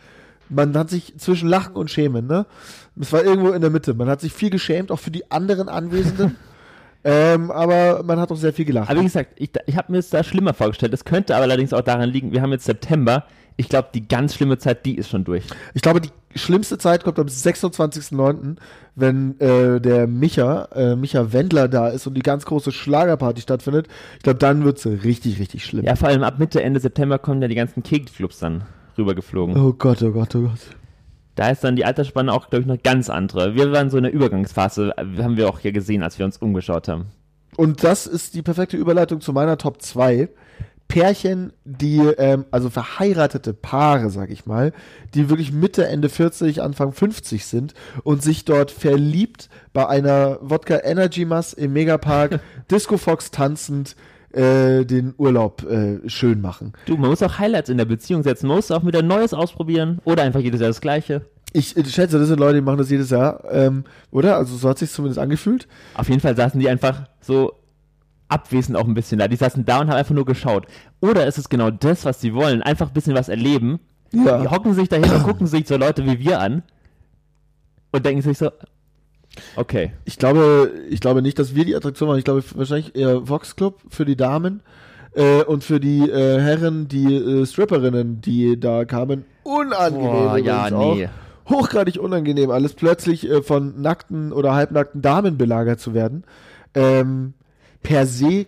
man 0.48 0.76
hat 0.76 0.88
sich 0.88 1.18
zwischen 1.18 1.48
Lachen 1.48 1.74
und 1.74 1.90
Schämen, 1.90 2.26
ne? 2.28 2.46
Es 3.00 3.12
war 3.12 3.24
irgendwo 3.24 3.50
in 3.50 3.60
der 3.60 3.70
Mitte. 3.70 3.94
Man 3.94 4.08
hat 4.08 4.20
sich 4.20 4.32
viel 4.32 4.50
geschämt, 4.50 4.90
auch 4.92 4.98
für 4.98 5.10
die 5.10 5.30
anderen 5.30 5.68
Anwesenden. 5.68 6.36
ähm, 7.04 7.50
aber 7.50 8.02
man 8.02 8.20
hat 8.20 8.30
auch 8.30 8.36
sehr 8.36 8.52
viel 8.52 8.66
gelacht. 8.66 8.90
Aber 8.90 9.00
wie 9.00 9.04
gesagt, 9.04 9.32
ich, 9.36 9.50
ich 9.66 9.76
habe 9.76 9.92
mir 9.92 9.98
es 9.98 10.10
da 10.10 10.22
schlimmer 10.22 10.52
vorgestellt. 10.52 10.92
Es 10.92 11.04
könnte 11.04 11.34
aber 11.34 11.44
allerdings 11.44 11.72
auch 11.72 11.80
daran 11.80 12.10
liegen, 12.10 12.32
wir 12.32 12.42
haben 12.42 12.52
jetzt 12.52 12.66
September. 12.66 13.24
Ich 13.56 13.68
glaube, 13.68 13.88
die 13.94 14.06
ganz 14.06 14.34
schlimme 14.34 14.58
Zeit, 14.58 14.86
die 14.86 14.96
ist 14.96 15.10
schon 15.10 15.24
durch. 15.24 15.44
Ich 15.74 15.82
glaube, 15.82 16.00
die 16.00 16.10
schlimmste 16.34 16.78
Zeit 16.78 17.04
kommt 17.04 17.18
am 17.18 17.26
26.09., 17.26 18.56
wenn 18.94 19.38
äh, 19.40 19.80
der 19.80 20.06
Micha, 20.06 20.68
äh, 20.74 20.96
Micha 20.96 21.32
Wendler 21.32 21.68
da 21.68 21.88
ist 21.88 22.06
und 22.06 22.14
die 22.14 22.22
ganz 22.22 22.44
große 22.44 22.72
Schlagerparty 22.72 23.40
stattfindet. 23.40 23.88
Ich 24.16 24.22
glaube, 24.22 24.38
dann 24.38 24.64
wird 24.64 24.78
es 24.78 25.04
richtig, 25.04 25.38
richtig 25.38 25.64
schlimm. 25.64 25.84
Ja, 25.84 25.96
vor 25.96 26.08
allem 26.08 26.22
ab 26.22 26.38
Mitte, 26.38 26.62
Ende 26.62 26.80
September 26.80 27.18
kommen 27.18 27.40
ja 27.42 27.48
die 27.48 27.54
ganzen 27.54 27.82
Kegelclubs 27.82 28.38
dann 28.38 28.64
rübergeflogen. 28.96 29.56
Oh 29.56 29.72
Gott, 29.72 30.02
oh 30.02 30.10
Gott, 30.10 30.34
oh 30.34 30.42
Gott. 30.42 30.79
Da 31.34 31.50
ist 31.50 31.64
dann 31.64 31.76
die 31.76 31.84
Altersspanne 31.84 32.32
auch, 32.32 32.50
glaube 32.50 32.62
ich, 32.62 32.66
noch 32.66 32.82
ganz 32.82 33.08
andere. 33.08 33.54
Wir 33.54 33.72
waren 33.72 33.90
so 33.90 33.96
in 33.96 34.04
der 34.04 34.12
Übergangsphase, 34.12 34.92
haben 34.96 35.36
wir 35.36 35.48
auch 35.48 35.58
hier 35.58 35.72
gesehen, 35.72 36.02
als 36.02 36.18
wir 36.18 36.26
uns 36.26 36.36
umgeschaut 36.36 36.88
haben. 36.88 37.06
Und 37.56 37.84
das 37.84 38.06
ist 38.06 38.34
die 38.34 38.42
perfekte 38.42 38.76
Überleitung 38.76 39.20
zu 39.20 39.32
meiner 39.32 39.58
Top 39.58 39.82
2. 39.82 40.28
Pärchen, 40.90 41.52
die, 41.64 41.98
ähm, 41.98 42.46
also 42.50 42.68
verheiratete 42.68 43.54
Paare, 43.54 44.10
sag 44.10 44.30
ich 44.30 44.44
mal, 44.44 44.72
die 45.14 45.28
wirklich 45.30 45.52
Mitte, 45.52 45.86
Ende 45.86 46.08
40, 46.08 46.62
Anfang 46.62 46.92
50 46.92 47.46
sind 47.46 47.74
und 48.02 48.24
sich 48.24 48.44
dort 48.44 48.72
verliebt 48.72 49.48
bei 49.72 49.86
einer 49.86 50.38
Wodka 50.42 50.80
Energy 50.82 51.24
Mass 51.24 51.52
im 51.52 51.72
Megapark, 51.74 52.40
Disco 52.70 52.96
Fox 52.96 53.30
tanzend, 53.30 53.94
äh, 54.32 54.84
den 54.84 55.14
Urlaub 55.16 55.64
äh, 55.68 56.08
schön 56.08 56.40
machen. 56.40 56.72
Du, 56.86 56.96
man 56.96 57.10
muss 57.10 57.22
auch 57.22 57.38
Highlights 57.38 57.68
in 57.68 57.78
der 57.78 57.84
Beziehung 57.84 58.22
setzen. 58.22 58.46
Man 58.46 58.56
muss 58.56 58.70
auch 58.70 58.84
wieder 58.84 59.02
Neues 59.02 59.34
ausprobieren 59.34 60.00
oder 60.04 60.22
einfach 60.22 60.40
jedes 60.40 60.60
Jahr 60.60 60.70
das 60.70 60.80
Gleiche. 60.80 61.22
Ich 61.52 61.76
äh, 61.76 61.84
schätze, 61.84 62.18
das 62.18 62.28
sind 62.28 62.38
Leute, 62.38 62.56
die 62.56 62.60
machen 62.60 62.78
das 62.78 62.90
jedes 62.90 63.10
Jahr, 63.10 63.42
ähm, 63.50 63.84
oder? 64.10 64.36
Also 64.36 64.56
so 64.56 64.68
hat 64.68 64.78
sich 64.78 64.90
zumindest 64.90 65.18
angefühlt. 65.18 65.66
Auf 65.94 66.08
jeden 66.08 66.20
Fall 66.20 66.36
saßen 66.36 66.60
die 66.60 66.68
einfach 66.68 67.08
so 67.20 67.54
abwesend 68.28 68.76
auch 68.76 68.86
ein 68.86 68.94
bisschen 68.94 69.18
da. 69.18 69.28
Die 69.28 69.36
saßen 69.36 69.64
da 69.64 69.80
und 69.80 69.88
haben 69.88 69.96
einfach 69.96 70.14
nur 70.14 70.24
geschaut. 70.24 70.66
Oder 71.00 71.26
ist 71.26 71.38
es 71.38 71.48
genau 71.48 71.70
das, 71.70 72.04
was 72.04 72.20
sie 72.20 72.34
wollen? 72.34 72.62
Einfach 72.62 72.88
ein 72.88 72.94
bisschen 72.94 73.14
was 73.14 73.28
erleben. 73.28 73.80
Ja. 74.12 74.38
Die 74.38 74.48
hocken 74.48 74.74
sich 74.74 74.88
dahin 74.88 75.10
und 75.10 75.22
gucken 75.24 75.46
sich 75.46 75.66
so 75.66 75.76
Leute 75.76 76.04
wie 76.04 76.18
wir 76.18 76.40
an 76.40 76.62
und 77.92 78.04
denken 78.04 78.22
sich 78.22 78.38
so, 78.38 78.50
okay. 79.56 79.92
Ich 80.04 80.18
glaube, 80.18 80.72
ich 80.88 81.00
glaube 81.00 81.22
nicht, 81.22 81.38
dass 81.38 81.54
wir 81.54 81.64
die 81.64 81.76
Attraktion 81.76 82.08
waren. 82.08 82.18
Ich 82.18 82.24
glaube 82.24 82.42
wahrscheinlich 82.54 82.94
eher 82.94 83.28
Vox 83.28 83.56
Club 83.56 83.80
für 83.88 84.04
die 84.04 84.16
Damen 84.16 84.62
äh, 85.14 85.42
und 85.42 85.64
für 85.64 85.80
die 85.80 86.08
äh, 86.08 86.40
Herren, 86.40 86.88
die 86.88 87.14
äh, 87.14 87.46
Stripperinnen, 87.46 88.20
die 88.20 88.58
da 88.58 88.84
kamen. 88.84 89.24
Unangenehm. 89.42 90.10
Boah, 90.10 90.38
ja, 90.38 90.72
auch. 90.72 90.94
nee. 90.94 91.08
Hochgradig 91.48 91.98
unangenehm, 91.98 92.50
alles 92.50 92.74
plötzlich 92.74 93.28
äh, 93.28 93.42
von 93.42 93.80
nackten 93.80 94.32
oder 94.32 94.54
halbnackten 94.54 95.02
Damen 95.02 95.36
belagert 95.36 95.80
zu 95.80 95.94
werden. 95.94 96.24
Ähm, 96.74 97.34
per 97.82 98.06
se 98.06 98.46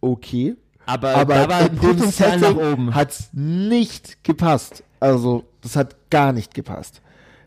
okay. 0.00 0.56
Aber, 0.86 1.14
Aber 1.14 1.34
da 1.34 1.48
war 1.48 1.60
in 1.66 1.80
dem 1.80 2.40
nach 2.40 2.56
oben. 2.72 2.94
hat's 2.94 3.30
nicht 3.32 4.22
gepasst. 4.22 4.84
Also, 5.00 5.44
das 5.62 5.76
hat 5.76 5.96
gar 6.10 6.32
nicht 6.32 6.52
gepasst. 6.54 7.00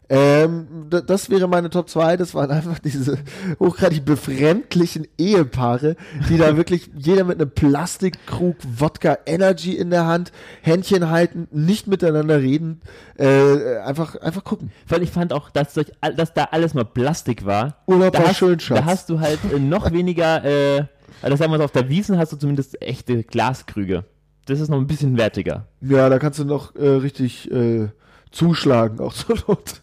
Ähm, 0.09 0.87
das 0.89 1.29
wäre 1.29 1.47
meine 1.47 1.69
Top 1.69 1.89
2. 1.89 2.17
Das 2.17 2.33
waren 2.33 2.49
einfach 2.49 2.79
diese 2.79 3.17
hochgradig 3.59 4.05
befremdlichen 4.05 5.07
Ehepaare, 5.17 5.95
die 6.29 6.37
da 6.37 6.55
wirklich 6.57 6.89
jeder 6.95 7.25
mit 7.25 7.41
einem 7.41 7.51
Plastikkrug 7.51 8.55
Wodka 8.77 9.17
Energy 9.25 9.75
in 9.75 9.89
der 9.89 10.05
Hand, 10.05 10.31
Händchen 10.61 11.09
halten, 11.09 11.47
nicht 11.51 11.87
miteinander 11.87 12.39
reden, 12.39 12.81
äh, 13.17 13.77
einfach, 13.79 14.15
einfach 14.15 14.43
gucken. 14.43 14.71
Weil 14.87 15.03
ich 15.03 15.11
fand 15.11 15.33
auch, 15.33 15.49
dass, 15.49 15.73
durch, 15.73 15.91
dass 16.15 16.33
da 16.33 16.45
alles 16.51 16.73
mal 16.73 16.85
Plastik 16.85 17.45
war. 17.45 17.83
Urlaub 17.87 18.13
da 18.13 18.19
war 18.19 18.27
hast, 18.29 18.37
schön, 18.37 18.59
Schatz. 18.59 18.79
Da 18.79 18.85
hast 18.85 19.09
du 19.09 19.19
halt 19.19 19.39
äh, 19.53 19.59
noch 19.59 19.91
weniger, 19.91 20.43
äh, 20.45 20.85
also 21.21 21.35
sagen 21.35 21.51
wir 21.51 21.57
mal, 21.57 21.63
auf 21.65 21.71
der 21.71 21.89
Wiesen 21.89 22.17
hast 22.17 22.31
du 22.31 22.37
zumindest 22.37 22.81
echte 22.81 23.23
Glaskrüge. 23.23 24.05
Das 24.45 24.61
ist 24.61 24.69
noch 24.69 24.77
ein 24.77 24.87
bisschen 24.87 25.17
wertiger. 25.17 25.67
Ja, 25.81 26.07
da 26.07 26.19
kannst 26.19 26.39
du 26.39 26.45
noch 26.45 26.73
äh, 26.75 26.87
richtig 26.87 27.51
äh, 27.51 27.89
zuschlagen, 28.31 28.99
auch 28.99 29.13
zur 29.13 29.35
Not. 29.47 29.81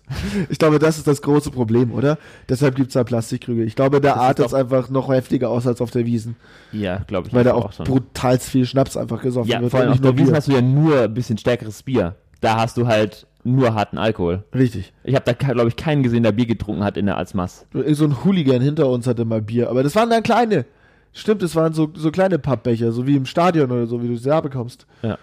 Ich 0.49 0.59
glaube, 0.59 0.79
das 0.79 0.99
ist 0.99 1.07
das 1.07 1.23
große 1.23 1.51
Problem, 1.51 1.93
oder? 1.93 2.19
Deshalb 2.49 2.75
gibt's 2.77 2.95
da 2.95 3.05
Plastikkrüge. 3.05 3.65
Ich 3.65 3.75
glaube, 3.77 4.01
der 4.01 4.35
Das 4.35 4.47
ist 4.47 4.55
einfach 4.55 4.91
noch 4.91 5.09
heftiger 5.11 5.51
aus 5.51 5.67
als 5.67 5.81
auf 5.81 5.91
der 5.91 6.07
Wiesen. 6.07 6.37
Ja, 6.73 6.99
glaube 7.07 7.29
ich. 7.29 7.35
Weil 7.35 7.45
da 7.45 7.55
einfach 7.57 7.81
auch 7.81 7.85
brutal 7.85 8.39
viel 8.39 8.67
Schnaps 8.67 8.97
einfach 8.97 9.23
gesoffen 9.23 9.51
Ja, 9.51 9.61
wird. 9.61 9.71
vor 9.71 9.81
allem 9.81 9.93
auf 9.93 10.01
der 10.01 10.13
Wiesen 10.15 10.27
Bier. 10.27 10.37
hast 10.37 10.49
du 10.49 10.53
ja 10.53 10.63
nur 10.63 11.03
ein 11.03 11.15
bisschen 11.15 11.39
stärkeres 11.39 11.83
Bier. 11.83 12.17
Da 12.41 12.57
hast 12.57 12.77
du 12.77 12.87
halt 12.87 13.27
nur 13.43 13.75
harten 13.75 13.99
Alkohol. 13.99 14.45
Richtig. 14.55 14.93
Ich 15.05 15.15
habe 15.15 15.25
da, 15.25 15.33
glaube 15.33 15.69
ich, 15.69 15.77
keinen 15.77 16.03
gesehen, 16.03 16.23
der 16.23 16.33
Bier 16.33 16.47
getrunken 16.47 16.83
hat 16.85 16.97
in 16.97 17.07
der. 17.07 17.19
Irgend 17.19 17.97
so 17.97 18.05
ein 18.05 18.25
Hooligan 18.25 18.61
hinter 18.63 18.89
uns 18.89 19.07
hatte 19.07 19.25
mal 19.25 19.43
Bier. 19.43 19.69
Aber 19.71 19.83
das 19.83 19.95
waren 19.97 20.11
dann 20.11 20.23
kleine. 20.23 20.65
Stimmt, 21.13 21.43
das 21.43 21.55
waren 21.55 21.73
so, 21.73 21.91
so 21.95 22.11
kleine 22.11 22.39
Pappbecher, 22.39 22.91
so 22.91 23.07
wie 23.07 23.17
im 23.17 23.27
Stadion 23.27 23.71
oder 23.71 23.87
so, 23.87 24.03
wie 24.03 24.09
du 24.09 24.17
sie 24.17 24.29
da 24.29 24.41
bekommst. 24.41 24.87
Ja. 25.03 25.17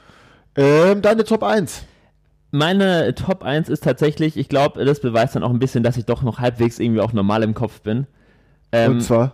Ähm, 0.56 1.02
deine 1.02 1.24
Top 1.24 1.44
1. 1.44 1.84
Meine 2.52 3.16
Top 3.16 3.44
1 3.44 3.70
ist 3.70 3.84
tatsächlich, 3.84 4.36
ich 4.38 4.50
glaube, 4.50 4.84
das 4.84 5.00
beweist 5.00 5.36
dann 5.36 5.44
auch 5.44 5.50
ein 5.52 5.60
bisschen, 5.60 5.84
dass 5.84 5.98
ich 5.98 6.06
doch 6.06 6.22
noch 6.22 6.40
halbwegs 6.40 6.80
irgendwie 6.80 7.00
auch 7.02 7.14
normal 7.14 7.44
im 7.44 7.54
Kopf 7.54 7.82
bin. 7.82 8.08
Ähm, 8.74 8.92
und 8.94 9.02
zwar. 9.02 9.34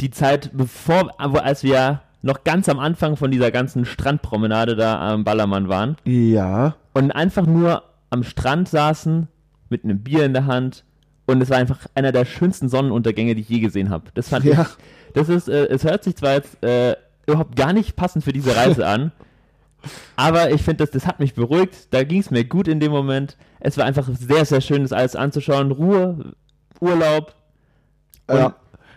die 0.00 0.10
Zeit, 0.10 0.50
bevor, 0.52 1.18
als 1.18 1.62
wir 1.64 2.02
noch 2.22 2.44
ganz 2.44 2.68
am 2.68 2.78
Anfang 2.78 3.16
von 3.16 3.30
dieser 3.30 3.50
ganzen 3.50 3.84
Strandpromenade 3.86 4.76
da 4.76 5.12
am 5.12 5.24
Ballermann 5.24 5.68
waren 5.68 5.96
Ja. 6.04 6.76
und 6.92 7.10
einfach 7.12 7.46
nur 7.46 7.82
am 8.10 8.22
Strand 8.22 8.68
saßen 8.68 9.28
mit 9.70 9.84
einem 9.84 10.00
Bier 10.02 10.24
in 10.24 10.32
der 10.34 10.46
Hand 10.46 10.84
und 11.26 11.40
es 11.42 11.50
war 11.50 11.56
einfach 11.58 11.86
einer 11.94 12.12
der 12.12 12.24
schönsten 12.24 12.68
Sonnenuntergänge, 12.68 13.34
die 13.34 13.40
ich 13.42 13.48
je 13.48 13.60
gesehen 13.60 13.90
habe. 13.90 14.04
Das 14.14 14.28
fand 14.28 14.44
Ja. 14.44 14.62
ich, 14.62 15.12
das 15.14 15.28
ist, 15.28 15.48
äh, 15.48 15.66
es 15.68 15.84
hört 15.84 16.04
sich 16.04 16.16
zwar 16.16 16.34
jetzt 16.34 16.62
äh, 16.62 16.96
überhaupt 17.26 17.56
gar 17.56 17.72
nicht 17.72 17.96
passend 17.96 18.24
für 18.24 18.32
diese 18.32 18.54
Reise 18.56 18.86
an, 18.86 19.12
aber 20.16 20.50
ich 20.50 20.62
finde, 20.62 20.84
das, 20.84 20.90
das 20.90 21.06
hat 21.06 21.20
mich 21.20 21.34
beruhigt, 21.34 21.92
da 21.92 22.04
ging 22.04 22.20
es 22.20 22.30
mir 22.30 22.44
gut 22.44 22.68
in 22.68 22.80
dem 22.80 22.92
Moment. 22.92 23.36
Es 23.60 23.76
war 23.76 23.84
einfach 23.84 24.08
sehr, 24.12 24.44
sehr 24.44 24.60
schön, 24.60 24.82
das 24.82 24.92
alles 24.92 25.16
anzuschauen. 25.16 25.70
Ruhe, 25.72 26.32
Urlaub, 26.80 27.34
ja. 28.30 28.54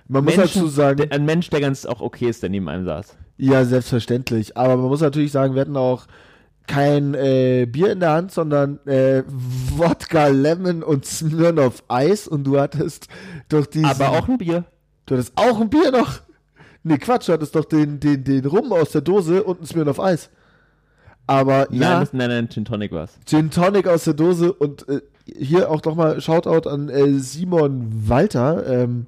Man 0.08 0.26
muss 0.26 0.38
Menschen- 0.38 0.62
dazu 0.62 0.68
sagen. 0.68 1.12
ein 1.12 1.26
Mensch, 1.26 1.50
der 1.50 1.62
ganz 1.62 1.86
auch 1.86 2.02
okay 2.02 2.30
ist, 2.30 2.42
der 2.42 2.50
neben 2.50 2.68
einem 2.68 2.86
saß. 2.86 3.16
Ja, 3.38 3.64
selbstverständlich. 3.64 4.58
Aber 4.58 4.76
man 4.76 4.88
muss 4.88 5.02
natürlich 5.02 5.32
sagen, 5.32 5.54
wir 5.54 5.62
hatten 5.62 5.78
auch 5.78 6.08
kein 6.66 7.14
äh, 7.14 7.68
Bier 7.68 7.92
in 7.92 8.00
der 8.00 8.12
Hand, 8.12 8.32
sondern 8.32 8.80
äh, 8.86 9.24
Wodka, 9.28 10.28
Lemon 10.28 10.84
und 10.84 11.06
Smirnoff 11.06 11.84
Eis 11.88 12.28
und 12.28 12.44
du 12.44 12.60
hattest 12.60 13.08
doch 13.50 13.66
diesen... 13.66 13.86
Aber 13.86 14.10
auch 14.10 14.28
ein 14.28 14.38
Bier. 14.40 14.66
Du 15.06 15.16
hattest 15.16 15.34
auch 15.36 15.62
ein 15.62 15.70
Bier 15.70 15.92
noch? 15.92 16.22
Nee, 16.84 16.98
Quatsch, 16.98 17.28
du 17.28 17.34
hattest 17.34 17.56
doch 17.56 17.66
den, 17.66 18.00
den, 18.00 18.24
den 18.24 18.46
Rum 18.46 18.72
aus 18.74 18.92
der 18.92 19.02
Dose 19.02 19.44
und 19.44 19.62
ein 19.62 19.66
Smirnoff 19.66 20.00
Eis. 20.00 20.30
Aber 21.30 21.68
Nein, 21.70 21.82
ja, 21.82 22.00
das, 22.00 22.12
nein, 22.12 22.30
nein, 22.30 22.50
Gin 22.50 22.66
Tonic 22.66 22.92
war's. 22.92 23.12
Gin 23.26 23.52
Tonic 23.52 23.88
aus 23.88 24.04
der 24.06 24.16
Dose 24.16 24.52
und 24.52 24.88
äh, 24.90 25.02
hier 25.26 25.70
auch 25.70 25.84
nochmal 25.84 26.20
Shoutout 26.22 26.68
an 26.68 26.90
äh, 26.90 27.20
Simon 27.20 27.88
Walter. 28.10 28.66
Ähm, 28.68 29.06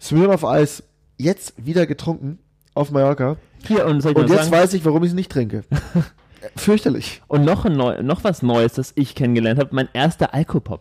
Smirnoff 0.00 0.44
Eis 0.44 0.84
jetzt 1.18 1.54
wieder 1.56 1.86
getrunken 1.86 2.38
auf 2.74 2.92
Mallorca. 2.92 3.38
Hier, 3.66 3.86
und 3.86 4.04
Und 4.06 4.16
jetzt 4.28 4.30
sagen, 4.30 4.52
weiß 4.52 4.74
ich, 4.74 4.84
warum 4.84 5.02
ich 5.02 5.08
es 5.10 5.14
nicht 5.14 5.32
trinke. 5.32 5.64
Fürchterlich. 6.56 7.22
und 7.26 7.44
noch, 7.44 7.64
neu, 7.64 8.02
noch 8.02 8.22
was 8.22 8.42
Neues, 8.42 8.74
das 8.74 8.92
ich 8.96 9.14
kennengelernt 9.14 9.58
habe, 9.58 9.74
mein 9.74 9.88
erster 9.94 10.32
Alkopop. 10.34 10.80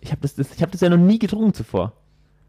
Ich 0.00 0.10
habe 0.10 0.20
das, 0.22 0.34
das, 0.34 0.48
ich 0.54 0.62
hab 0.62 0.70
das 0.72 0.80
ja 0.80 0.88
noch 0.90 0.96
nie 0.98 1.18
getrunken 1.18 1.54
zuvor. 1.54 1.92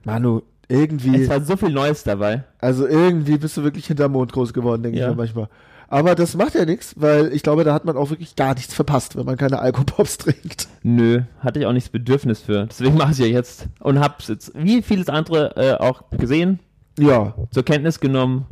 Manu, 0.04 0.42
irgendwie, 0.68 1.22
Es 1.24 1.30
war 1.30 1.42
so 1.42 1.56
viel 1.56 1.70
Neues 1.70 2.04
dabei. 2.04 2.44
also 2.60 2.88
irgendwie 2.88 3.38
bist 3.38 3.56
du 3.58 3.64
wirklich 3.64 3.86
hinterm 3.88 4.14
Mond 4.14 4.34
groß 4.34 4.52
geworden, 4.54 4.84
denke 4.84 4.98
Ja. 5.00 5.06
ich 5.06 5.12
mir 5.12 5.18
manchmal. 5.18 5.48
Aber 5.91 6.15
das 6.15 6.38
macht 6.38 6.56
ja 6.56 6.63
nichts, 6.63 6.93
weil 6.95 7.34
ich 7.34 7.43
glaube, 7.43 7.65
da 7.65 7.73
hat 7.73 7.84
man 7.84 7.97
auch 7.97 8.12
wirklich 8.12 8.38
gar 8.38 8.54
nichts 8.56 8.73
verpasst, 8.73 9.17
wenn 9.17 9.25
man 9.25 9.36
keine 9.36 9.60
Alkopops 9.60 10.17
trinkt. 10.19 10.69
Nö, 10.84 11.23
hatte 11.39 11.60
ich 11.60 11.65
auch 11.65 11.73
nicht 11.73 11.88
das 11.88 11.91
Bedürfnis 11.91 12.39
für. 12.39 12.65
Deswegen 12.67 12.95
mache 12.95 13.12
ich 13.12 13.17
ja 13.17 13.25
jetzt. 13.25 13.67
Und 13.82 13.99
hab's 13.99 14.30
jetzt, 14.30 14.54
wie 14.56 14.82
vieles 14.82 15.10
andere, 15.10 15.56
äh, 15.58 15.73
auch 15.73 16.04
gesehen, 16.12 16.60
Ja, 16.97 17.36
zur 17.51 17.63
Kenntnis 17.63 17.99
genommen 17.99 18.45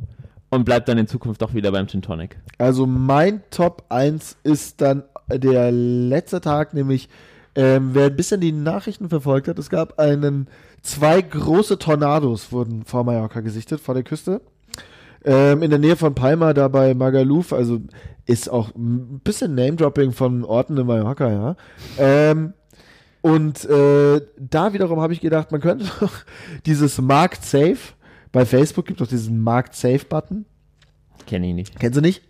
und 0.49 0.65
bleib 0.65 0.85
dann 0.85 0.97
in 0.97 1.07
Zukunft 1.07 1.41
doch 1.41 1.53
wieder 1.53 1.71
beim 1.71 1.87
Gin 1.87 2.01
Tonic. 2.01 2.37
also 2.57 2.85
mein 2.85 3.41
Top 3.51 3.85
1 3.87 4.35
ist 4.43 4.81
dann 4.81 5.03
der 5.31 5.71
letzte 5.71 6.41
Tag, 6.41 6.73
nämlich 6.73 7.07
ähm, 7.55 7.91
wer 7.93 8.07
ein 8.07 8.15
bisschen 8.17 8.41
die 8.41 8.51
Nachrichten 8.51 9.07
verfolgt 9.07 9.47
hat, 9.47 9.57
es 9.59 9.69
gab 9.69 9.97
einen, 9.97 10.47
zwei 10.81 11.21
große 11.21 11.79
Tornados 11.79 12.51
wurden 12.51 12.83
vor 12.83 13.05
Mallorca 13.05 13.39
gesichtet, 13.39 13.79
vor 13.79 13.93
der 13.93 14.03
Küste. 14.03 14.41
Ähm, 15.25 15.63
in 15.63 15.69
der 15.69 15.79
Nähe 15.79 15.95
von 15.95 16.15
Palma, 16.15 16.53
da 16.53 16.67
bei 16.67 16.93
Magaluf, 16.93 17.51
also 17.53 17.81
ist 18.25 18.49
auch 18.49 18.73
ein 18.75 19.19
bisschen 19.23 19.55
Name-Dropping 19.55 20.11
von 20.11 20.43
Orten 20.45 20.77
in 20.77 20.85
Mallorca, 20.87 21.29
ja. 21.29 21.55
Ähm, 21.97 22.53
und 23.21 23.65
äh, 23.65 24.21
da 24.37 24.71
wiederum 24.73 25.01
habe 25.01 25.11
ich 25.13 25.19
gedacht, 25.19 25.51
man 25.51 25.59
könnte 25.61 25.85
doch 25.99 26.13
dieses 26.65 26.99
Markt 27.01 27.43
Safe, 27.43 27.77
bei 28.31 28.45
Facebook 28.45 28.85
gibt 28.85 29.01
es 29.01 29.07
doch 29.07 29.09
diesen 29.11 29.41
Markt 29.41 29.75
Safe-Button. 29.75 30.45
Kenne 31.27 31.49
ich 31.49 31.53
nicht. 31.55 31.79
Kennst 31.79 31.97
du 31.97 32.01
nicht? 32.01 32.21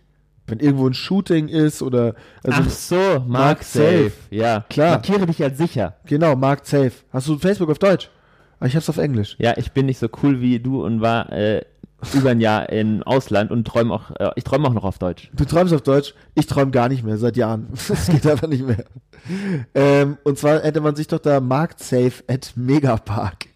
Wenn 0.46 0.58
irgendwo 0.58 0.88
ein 0.88 0.94
Shooting 0.94 1.46
ist 1.48 1.80
oder 1.80 2.16
also 2.42 2.62
Ach 2.64 2.70
so, 2.70 2.96
Mark 2.96 3.28
Mark 3.28 3.62
Safe. 3.62 4.04
Safe. 4.10 4.12
Ja, 4.30 4.64
Klar. 4.68 4.90
Markiere 4.92 5.26
dich 5.26 5.40
als 5.44 5.58
sicher. 5.58 5.94
genau, 6.06 6.34
marked 6.34 6.66
safe. 6.66 6.92
Hast 7.12 7.28
du 7.28 7.38
Facebook 7.38 7.70
auf 7.70 7.78
Deutsch? 7.78 8.10
Ah, 8.58 8.66
Ich 8.66 8.74
hab's 8.74 8.88
auf 8.90 8.98
Englisch. 8.98 9.36
Ja, 9.38 9.56
ich 9.56 9.70
bin 9.70 9.86
nicht 9.86 9.98
so 9.98 10.08
cool 10.24 10.40
wie 10.40 10.58
du 10.58 10.84
und 10.84 11.00
war 11.00 11.30
äh, 11.30 11.62
über 12.14 12.30
ein 12.30 12.40
Jahr 12.40 12.68
im 12.70 13.02
Ausland 13.02 13.50
und 13.50 13.66
träume 13.66 13.94
auch, 13.94 14.10
äh, 14.18 14.30
ich 14.36 14.44
träume 14.44 14.68
auch 14.68 14.72
noch 14.72 14.84
auf 14.84 14.98
Deutsch. 14.98 15.30
Du 15.34 15.44
träumst 15.44 15.72
auf 15.74 15.82
Deutsch, 15.82 16.14
ich 16.34 16.46
träume 16.46 16.70
gar 16.70 16.88
nicht 16.88 17.04
mehr, 17.04 17.18
seit 17.18 17.36
Jahren. 17.36 17.68
Das 17.88 18.06
geht 18.06 18.26
einfach 18.26 18.48
nicht 18.48 18.66
mehr. 18.66 18.84
Ähm, 19.74 20.16
und 20.24 20.38
zwar 20.38 20.62
hätte 20.62 20.80
man 20.80 20.96
sich 20.96 21.08
doch 21.08 21.18
da 21.18 21.40
marked 21.40 21.80
safe 21.80 22.24
at 22.28 22.52
Megapark. 22.56 23.46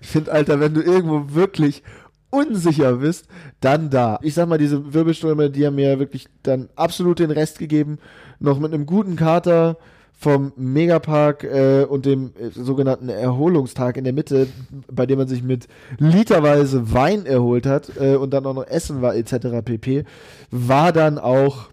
Ich 0.00 0.08
finde, 0.08 0.32
Alter, 0.32 0.60
wenn 0.60 0.74
du 0.74 0.82
irgendwo 0.82 1.34
wirklich 1.34 1.82
unsicher 2.30 2.96
bist, 2.96 3.26
dann 3.60 3.90
da. 3.90 4.18
Ich 4.22 4.34
sag 4.34 4.48
mal, 4.48 4.58
diese 4.58 4.92
Wirbelstürme, 4.92 5.50
die 5.50 5.66
haben 5.66 5.76
mir 5.76 5.98
wirklich 5.98 6.28
dann 6.42 6.68
absolut 6.76 7.18
den 7.18 7.30
Rest 7.30 7.58
gegeben. 7.58 7.98
Noch 8.38 8.58
mit 8.58 8.72
einem 8.72 8.86
guten 8.86 9.16
Kater 9.16 9.76
vom 10.20 10.52
Megapark 10.56 11.44
äh, 11.44 11.84
und 11.84 12.04
dem 12.04 12.32
äh, 12.36 12.50
sogenannten 12.50 13.08
Erholungstag 13.08 13.96
in 13.96 14.02
der 14.02 14.12
Mitte, 14.12 14.48
bei 14.90 15.06
dem 15.06 15.18
man 15.18 15.28
sich 15.28 15.44
mit 15.44 15.68
literweise 15.98 16.92
Wein 16.92 17.24
erholt 17.24 17.66
hat 17.66 17.92
äh, 18.00 18.16
und 18.16 18.30
dann 18.30 18.44
auch 18.44 18.54
noch 18.54 18.66
Essen 18.66 19.00
war 19.00 19.14
etc. 19.14 19.64
pp. 19.64 20.04
War 20.50 20.92
dann 20.92 21.18
auch 21.18 21.68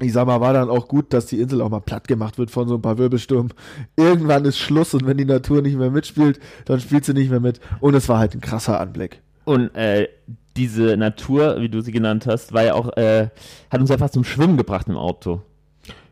ich 0.00 0.12
sag 0.12 0.26
mal, 0.26 0.40
war 0.40 0.52
dann 0.52 0.70
auch 0.70 0.86
gut, 0.86 1.12
dass 1.12 1.26
die 1.26 1.40
Insel 1.40 1.60
auch 1.60 1.70
mal 1.70 1.80
platt 1.80 2.06
gemacht 2.06 2.38
wird 2.38 2.52
von 2.52 2.68
so 2.68 2.76
ein 2.76 2.82
paar 2.82 2.98
Wirbelstürmen. 2.98 3.52
Irgendwann 3.96 4.44
ist 4.44 4.58
Schluss 4.58 4.94
und 4.94 5.06
wenn 5.06 5.16
die 5.16 5.24
Natur 5.24 5.60
nicht 5.60 5.76
mehr 5.76 5.90
mitspielt, 5.90 6.38
dann 6.66 6.78
spielt 6.78 7.04
sie 7.04 7.14
nicht 7.14 7.30
mehr 7.30 7.40
mit. 7.40 7.58
Und 7.80 7.94
es 7.94 8.08
war 8.08 8.18
halt 8.18 8.32
ein 8.32 8.40
krasser 8.40 8.78
Anblick. 8.78 9.20
Und 9.44 9.74
äh, 9.74 10.08
diese 10.56 10.96
Natur, 10.96 11.60
wie 11.60 11.68
du 11.68 11.80
sie 11.80 11.90
genannt 11.90 12.26
hast, 12.26 12.52
war 12.52 12.62
ja 12.62 12.74
auch, 12.74 12.96
äh, 12.96 13.28
hat 13.70 13.80
uns 13.80 13.90
ja 13.90 13.98
fast 13.98 14.14
zum 14.14 14.22
Schwimmen 14.22 14.56
gebracht 14.56 14.86
im 14.88 14.96
Auto. 14.96 15.42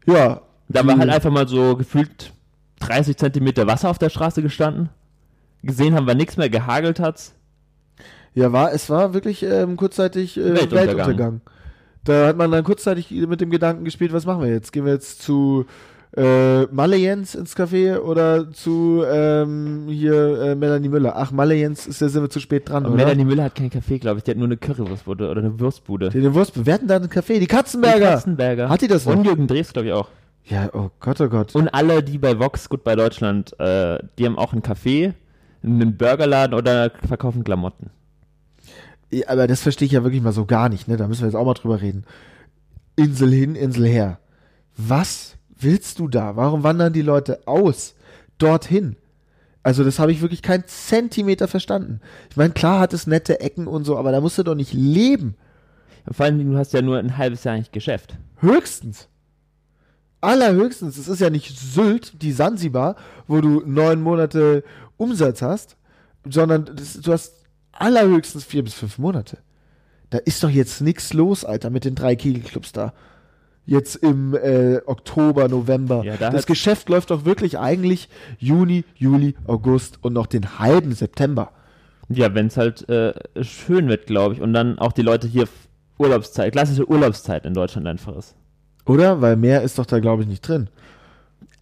Ja. 0.05 0.43
Da 0.69 0.87
war 0.87 0.95
die- 0.95 1.01
halt 1.01 1.11
einfach 1.11 1.31
mal 1.31 1.47
so 1.49 1.77
gefühlt 1.77 2.33
30 2.81 3.17
Zentimeter 3.17 3.67
Wasser 3.67 3.89
auf 3.91 3.99
der 3.99 4.11
Straße 4.11 4.43
gestanden. 4.43 4.89
Gesehen 5.63 5.95
haben 5.95 6.07
wir 6.07 6.15
nichts 6.15 6.37
mehr, 6.37 6.49
gehagelt 6.51 7.01
hat's. 7.01 7.33
Ja, 8.35 8.53
war, 8.53 8.73
es 8.73 8.91
war 8.91 9.15
wirklich 9.15 9.43
ähm, 9.43 9.77
kurzzeitig 9.77 10.37
äh, 10.37 10.45
Weltuntergang. 10.55 10.97
Weltuntergang. 10.99 11.41
Da 12.05 12.27
hat 12.29 12.37
man 12.37 12.51
dann 12.53 12.63
kurzzeitig 12.65 13.11
mit 13.11 13.41
dem 13.41 13.51
Gedanken 13.51 13.85
gespielt, 13.85 14.13
was 14.13 14.27
machen 14.27 14.43
wir 14.43 14.51
jetzt? 14.51 14.73
Gehen 14.73 14.85
wir 14.85 14.93
jetzt 14.93 15.23
zu 15.23 15.65
äh, 16.17 16.63
Malle 16.67 16.97
Jens 16.97 17.35
ins 17.35 17.57
Café 17.57 17.99
oder 17.99 18.53
zu 18.53 19.03
ähm, 19.11 19.87
hier 19.89 20.41
äh, 20.41 20.55
Melanie 20.55 20.89
Müller? 20.89 21.15
Ach, 21.17 21.33
Malle 21.33 21.55
Jens 21.57 21.87
ist 21.87 22.01
ja 22.01 22.09
sind 22.09 22.23
wir 22.23 22.31
zu 22.31 22.39
spät 22.41 22.69
dran, 22.69 22.87
oder? 22.87 22.95
Melanie 22.95 23.25
Müller 23.25 23.45
hat 23.45 23.55
keinen 23.55 23.71
Kaffee, 23.71 23.99
glaube 23.99 24.19
ich. 24.19 24.25
Die 24.25 24.31
hat 24.31 24.39
nur 24.39 24.47
eine 24.47 24.57
Currywurstbude 24.57 25.29
oder 25.31 25.41
eine 25.41 25.59
Wurstbude. 25.59 26.11
Den 26.11 26.33
Wurst, 26.35 26.65
wir 26.65 26.73
hatten 26.75 26.87
da 26.87 26.97
einen 26.97 27.09
Café, 27.09 27.35
die 27.35 27.41
Die 27.41 27.47
Katzenberger. 27.47 28.11
Katzenberger. 28.11 28.69
Hat 28.69 28.83
die 28.83 28.89
das 28.89 29.07
noch? 29.07 29.17
Und 29.17 29.25
Jürgen 29.25 29.47
Drews, 29.49 29.73
glaube 29.73 29.89
ich, 29.89 29.95
auch. 29.95 30.09
Ja, 30.49 30.71
oh 30.75 30.91
Gott, 31.01 31.21
oh 31.21 31.29
Gott. 31.29 31.55
Und 31.55 31.69
alle, 31.69 32.03
die 32.03 32.19
bei 32.19 32.39
Vox 32.39 32.69
gut 32.69 32.85
bei 32.85 32.95
Deutschland, 32.95 33.59
äh, 33.59 33.99
die 34.19 34.27
haben 34.27 34.39
auch 34.39 34.53
einen 34.53 34.63
Café, 34.63 35.15
einen 35.63 35.97
Burgerladen 35.97 36.55
oder 36.55 36.93
verkaufen 37.07 37.43
Klamotten. 37.43 37.91
Ja, 39.11 39.29
aber 39.29 39.49
das 39.49 39.63
verstehe 39.63 39.87
ich 39.87 39.93
ja 39.93 40.05
wirklich 40.05 40.23
mal 40.23 40.33
so 40.33 40.47
gar 40.47 40.69
nicht, 40.69 40.87
ne? 40.87 40.97
Da 40.97 41.09
müssen 41.09 41.23
wir 41.23 41.27
jetzt 41.27 41.35
auch 41.35 41.45
mal 41.45 41.55
drüber 41.55 41.81
reden. 41.81 42.05
Insel 42.95 43.33
hin, 43.33 43.57
Insel 43.57 43.87
her. 43.87 44.21
Was 44.77 45.37
willst 45.59 45.99
du 45.99 46.07
da? 46.09 46.37
Warum 46.37 46.63
wandern 46.63 46.93
die 46.93 47.03
Leute 47.03 47.41
aus? 47.47 47.95
Dorthin? 48.39 48.97
Also, 49.63 49.83
das 49.83 49.99
habe 49.99 50.13
ich 50.13 50.21
wirklich 50.21 50.43
keinen 50.43 50.65
Zentimeter 50.67 51.49
verstanden. 51.49 52.01
Ich 52.31 52.37
meine, 52.37 52.53
klar 52.53 52.79
hat 52.79 52.93
es 52.93 53.09
nette 53.09 53.41
Ecken 53.41 53.67
und 53.67 53.85
so, 53.85 53.97
aber 53.97 54.13
da 54.13 54.21
musst 54.21 54.39
du 54.39 54.45
doch 54.45 54.55
nicht 54.55 54.73
leben. 54.73 55.35
Vor 56.09 56.27
allem, 56.27 56.53
du 56.53 56.57
hast 56.57 56.73
ja 56.73 56.83
nur 56.83 56.99
ein 56.99 57.17
halbes 57.19 57.43
Jahr 57.43 57.57
eigentlich 57.57 57.73
Geschäft. 57.73 58.17
Höchstens. 58.39 59.09
Allerhöchstens. 60.21 60.97
Es 60.97 61.09
ist 61.09 61.21
ja 61.21 61.31
nicht 61.31 61.59
Sylt, 61.59 62.23
die 62.23 62.33
Sansibar, 62.33 62.97
wo 63.27 63.41
du 63.41 63.63
neun 63.65 64.01
Monate 64.01 64.65
Umsatz 64.97 65.43
hast, 65.43 65.77
sondern 66.29 66.65
das, 66.75 66.95
du 66.95 67.13
hast 67.13 67.45
allerhöchstens 67.73 68.45
vier 68.45 68.65
bis 68.65 68.75
fünf 68.75 68.99
Monate. 68.99 69.39
Da 70.11 70.19
ist 70.19 70.43
doch 70.43 70.51
jetzt 70.51 70.81
nichts 70.81 71.13
los, 71.13 71.45
Alter, 71.45 71.71
mit 71.71 71.85
den 71.85 71.95
drei 71.95 72.17
Kegelclubs 72.17 72.73
da. 72.73 72.93
Jetzt 73.67 73.97
im 73.97 74.35
äh, 74.35 74.79
Oktober, 74.87 75.49
November. 75.49 76.05
Ja, 76.05 76.17
da 76.17 76.31
das 76.31 76.47
Geschäft 76.47 76.89
läuft 76.89 77.11
doch 77.11 77.25
wirklich 77.25 77.59
eigentlich 77.59 78.09
Juni, 78.39 78.85
Juli, 78.95 79.35
August 79.47 79.99
und 80.03 80.13
noch 80.13 80.27
den 80.27 80.61
halben 80.61 80.93
September. 80.93 81.51
Ja, 82.09 82.33
wenn 82.35 82.47
es 82.47 82.57
halt 82.57 82.89
äh, 82.89 83.15
schön 83.43 83.89
wird, 83.89 84.07
glaube 84.07 84.35
ich. 84.35 84.41
Und 84.41 84.53
dann 84.53 84.79
auch 84.79 84.93
die 84.93 85.03
Leute 85.03 85.27
hier 85.27 85.49
Urlaubszeit, 85.99 86.53
klassische 86.53 86.89
Urlaubszeit 86.89 87.45
in 87.45 87.55
Deutschland 87.55 87.89
einfach 87.89 88.17
ist. 88.17 88.37
Oder? 88.87 89.21
Weil 89.21 89.37
mehr 89.37 89.63
ist 89.63 89.79
doch 89.79 89.87
da, 89.87 89.99
glaube 89.99 90.23
ich, 90.23 90.29
nicht 90.29 90.47
drin. 90.47 90.69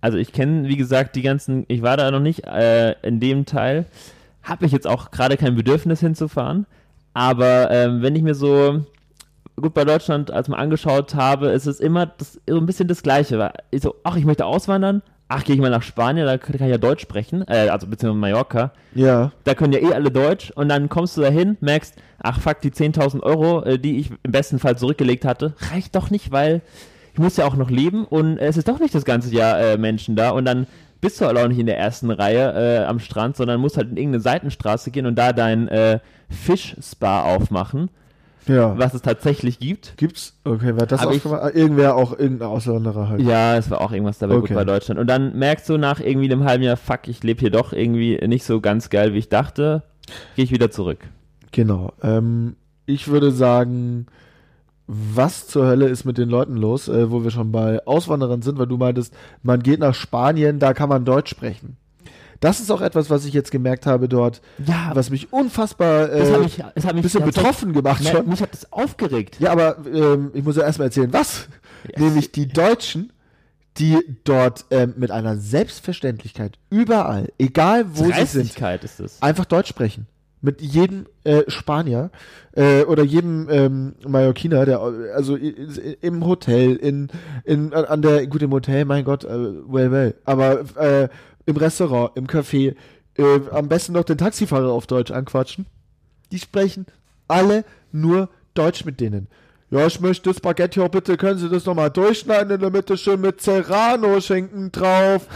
Also 0.00 0.18
ich 0.18 0.32
kenne, 0.32 0.68
wie 0.68 0.76
gesagt, 0.76 1.16
die 1.16 1.22
ganzen, 1.22 1.64
ich 1.68 1.82
war 1.82 1.96
da 1.96 2.10
noch 2.10 2.20
nicht 2.20 2.44
äh, 2.44 2.92
in 3.02 3.20
dem 3.20 3.46
Teil, 3.46 3.87
habe 4.42 4.66
ich 4.66 4.72
jetzt 4.72 4.87
auch 4.87 5.10
gerade 5.10 5.37
kein 5.37 5.54
Bedürfnis 5.54 6.00
hinzufahren. 6.00 6.66
Aber 7.14 7.70
ähm, 7.70 8.02
wenn 8.02 8.14
ich 8.14 8.22
mir 8.22 8.34
so 8.34 8.84
gut 9.56 9.72
bei 9.72 9.84
Deutschland 9.84 10.30
als 10.30 10.48
mal 10.48 10.58
angeschaut 10.58 11.14
habe, 11.14 11.48
ist 11.48 11.66
es 11.66 11.80
immer 11.80 12.06
das, 12.06 12.40
so 12.46 12.58
ein 12.58 12.66
bisschen 12.66 12.88
das 12.88 13.02
Gleiche. 13.02 13.52
Ich 13.70 13.82
so, 13.82 13.94
ach, 14.04 14.16
ich 14.16 14.24
möchte 14.24 14.44
auswandern. 14.44 15.02
Ach, 15.28 15.42
gehe 15.42 15.54
ich 15.54 15.60
mal 15.60 15.70
nach 15.70 15.82
Spanien, 15.82 16.26
da 16.26 16.37
kann 16.37 16.54
ich 16.54 16.60
ja 16.60 16.76
Deutsch 16.76 17.00
sprechen, 17.00 17.44
äh, 17.48 17.68
also 17.70 17.87
beziehungsweise 17.87 18.20
Mallorca. 18.20 18.72
Ja. 18.94 19.32
Da 19.44 19.54
können 19.54 19.72
ja 19.72 19.80
eh 19.80 19.94
alle 19.94 20.10
Deutsch 20.10 20.50
und 20.50 20.68
dann 20.68 20.90
kommst 20.90 21.16
du 21.16 21.22
dahin, 21.22 21.56
merkst, 21.60 21.94
ach 22.18 22.40
fuck, 22.40 22.60
die 22.60 22.70
10.000 22.70 23.22
Euro, 23.22 23.62
äh, 23.62 23.78
die 23.78 24.00
ich 24.00 24.10
im 24.22 24.32
besten 24.32 24.58
Fall 24.58 24.76
zurückgelegt 24.76 25.24
hatte, 25.24 25.54
reicht 25.72 25.96
doch 25.96 26.10
nicht, 26.10 26.30
weil 26.30 26.60
ich 27.14 27.18
muss 27.18 27.37
ja 27.38 27.46
auch 27.46 27.57
noch 27.57 27.70
leben 27.70 28.05
und 28.05 28.37
es 28.38 28.57
ist 28.59 28.68
doch 28.68 28.79
nicht 28.81 28.94
das 28.94 29.05
ganze 29.07 29.33
Jahr 29.35 29.59
äh, 29.59 29.79
Menschen 29.79 30.14
da 30.16 30.31
und 30.31 30.44
dann 30.44 30.66
bist 31.00 31.20
du 31.20 31.27
halt 31.27 31.38
auch 31.38 31.48
nicht 31.48 31.59
in 31.59 31.66
der 31.66 31.79
ersten 31.79 32.11
Reihe 32.11 32.53
äh, 32.83 32.85
am 32.85 32.98
Strand, 32.98 33.37
sondern 33.37 33.61
musst 33.61 33.77
halt 33.77 33.90
in 33.90 33.96
irgendeine 33.96 34.20
Seitenstraße 34.22 34.90
gehen 34.90 35.07
und 35.07 35.16
da 35.16 35.33
dein 35.33 35.68
äh, 35.68 36.00
Fischspa 36.48 37.22
aufmachen, 37.22 37.90
Ja. 38.46 38.77
was 38.79 38.94
es 38.94 39.03
tatsächlich 39.03 39.59
gibt. 39.59 39.96
Gibt's? 39.96 40.35
Okay, 40.44 40.72
wer 40.74 40.83
hat 40.83 40.92
das 40.92 41.00
Hab 41.03 41.09
auch 41.09 41.12
ich- 41.12 41.22
gemacht? 41.22 41.42
Ah, 41.42 41.50
Irgendwer 41.53 41.96
auch 41.96 42.18
irgendein 42.18 42.48
Auswanderer 42.48 43.09
halt. 43.11 43.20
Ja, 43.22 43.57
es 43.57 43.70
war 43.70 43.81
auch 43.81 43.92
irgendwas 43.92 44.18
dabei 44.18 44.35
Okay. 44.37 44.48
gut 44.48 44.57
bei 44.57 44.64
Deutschland. 44.64 44.98
Und 45.00 45.07
dann 45.09 45.38
merkst 45.38 45.68
du 45.68 45.77
nach 45.79 46.00
irgendwie 46.00 46.31
einem 46.33 46.44
halben 46.44 46.62
Jahr, 46.64 46.77
fuck, 46.77 47.07
ich 47.09 47.22
lebe 47.22 47.40
hier 47.40 47.50
doch 47.50 47.72
irgendwie 47.72 48.16
nicht 48.27 48.44
so 48.44 48.61
ganz 48.61 48.88
geil, 48.90 49.12
wie 49.14 49.18
ich 49.18 49.29
dachte, 49.29 49.83
gehe 50.37 50.44
ich 50.44 50.53
wieder 50.53 50.70
zurück. 50.70 50.98
Genau. 51.53 51.92
Ähm, 52.03 52.57
ich 52.87 53.09
würde 53.09 53.31
sagen, 53.31 54.07
was 54.86 55.46
zur 55.46 55.66
Hölle 55.66 55.86
ist 55.88 56.04
mit 56.04 56.18
den 56.18 56.28
Leuten 56.28 56.56
los, 56.56 56.88
äh, 56.88 57.10
wo 57.10 57.24
wir 57.24 57.30
schon 57.30 57.52
bei 57.52 57.84
Auswanderern 57.86 58.42
sind, 58.42 58.58
weil 58.58 58.66
du 58.66 58.76
meintest, 58.76 59.14
man 59.42 59.62
geht 59.62 59.80
nach 59.80 59.94
Spanien, 59.94 60.58
da 60.58 60.74
kann 60.74 60.88
man 60.88 61.04
Deutsch 61.04 61.30
sprechen. 61.30 61.76
Das 62.40 62.60
ist 62.60 62.70
auch 62.70 62.82
etwas, 62.82 63.08
was 63.08 63.24
ich 63.24 63.32
jetzt 63.32 63.50
gemerkt 63.50 63.86
habe 63.86 64.08
dort, 64.08 64.42
Ja, 64.66 64.90
was 64.92 65.08
mich 65.08 65.32
unfassbar 65.32 66.12
äh, 66.12 66.30
hat 66.30 66.58
hat 66.84 66.94
ein 66.96 67.00
bisschen 67.00 67.02
das 67.02 67.14
hat- 67.14 67.24
betroffen 67.34 67.72
gemacht 67.72 68.06
schon. 68.06 68.28
Mich 68.28 68.42
hat 68.42 68.52
das 68.52 68.70
aufgeregt. 68.72 69.36
Ja, 69.40 69.52
aber 69.52 69.78
ähm, 69.86 70.30
ich 70.34 70.44
muss 70.44 70.56
ja 70.56 70.64
erstmal 70.64 70.88
erzählen, 70.88 71.12
was. 71.12 71.48
Ja. 71.90 72.00
Nämlich 72.04 72.32
die 72.32 72.46
Deutschen, 72.48 73.12
die 73.78 73.98
dort 74.24 74.66
ähm, 74.70 74.94
mit 74.98 75.10
einer 75.10 75.36
Selbstverständlichkeit 75.38 76.58
überall, 76.70 77.28
egal 77.38 77.86
wo 77.96 78.04
sie 78.04 78.26
sind, 78.26 78.54
ist 78.84 79.00
es. 79.00 79.22
einfach 79.22 79.46
Deutsch 79.46 79.68
sprechen. 79.68 80.06
Mit 80.44 80.61
jedem 80.61 81.07
äh, 81.24 81.42
Spanier 81.48 82.11
äh, 82.52 82.83
oder 82.85 83.02
jedem 83.02 83.48
ähm, 83.48 83.94
Mallorquiner, 84.07 84.66
der 84.66 84.78
also 84.80 85.37
im 85.37 86.26
Hotel, 86.26 86.76
in, 86.76 87.09
in 87.44 87.72
an- 87.72 88.02
der 88.02 88.26
gut 88.26 88.42
im 88.42 88.52
Hotel, 88.52 88.85
mein 88.85 89.04
Gott, 89.04 89.24
äh, 89.24 89.28
well 89.66 89.90
well, 89.90 90.14
aber 90.26 90.61
äh, 90.76 91.09
im 91.46 91.57
Restaurant, 91.57 92.11
im 92.16 92.26
Café, 92.26 92.74
äh, 93.16 93.40
am 93.52 93.68
besten 93.68 93.94
noch 93.94 94.04
den 94.04 94.18
Taxifahrer 94.18 94.70
auf 94.70 94.87
Deutsch 94.87 95.11
anquatschen. 95.12 95.64
Die 96.30 96.38
sprechen 96.38 96.85
alle 97.26 97.64
nur 97.90 98.28
Deutsch 98.52 98.85
mit 98.85 99.00
denen. 99.00 99.28
Ja, 99.70 99.87
ich 99.87 99.98
möchte 100.00 100.28
das 100.28 100.40
Baguette 100.40 100.80
hier 100.83 100.90
bitte, 100.90 101.16
können 101.16 101.38
Sie 101.38 101.48
das 101.48 101.64
nochmal 101.64 101.90
durchschneiden 101.90 102.52
in 102.52 102.61
der 102.61 102.70
Mitte 102.70 102.98
schön 102.98 103.22
mit 103.22 103.40
Serrano-Schinken 103.40 104.72
drauf. 104.72 105.26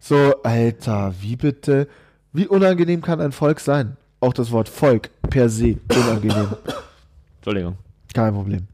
So, 0.00 0.42
Alter, 0.42 1.12
wie 1.20 1.36
bitte? 1.36 1.86
Wie 2.32 2.46
unangenehm 2.46 3.02
kann 3.02 3.20
ein 3.20 3.32
Volk 3.32 3.60
sein? 3.60 3.98
Auch 4.20 4.32
das 4.32 4.50
Wort 4.50 4.68
Volk 4.68 5.10
per 5.28 5.48
se 5.48 5.78
unangenehm. 5.90 6.48
Entschuldigung. 7.36 7.76
Kein 8.14 8.34
Problem. 8.34 8.66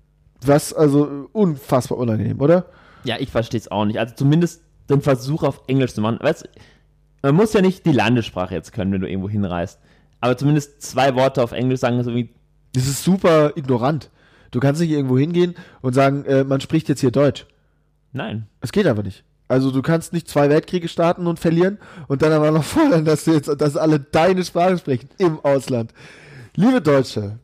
Was, 0.42 0.72
also 0.72 1.28
unfassbar 1.32 1.98
unangenehm, 1.98 2.40
oder? 2.40 2.66
Ja, 3.04 3.16
ich 3.18 3.30
verstehe 3.30 3.58
es 3.60 3.70
auch 3.70 3.84
nicht. 3.84 3.98
Also 3.98 4.14
zumindest 4.14 4.62
den 4.88 5.00
Versuch 5.00 5.42
auf 5.42 5.62
Englisch 5.66 5.94
zu 5.94 6.00
machen. 6.00 6.18
Weißt, 6.20 6.48
man 7.22 7.34
muss 7.34 7.52
ja 7.52 7.60
nicht 7.60 7.84
die 7.86 7.92
Landessprache 7.92 8.54
jetzt 8.54 8.72
können, 8.72 8.92
wenn 8.92 9.00
du 9.00 9.08
irgendwo 9.08 9.28
hinreist. 9.28 9.78
Aber 10.20 10.36
zumindest 10.36 10.82
zwei 10.82 11.14
Worte 11.14 11.42
auf 11.42 11.52
Englisch 11.52 11.80
sagen, 11.80 12.02
so 12.04 12.14
wie, 12.14 12.30
Das 12.72 12.86
ist 12.86 13.02
super 13.02 13.56
ignorant. 13.56 14.10
Du 14.50 14.60
kannst 14.60 14.80
nicht 14.80 14.90
irgendwo 14.90 15.16
hingehen 15.18 15.54
und 15.80 15.94
sagen, 15.94 16.24
äh, 16.24 16.44
man 16.44 16.60
spricht 16.60 16.88
jetzt 16.88 17.00
hier 17.00 17.10
Deutsch. 17.10 17.46
nein. 18.12 18.46
Es 18.60 18.72
geht 18.72 18.86
einfach 18.86 19.02
nicht. 19.02 19.24
Also 19.50 19.72
du 19.72 19.82
kannst 19.82 20.12
nicht 20.12 20.28
zwei 20.28 20.48
Weltkriege 20.48 20.86
starten 20.86 21.26
und 21.26 21.40
verlieren 21.40 21.78
und 22.06 22.22
dann 22.22 22.30
aber 22.30 22.52
noch 22.52 22.62
fordern, 22.76 23.04
dass 23.04 23.24
du 23.24 23.32
jetzt, 23.32 23.50
dass 23.60 23.76
alle 23.76 23.98
deine 23.98 24.44
Sprache 24.44 24.78
sprechen 24.78 25.08
im 25.18 25.40
Ausland. 25.40 25.92
Liebe 26.54 26.80
Deutsche, 26.80 27.40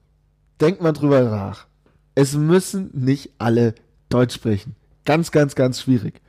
denkt 0.61 0.81
mal 0.81 0.93
drüber 0.93 1.23
nach. 1.23 1.67
Es 2.15 2.35
müssen 2.35 2.91
nicht 2.93 3.33
alle 3.39 3.75
Deutsch 4.09 4.37
sprechen. 4.37 4.77
Ganz, 5.05 5.33
ganz, 5.33 5.57
ganz 5.57 5.81
schwierig. 5.81 6.21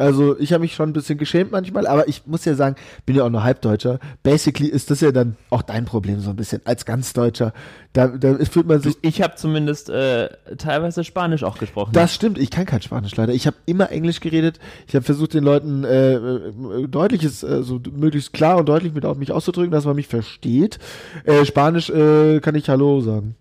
Also 0.00 0.38
ich 0.38 0.54
habe 0.54 0.62
mich 0.62 0.74
schon 0.74 0.88
ein 0.88 0.92
bisschen 0.94 1.18
geschämt 1.18 1.52
manchmal, 1.52 1.86
aber 1.86 2.08
ich 2.08 2.26
muss 2.26 2.46
ja 2.46 2.54
sagen, 2.54 2.76
bin 3.04 3.16
ja 3.16 3.24
auch 3.24 3.28
nur 3.28 3.44
Halbdeutscher. 3.44 3.98
Basically 4.22 4.66
ist 4.66 4.90
das 4.90 5.02
ja 5.02 5.12
dann 5.12 5.36
auch 5.50 5.60
dein 5.60 5.84
Problem 5.84 6.20
so 6.20 6.30
ein 6.30 6.36
bisschen 6.36 6.62
als 6.64 6.86
Ganzdeutscher. 6.86 7.52
Da, 7.92 8.08
da 8.08 8.38
fühlt 8.46 8.66
man 8.66 8.80
sich. 8.80 8.96
Ich 9.02 9.20
habe 9.20 9.34
zumindest 9.34 9.90
äh, 9.90 10.30
teilweise 10.56 11.04
Spanisch 11.04 11.44
auch 11.44 11.58
gesprochen. 11.58 11.90
Das 11.92 12.14
stimmt, 12.14 12.38
ich 12.38 12.50
kann 12.50 12.64
kein 12.64 12.80
Spanisch 12.80 13.14
leider. 13.14 13.34
Ich 13.34 13.46
habe 13.46 13.58
immer 13.66 13.90
Englisch 13.90 14.20
geredet. 14.20 14.58
Ich 14.86 14.94
habe 14.94 15.04
versucht, 15.04 15.34
den 15.34 15.44
Leuten 15.44 15.84
äh, 15.84 16.14
äh, 16.14 16.88
deutliches, 16.88 17.42
äh, 17.42 17.62
so 17.62 17.78
möglichst 17.92 18.32
klar 18.32 18.56
und 18.56 18.70
deutlich 18.70 18.94
mit 18.94 19.04
auf 19.04 19.18
mich 19.18 19.32
auszudrücken, 19.32 19.70
dass 19.70 19.84
man 19.84 19.96
mich 19.96 20.08
versteht. 20.08 20.78
Äh, 21.24 21.44
Spanisch 21.44 21.90
äh, 21.90 22.40
kann 22.40 22.54
ich 22.54 22.70
Hallo 22.70 23.02
sagen. 23.02 23.36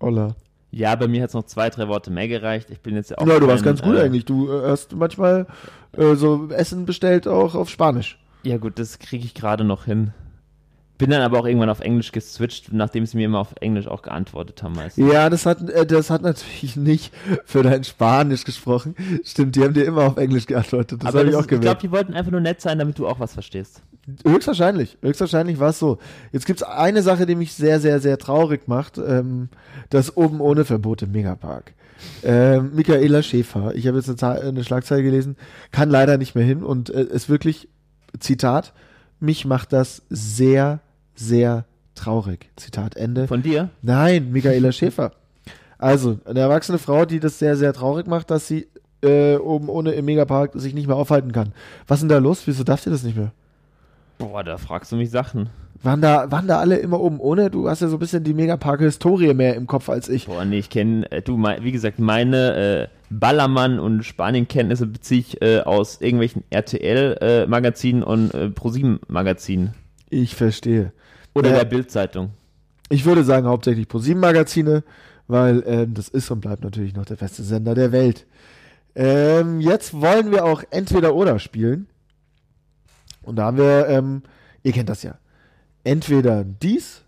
Hola. 0.00 0.36
Ja, 0.74 0.96
bei 0.96 1.06
mir 1.06 1.22
hat 1.22 1.28
es 1.28 1.34
noch 1.34 1.44
zwei, 1.44 1.68
drei 1.68 1.86
Worte 1.86 2.10
mehr 2.10 2.28
gereicht. 2.28 2.70
Ich 2.70 2.80
bin 2.80 2.96
jetzt 2.96 3.10
ja 3.10 3.18
auch. 3.18 3.26
Ja, 3.26 3.38
du 3.38 3.46
warst 3.46 3.62
ganz 3.62 3.82
gut 3.82 3.94
äh, 3.94 4.00
eigentlich. 4.00 4.24
Du 4.24 4.50
äh, 4.50 4.68
hast 4.68 4.96
manchmal 4.96 5.46
äh, 5.92 6.14
so 6.14 6.48
Essen 6.48 6.86
bestellt 6.86 7.28
auch 7.28 7.54
auf 7.54 7.68
Spanisch. 7.68 8.18
Ja, 8.42 8.56
gut, 8.56 8.78
das 8.78 8.98
kriege 8.98 9.24
ich 9.24 9.34
gerade 9.34 9.64
noch 9.64 9.84
hin. 9.84 10.12
Bin 10.96 11.10
dann 11.10 11.20
aber 11.20 11.40
auch 11.40 11.46
irgendwann 11.46 11.68
auf 11.68 11.80
Englisch 11.80 12.10
geswitcht, 12.10 12.72
nachdem 12.72 13.04
sie 13.04 13.18
mir 13.18 13.26
immer 13.26 13.40
auf 13.40 13.54
Englisch 13.60 13.86
auch 13.86 14.02
geantwortet 14.02 14.62
haben 14.62 14.74
meistens. 14.74 15.12
Ja, 15.12 15.28
das 15.28 15.44
hat, 15.44 15.68
äh, 15.68 15.84
das 15.84 16.08
hat 16.08 16.22
natürlich 16.22 16.76
nicht 16.76 17.12
für 17.44 17.62
dein 17.62 17.84
Spanisch 17.84 18.44
gesprochen. 18.44 18.94
Stimmt, 19.24 19.56
die 19.56 19.64
haben 19.64 19.74
dir 19.74 19.84
immer 19.84 20.04
auf 20.04 20.16
Englisch 20.16 20.46
geantwortet. 20.46 21.02
Das 21.02 21.14
habe 21.14 21.28
ich 21.28 21.34
auch 21.34 21.40
ist, 21.40 21.44
ich 21.44 21.48
glaube, 21.48 21.60
gemerkt. 21.60 21.82
die 21.82 21.90
wollten 21.90 22.14
einfach 22.14 22.32
nur 22.32 22.40
nett 22.40 22.62
sein, 22.62 22.78
damit 22.78 22.98
du 22.98 23.06
auch 23.06 23.20
was 23.20 23.34
verstehst. 23.34 23.82
Höchstwahrscheinlich, 24.26 24.98
höchstwahrscheinlich 25.00 25.60
war 25.60 25.70
es 25.70 25.78
so. 25.78 25.98
Jetzt 26.32 26.46
gibt's 26.46 26.64
eine 26.64 27.02
Sache, 27.02 27.24
die 27.24 27.36
mich 27.36 27.54
sehr, 27.54 27.78
sehr, 27.78 28.00
sehr 28.00 28.18
traurig 28.18 28.66
macht. 28.66 28.98
Ähm, 28.98 29.48
das 29.90 30.16
oben 30.16 30.40
ohne 30.40 30.64
Verbot 30.64 31.02
im 31.02 31.12
Megapark. 31.12 31.72
Ähm, 32.24 32.72
Michaela 32.74 33.22
Schäfer, 33.22 33.74
ich 33.76 33.86
habe 33.86 33.98
jetzt 33.98 34.22
eine, 34.22 34.40
eine 34.40 34.64
Schlagzeile 34.64 35.04
gelesen, 35.04 35.36
kann 35.70 35.88
leider 35.88 36.18
nicht 36.18 36.34
mehr 36.34 36.44
hin 36.44 36.64
und 36.64 36.90
äh, 36.90 37.04
ist 37.04 37.28
wirklich, 37.28 37.68
Zitat, 38.18 38.72
mich 39.20 39.44
macht 39.44 39.72
das 39.72 40.02
sehr, 40.10 40.80
sehr 41.14 41.64
traurig. 41.94 42.50
Zitat 42.56 42.96
Ende. 42.96 43.28
Von 43.28 43.42
dir? 43.42 43.70
Nein, 43.82 44.32
Michaela 44.32 44.72
Schäfer. 44.72 45.12
Also, 45.78 46.18
eine 46.24 46.40
erwachsene 46.40 46.78
Frau, 46.78 47.04
die 47.04 47.20
das 47.20 47.38
sehr, 47.38 47.56
sehr 47.56 47.72
traurig 47.72 48.06
macht, 48.06 48.30
dass 48.30 48.48
sie 48.48 48.66
äh, 49.02 49.36
oben 49.36 49.68
ohne 49.68 49.92
im 49.92 50.04
Megapark 50.04 50.52
sich 50.54 50.74
nicht 50.74 50.86
mehr 50.86 50.96
aufhalten 50.96 51.32
kann. 51.32 51.52
Was 51.86 51.98
ist 51.98 52.02
denn 52.02 52.08
da 52.08 52.18
los? 52.18 52.42
Wieso 52.46 52.64
darf 52.64 52.80
sie 52.80 52.90
das 52.90 53.02
nicht 53.02 53.16
mehr? 53.16 53.32
Boah, 54.22 54.44
da 54.44 54.56
fragst 54.56 54.92
du 54.92 54.96
mich 54.96 55.10
Sachen. 55.10 55.50
Waren 55.82 56.00
da, 56.00 56.30
waren 56.30 56.46
da 56.46 56.60
alle 56.60 56.76
immer 56.76 57.00
oben 57.00 57.18
ohne? 57.18 57.50
Du 57.50 57.68
hast 57.68 57.82
ja 57.82 57.88
so 57.88 57.96
ein 57.96 57.98
bisschen 57.98 58.22
die 58.22 58.34
Megapark-Historie 58.34 59.34
mehr 59.34 59.56
im 59.56 59.66
Kopf 59.66 59.88
als 59.88 60.08
ich. 60.08 60.26
Boah, 60.26 60.44
nee, 60.44 60.60
ich 60.60 60.70
kenne, 60.70 61.10
äh, 61.10 61.22
du, 61.22 61.36
mein, 61.36 61.64
wie 61.64 61.72
gesagt, 61.72 61.98
meine 61.98 62.54
äh, 62.54 62.88
Ballermann- 63.10 63.80
und 63.80 64.04
Spanien-Kenntnisse 64.04 64.86
beziehe 64.86 65.20
ich 65.20 65.42
äh, 65.42 65.62
aus 65.62 66.00
irgendwelchen 66.00 66.44
RTL-Magazinen 66.50 68.04
und 68.04 68.32
äh, 68.32 68.48
ProSieben-Magazinen. 68.50 69.74
Ich 70.08 70.36
verstehe. 70.36 70.92
Oder 71.34 71.50
der 71.50 71.64
Bild-Zeitung. 71.64 72.30
Ich 72.90 73.04
würde 73.04 73.24
sagen 73.24 73.48
hauptsächlich 73.48 73.88
ProSieben-Magazine, 73.88 74.84
weil 75.26 75.64
ähm, 75.66 75.94
das 75.94 76.08
ist 76.08 76.30
und 76.30 76.40
bleibt 76.40 76.62
natürlich 76.62 76.94
noch 76.94 77.06
der 77.06 77.16
beste 77.16 77.42
Sender 77.42 77.74
der 77.74 77.90
Welt. 77.90 78.26
Ähm, 78.94 79.60
jetzt 79.60 80.00
wollen 80.00 80.30
wir 80.30 80.44
auch 80.44 80.62
entweder 80.70 81.16
oder 81.16 81.40
spielen. 81.40 81.88
Und 83.22 83.36
da 83.36 83.44
haben 83.44 83.56
wir, 83.56 83.88
ähm, 83.88 84.22
ihr 84.62 84.72
kennt 84.72 84.88
das 84.88 85.02
ja, 85.02 85.16
entweder 85.84 86.44
dies 86.44 87.02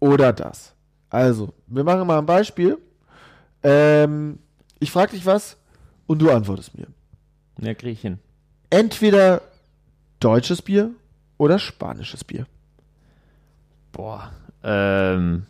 oder 0.00 0.32
das. 0.32 0.74
Also, 1.10 1.54
wir 1.66 1.84
machen 1.84 2.06
mal 2.06 2.18
ein 2.18 2.26
Beispiel. 2.26 2.78
Ähm, 3.62 4.38
ich 4.78 4.90
frage 4.90 5.12
dich 5.12 5.24
was 5.24 5.56
und 6.06 6.20
du 6.20 6.30
antwortest 6.30 6.76
mir. 6.76 6.88
Ja, 7.60 7.74
krieg 7.74 7.92
ich 7.94 8.00
hin. 8.00 8.18
Entweder 8.70 9.40
deutsches 10.20 10.62
Bier 10.62 10.90
oder 11.38 11.58
spanisches 11.58 12.24
Bier. 12.24 12.46
Boah, 13.92 14.30
ähm, 14.62 15.46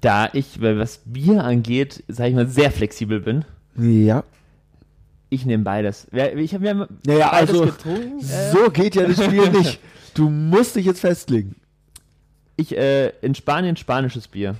da 0.00 0.28
ich, 0.32 0.60
weil 0.60 0.78
was 0.78 1.00
Bier 1.04 1.44
angeht, 1.44 2.02
sag 2.08 2.28
ich 2.28 2.34
mal, 2.34 2.48
sehr 2.48 2.70
flexibel 2.70 3.20
bin, 3.20 3.44
Ja. 3.76 4.24
Ich 5.36 5.46
nehme 5.46 5.64
beides. 5.64 6.06
Ich 6.12 6.54
habe 6.54 6.68
immer 6.68 6.88
Naja, 7.06 7.28
beides 7.30 7.50
also, 7.50 7.66
getrunken. 7.66 8.18
Äh, 8.20 8.52
So 8.52 8.70
geht 8.70 8.94
ja 8.94 9.06
das 9.06 9.22
Spiel 9.24 9.50
nicht. 9.50 9.80
Du 10.14 10.28
musst 10.30 10.76
dich 10.76 10.86
jetzt 10.86 11.00
festlegen. 11.00 11.56
Ich, 12.56 12.76
äh, 12.76 13.08
in 13.20 13.34
Spanien 13.34 13.76
spanisches 13.76 14.28
Bier. 14.28 14.56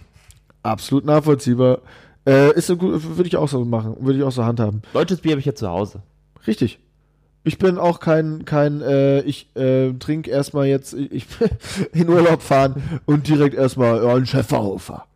Absolut 0.63 1.05
nachvollziehbar. 1.05 1.79
Äh, 2.27 2.55
ist 2.55 2.67
so 2.67 2.77
gut, 2.77 3.03
würde 3.17 3.29
ich 3.29 3.37
auch 3.37 3.49
so 3.49 3.65
machen, 3.65 3.97
würde 4.01 4.19
ich 4.19 4.25
auch 4.25 4.33
so 4.33 4.45
handhaben. 4.45 4.83
Deutsches 4.93 5.21
Bier 5.21 5.33
habe 5.33 5.41
ich 5.41 5.47
ja 5.47 5.55
zu 5.55 5.69
Hause. 5.69 6.03
Richtig. 6.47 6.79
Ich 7.45 7.59
bin 7.59 7.79
auch 7.79 8.01
kein, 8.01 8.45
kein, 8.45 8.83
äh, 8.83 9.21
ich 9.21 9.55
äh, 9.55 9.93
trinke 9.93 10.31
erstmal 10.31 10.67
jetzt, 10.67 10.93
ich 10.95 11.27
in 11.93 12.09
Urlaub 12.09 12.43
fahren 12.43 12.83
und 13.07 13.29
direkt 13.29 13.55
erstmal 13.55 14.03
ja, 14.03 14.15
einen 14.15 14.27
Schäferhofer. 14.27 15.07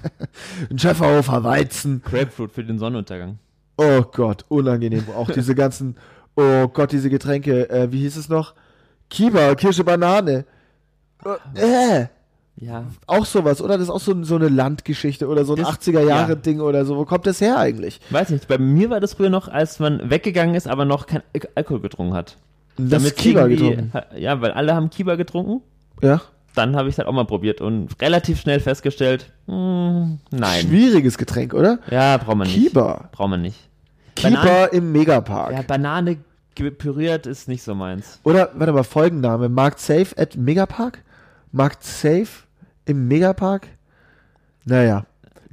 ein 0.70 0.78
Schäferhofer 0.78 1.42
Weizen. 1.42 2.00
Grapefruit 2.04 2.52
für 2.52 2.62
den 2.62 2.78
Sonnenuntergang. 2.78 3.38
Oh 3.76 4.02
Gott, 4.12 4.44
unangenehm. 4.48 5.04
Auch 5.16 5.30
diese 5.30 5.54
ganzen, 5.56 5.96
oh 6.36 6.68
Gott, 6.68 6.92
diese 6.92 7.10
Getränke, 7.10 7.68
äh, 7.70 7.90
wie 7.92 8.00
hieß 8.00 8.16
es 8.16 8.28
noch? 8.28 8.54
Kiba, 9.10 9.54
Kirsche, 9.54 9.84
Banane. 9.84 10.44
Äh, 11.54 12.06
Ja. 12.56 12.84
auch 13.06 13.24
sowas, 13.26 13.60
oder? 13.62 13.74
Das 13.78 13.84
ist 13.88 13.90
auch 13.90 14.00
so, 14.00 14.22
so 14.24 14.36
eine 14.36 14.48
Landgeschichte 14.48 15.26
oder 15.26 15.44
so 15.44 15.54
ein 15.54 15.62
Das- 15.62 15.68
80er-Jahre-Ding 15.68 16.60
oder 16.60 16.84
so. 16.84 16.96
Wo 16.96 17.04
kommt 17.04 17.26
das 17.26 17.40
her 17.40 17.58
eigentlich? 17.58 18.00
Weiß 18.10 18.30
nicht, 18.30 18.46
bei 18.48 18.58
mir 18.58 18.90
war 18.90 19.00
das 19.00 19.14
früher 19.14 19.30
noch, 19.30 19.48
als 19.48 19.78
man 19.80 20.08
weggegangen 20.10 20.54
ist, 20.54 20.68
aber 20.68 20.84
noch 20.84 21.06
kein 21.06 21.22
Al 21.34 21.40
Alkohol 21.56 21.80
getrunken 21.80 22.14
hat. 22.14 22.36
Das 22.76 22.90
Damit 22.90 23.16
Kiba 23.16 23.46
getrunken. 23.46 23.92
Ja, 24.16 24.40
weil 24.40 24.50
alle 24.52 24.74
haben 24.74 24.90
Kiba 24.90 25.14
getrunken. 25.16 25.62
Ja. 26.02 26.20
Dann 26.54 26.76
habe 26.76 26.88
ich 26.88 26.94
es 26.94 26.98
halt 26.98 27.08
auch 27.08 27.12
mal 27.12 27.24
probiert 27.24 27.60
und 27.60 27.88
relativ 28.00 28.40
schnell 28.40 28.60
festgestellt, 28.60 29.32
hm, 29.46 30.18
nein. 30.30 30.60
Schwieriges 30.66 31.18
Getränk, 31.18 31.52
oder? 31.52 31.80
Ja, 31.90 32.16
braucht 32.16 32.36
man 32.36 32.46
nicht. 32.46 32.56
Kiba. 32.68 33.08
Braucht 33.12 33.30
man 33.30 33.42
nicht. 33.42 33.58
Kiba 34.14 34.40
Banane- 34.42 34.72
im 34.72 34.92
Megapark. 34.92 35.52
Ja, 35.52 35.62
Banane 35.62 36.18
püriert 36.54 37.26
ist 37.26 37.48
nicht 37.48 37.62
so 37.64 37.74
meins. 37.74 38.20
Oder, 38.22 38.50
warte 38.54 38.72
mal, 38.72 38.84
Folgenname. 38.84 39.48
Markt 39.48 39.80
Safe 39.80 40.06
at 40.16 40.36
Megapark? 40.36 41.02
Markt 41.50 41.82
Safe 41.82 42.28
im 42.84 43.08
Megapark? 43.08 43.66
Naja. 44.64 45.06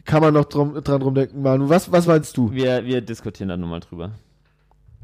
Kann 0.06 0.22
man 0.22 0.34
noch 0.34 0.46
drum, 0.46 0.76
dran 0.84 1.02
rumdenken, 1.02 1.42
Manu. 1.42 1.70
Was, 1.70 1.92
was 1.92 2.06
meinst 2.06 2.38
du? 2.38 2.52
Wir, 2.52 2.86
wir 2.86 3.02
diskutieren 3.02 3.50
da 3.50 3.58
nochmal 3.58 3.80
drüber. 3.80 4.12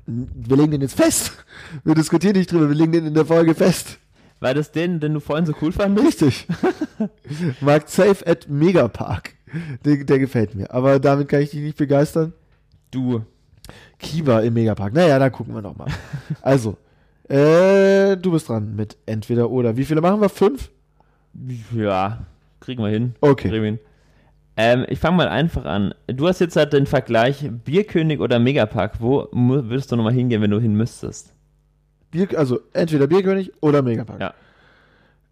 Wir 0.06 0.58
legen 0.58 0.72
den 0.72 0.82
jetzt 0.82 0.96
fest. 0.96 1.32
Wir 1.84 1.94
diskutieren 1.96 2.36
nicht 2.38 2.50
drüber, 2.52 2.70
wir 2.70 2.76
legen 2.76 2.94
den 2.94 3.08
in 3.08 3.14
der 3.14 3.26
Folge 3.26 3.54
fest. 3.54 3.98
War 4.40 4.54
das 4.54 4.72
den, 4.72 5.00
den 5.00 5.14
du 5.16 5.20
vorhin 5.20 5.46
so 5.46 5.54
cool 5.62 5.72
fandest? 5.72 6.22
Richtig. 6.22 6.48
Markt 7.62 7.90
Safe 7.90 8.26
at 8.26 8.48
Megapark. 8.50 9.34
Der, 9.84 10.04
der 10.04 10.20
gefällt 10.20 10.56
mir. 10.56 10.72
Aber 10.72 11.00
damit 11.00 11.28
kann 11.30 11.42
ich 11.42 11.52
dich 11.52 11.62
nicht 11.62 11.78
begeistern. 11.78 12.34
Du. 12.92 13.24
Kiba 14.00 14.42
im 14.42 14.54
Megapark. 14.54 14.94
Naja, 14.94 15.18
dann 15.18 15.32
gucken 15.32 15.56
wir 15.56 15.62
noch 15.62 15.76
mal. 15.76 15.88
Also, 16.42 16.78
äh, 17.28 18.16
du 18.16 18.32
bist 18.32 18.50
dran 18.50 18.76
mit 18.76 18.98
entweder 19.06 19.50
oder. 19.50 19.76
Wie 19.76 19.86
viele 19.86 20.02
machen 20.02 20.22
wir? 20.22 20.30
Fünf? 20.30 20.70
Ja, 21.74 22.26
kriegen 22.60 22.84
wir 22.84 22.90
hin. 22.90 23.16
Okay. 23.22 23.50
Kriegen 23.50 23.64
wir 23.64 23.72
hin. 23.72 23.80
Ähm, 24.56 24.86
ich 24.90 25.00
fange 25.00 25.18
mal 25.18 25.28
einfach 25.28 25.66
an. 25.66 25.94
Du 26.08 26.28
hast 26.28 26.40
jetzt 26.40 26.56
halt 26.56 26.74
den 26.74 26.86
Vergleich 26.86 27.50
Bierkönig 27.64 28.20
oder 28.20 28.40
Megapark. 28.40 29.02
Wo 29.02 29.28
würdest 29.32 29.92
du 29.92 29.96
nochmal 29.96 30.14
hingehen, 30.14 30.42
wenn 30.42 30.52
du 30.52 30.60
hin 30.60 30.74
müsstest? 30.74 31.34
Bier, 32.12 32.28
also 32.38 32.60
entweder 32.74 33.08
Bierkönig 33.08 33.52
oder 33.62 33.82
Megapark. 33.82 34.20
Ja. 34.20 34.34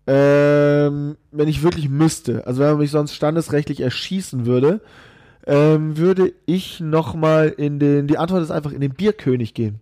Ähm, 0.08 1.18
wenn 1.32 1.48
ich 1.48 1.64
wirklich 1.64 1.90
müsste, 1.90 2.46
also 2.46 2.62
wenn 2.62 2.70
man 2.72 2.78
mich 2.80 2.92
sonst 2.92 3.16
standesrechtlich 3.16 3.82
erschießen 3.82 4.46
würde, 4.46 4.82
ähm, 5.48 5.98
würde 5.98 6.34
ich 6.46 6.80
nochmal 6.80 7.50
in 7.50 7.80
den, 7.80 8.08
die 8.08 8.18
Antwort 8.18 8.44
ist 8.44 8.52
einfach 8.52 8.72
in 8.72 8.82
den 8.82 8.94
Bierkönig 8.94 9.54
gehen. 9.54 9.80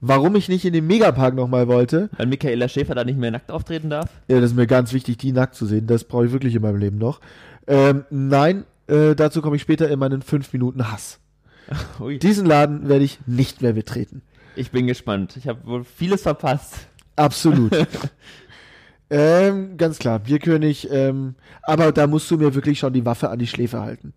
Warum 0.00 0.36
ich 0.36 0.48
nicht 0.48 0.64
in 0.64 0.72
den 0.72 0.86
Megapark 0.86 1.34
nochmal 1.34 1.66
wollte, 1.66 2.08
Weil 2.16 2.26
Michaela 2.26 2.68
Schäfer 2.68 2.94
da 2.94 3.04
nicht 3.04 3.18
mehr 3.18 3.30
nackt 3.32 3.50
auftreten 3.50 3.90
darf? 3.90 4.08
ja, 4.28 4.40
das 4.40 4.52
ist 4.52 4.56
mir 4.56 4.66
ganz 4.66 4.92
wichtig, 4.92 5.18
die 5.18 5.32
nackt 5.32 5.56
zu 5.56 5.66
sehen, 5.66 5.86
das 5.86 6.04
brauche 6.04 6.26
ich 6.26 6.32
wirklich 6.32 6.54
in 6.54 6.62
meinem 6.62 6.78
Leben 6.78 6.98
noch. 6.98 7.20
Ähm, 7.66 8.04
nein, 8.10 8.64
äh, 8.86 9.14
dazu 9.14 9.42
komme 9.42 9.56
ich 9.56 9.62
später 9.62 9.90
in 9.90 9.98
meinen 9.98 10.22
fünf 10.22 10.52
Minuten 10.52 10.90
Hass. 10.90 11.18
Ui. 12.00 12.18
Diesen 12.18 12.46
Laden 12.46 12.88
werde 12.88 13.04
ich 13.04 13.18
nicht 13.26 13.60
mehr 13.60 13.72
betreten. 13.74 14.22
Ich 14.58 14.70
bin 14.70 14.86
gespannt. 14.86 15.36
Ich 15.36 15.46
habe 15.46 15.64
wohl 15.66 15.84
vieles 15.84 16.22
verpasst. 16.22 16.88
Absolut. 17.16 17.72
ähm, 19.10 19.76
ganz 19.76 19.98
klar, 19.98 20.18
Bierkönig, 20.18 20.88
ähm, 20.90 21.34
aber 21.62 21.92
da 21.92 22.06
musst 22.06 22.30
du 22.30 22.36
mir 22.36 22.54
wirklich 22.54 22.78
schon 22.78 22.92
die 22.92 23.04
Waffe 23.04 23.30
an 23.30 23.38
die 23.38 23.46
Schläfe 23.46 23.80
halten. 23.80 24.14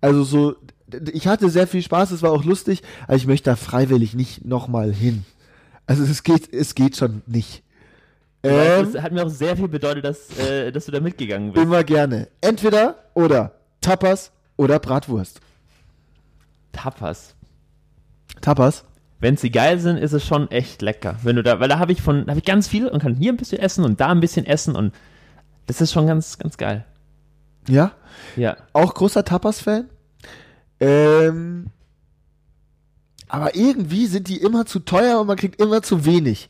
Also 0.00 0.24
so, 0.24 0.56
ich 1.12 1.26
hatte 1.26 1.50
sehr 1.50 1.66
viel 1.66 1.82
Spaß, 1.82 2.10
es 2.10 2.22
war 2.22 2.32
auch 2.32 2.44
lustig, 2.44 2.82
aber 3.04 3.16
ich 3.16 3.26
möchte 3.26 3.50
da 3.50 3.56
freiwillig 3.56 4.14
nicht 4.14 4.44
nochmal 4.44 4.92
hin. 4.92 5.24
Also 5.86 6.04
es 6.04 6.22
geht, 6.22 6.52
es 6.52 6.74
geht 6.74 6.96
schon 6.96 7.22
nicht. 7.26 7.62
Ähm, 8.42 8.92
das 8.92 9.02
hat 9.02 9.12
mir 9.12 9.24
auch 9.24 9.30
sehr 9.30 9.56
viel 9.56 9.68
bedeutet, 9.68 10.04
dass, 10.04 10.36
äh, 10.38 10.70
dass 10.70 10.86
du 10.86 10.92
da 10.92 11.00
mitgegangen 11.00 11.52
bist. 11.52 11.64
immer 11.64 11.84
gerne. 11.84 12.28
Entweder 12.40 12.96
oder 13.14 13.52
Tapas 13.80 14.32
oder 14.56 14.78
Bratwurst? 14.78 15.40
Tapas. 16.72 17.34
Tapas? 18.40 18.84
Wenn 19.26 19.36
sie 19.36 19.50
geil 19.50 19.80
sind, 19.80 19.96
ist 19.96 20.12
es 20.12 20.24
schon 20.24 20.52
echt 20.52 20.82
lecker. 20.82 21.16
Wenn 21.24 21.34
du 21.34 21.42
da, 21.42 21.58
weil 21.58 21.68
da 21.68 21.80
habe 21.80 21.90
ich 21.90 22.00
von, 22.00 22.28
habe 22.28 22.38
ich 22.38 22.44
ganz 22.44 22.68
viel 22.68 22.86
und 22.86 23.02
kann 23.02 23.16
hier 23.16 23.32
ein 23.32 23.36
bisschen 23.36 23.58
essen 23.58 23.82
und 23.84 24.00
da 24.00 24.06
ein 24.06 24.20
bisschen 24.20 24.46
essen 24.46 24.76
und 24.76 24.94
das 25.66 25.80
ist 25.80 25.90
schon 25.90 26.06
ganz, 26.06 26.38
ganz 26.38 26.56
geil. 26.56 26.84
Ja? 27.68 27.90
Ja. 28.36 28.56
Auch 28.72 28.94
großer 28.94 29.24
Tapas-Fan. 29.24 29.86
Ähm, 30.78 31.70
aber 33.26 33.56
irgendwie 33.56 34.06
sind 34.06 34.28
die 34.28 34.36
immer 34.36 34.64
zu 34.64 34.78
teuer 34.78 35.20
und 35.20 35.26
man 35.26 35.36
kriegt 35.36 35.60
immer 35.60 35.82
zu 35.82 36.04
wenig. 36.04 36.48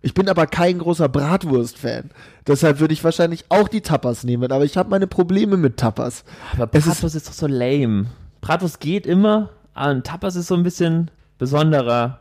Ich 0.00 0.14
bin 0.14 0.30
aber 0.30 0.46
kein 0.46 0.78
großer 0.78 1.10
Bratwurst-Fan. 1.10 2.08
Deshalb 2.46 2.80
würde 2.80 2.94
ich 2.94 3.04
wahrscheinlich 3.04 3.44
auch 3.50 3.68
die 3.68 3.82
Tapas 3.82 4.24
nehmen, 4.24 4.50
aber 4.50 4.64
ich 4.64 4.78
habe 4.78 4.88
meine 4.88 5.08
Probleme 5.08 5.58
mit 5.58 5.76
Tapas. 5.76 6.24
Aber 6.54 6.70
Es 6.72 6.86
ist- 6.86 6.92
Bratwurst 6.94 7.16
ist, 7.16 7.28
doch 7.28 7.34
so 7.34 7.46
lame. 7.46 8.06
Bratwurst 8.40 8.80
geht 8.80 9.06
immer, 9.06 9.50
aber 9.74 10.02
Tapas 10.02 10.36
ist 10.36 10.46
so 10.46 10.54
ein 10.54 10.62
bisschen 10.62 11.10
besonderer. 11.38 12.20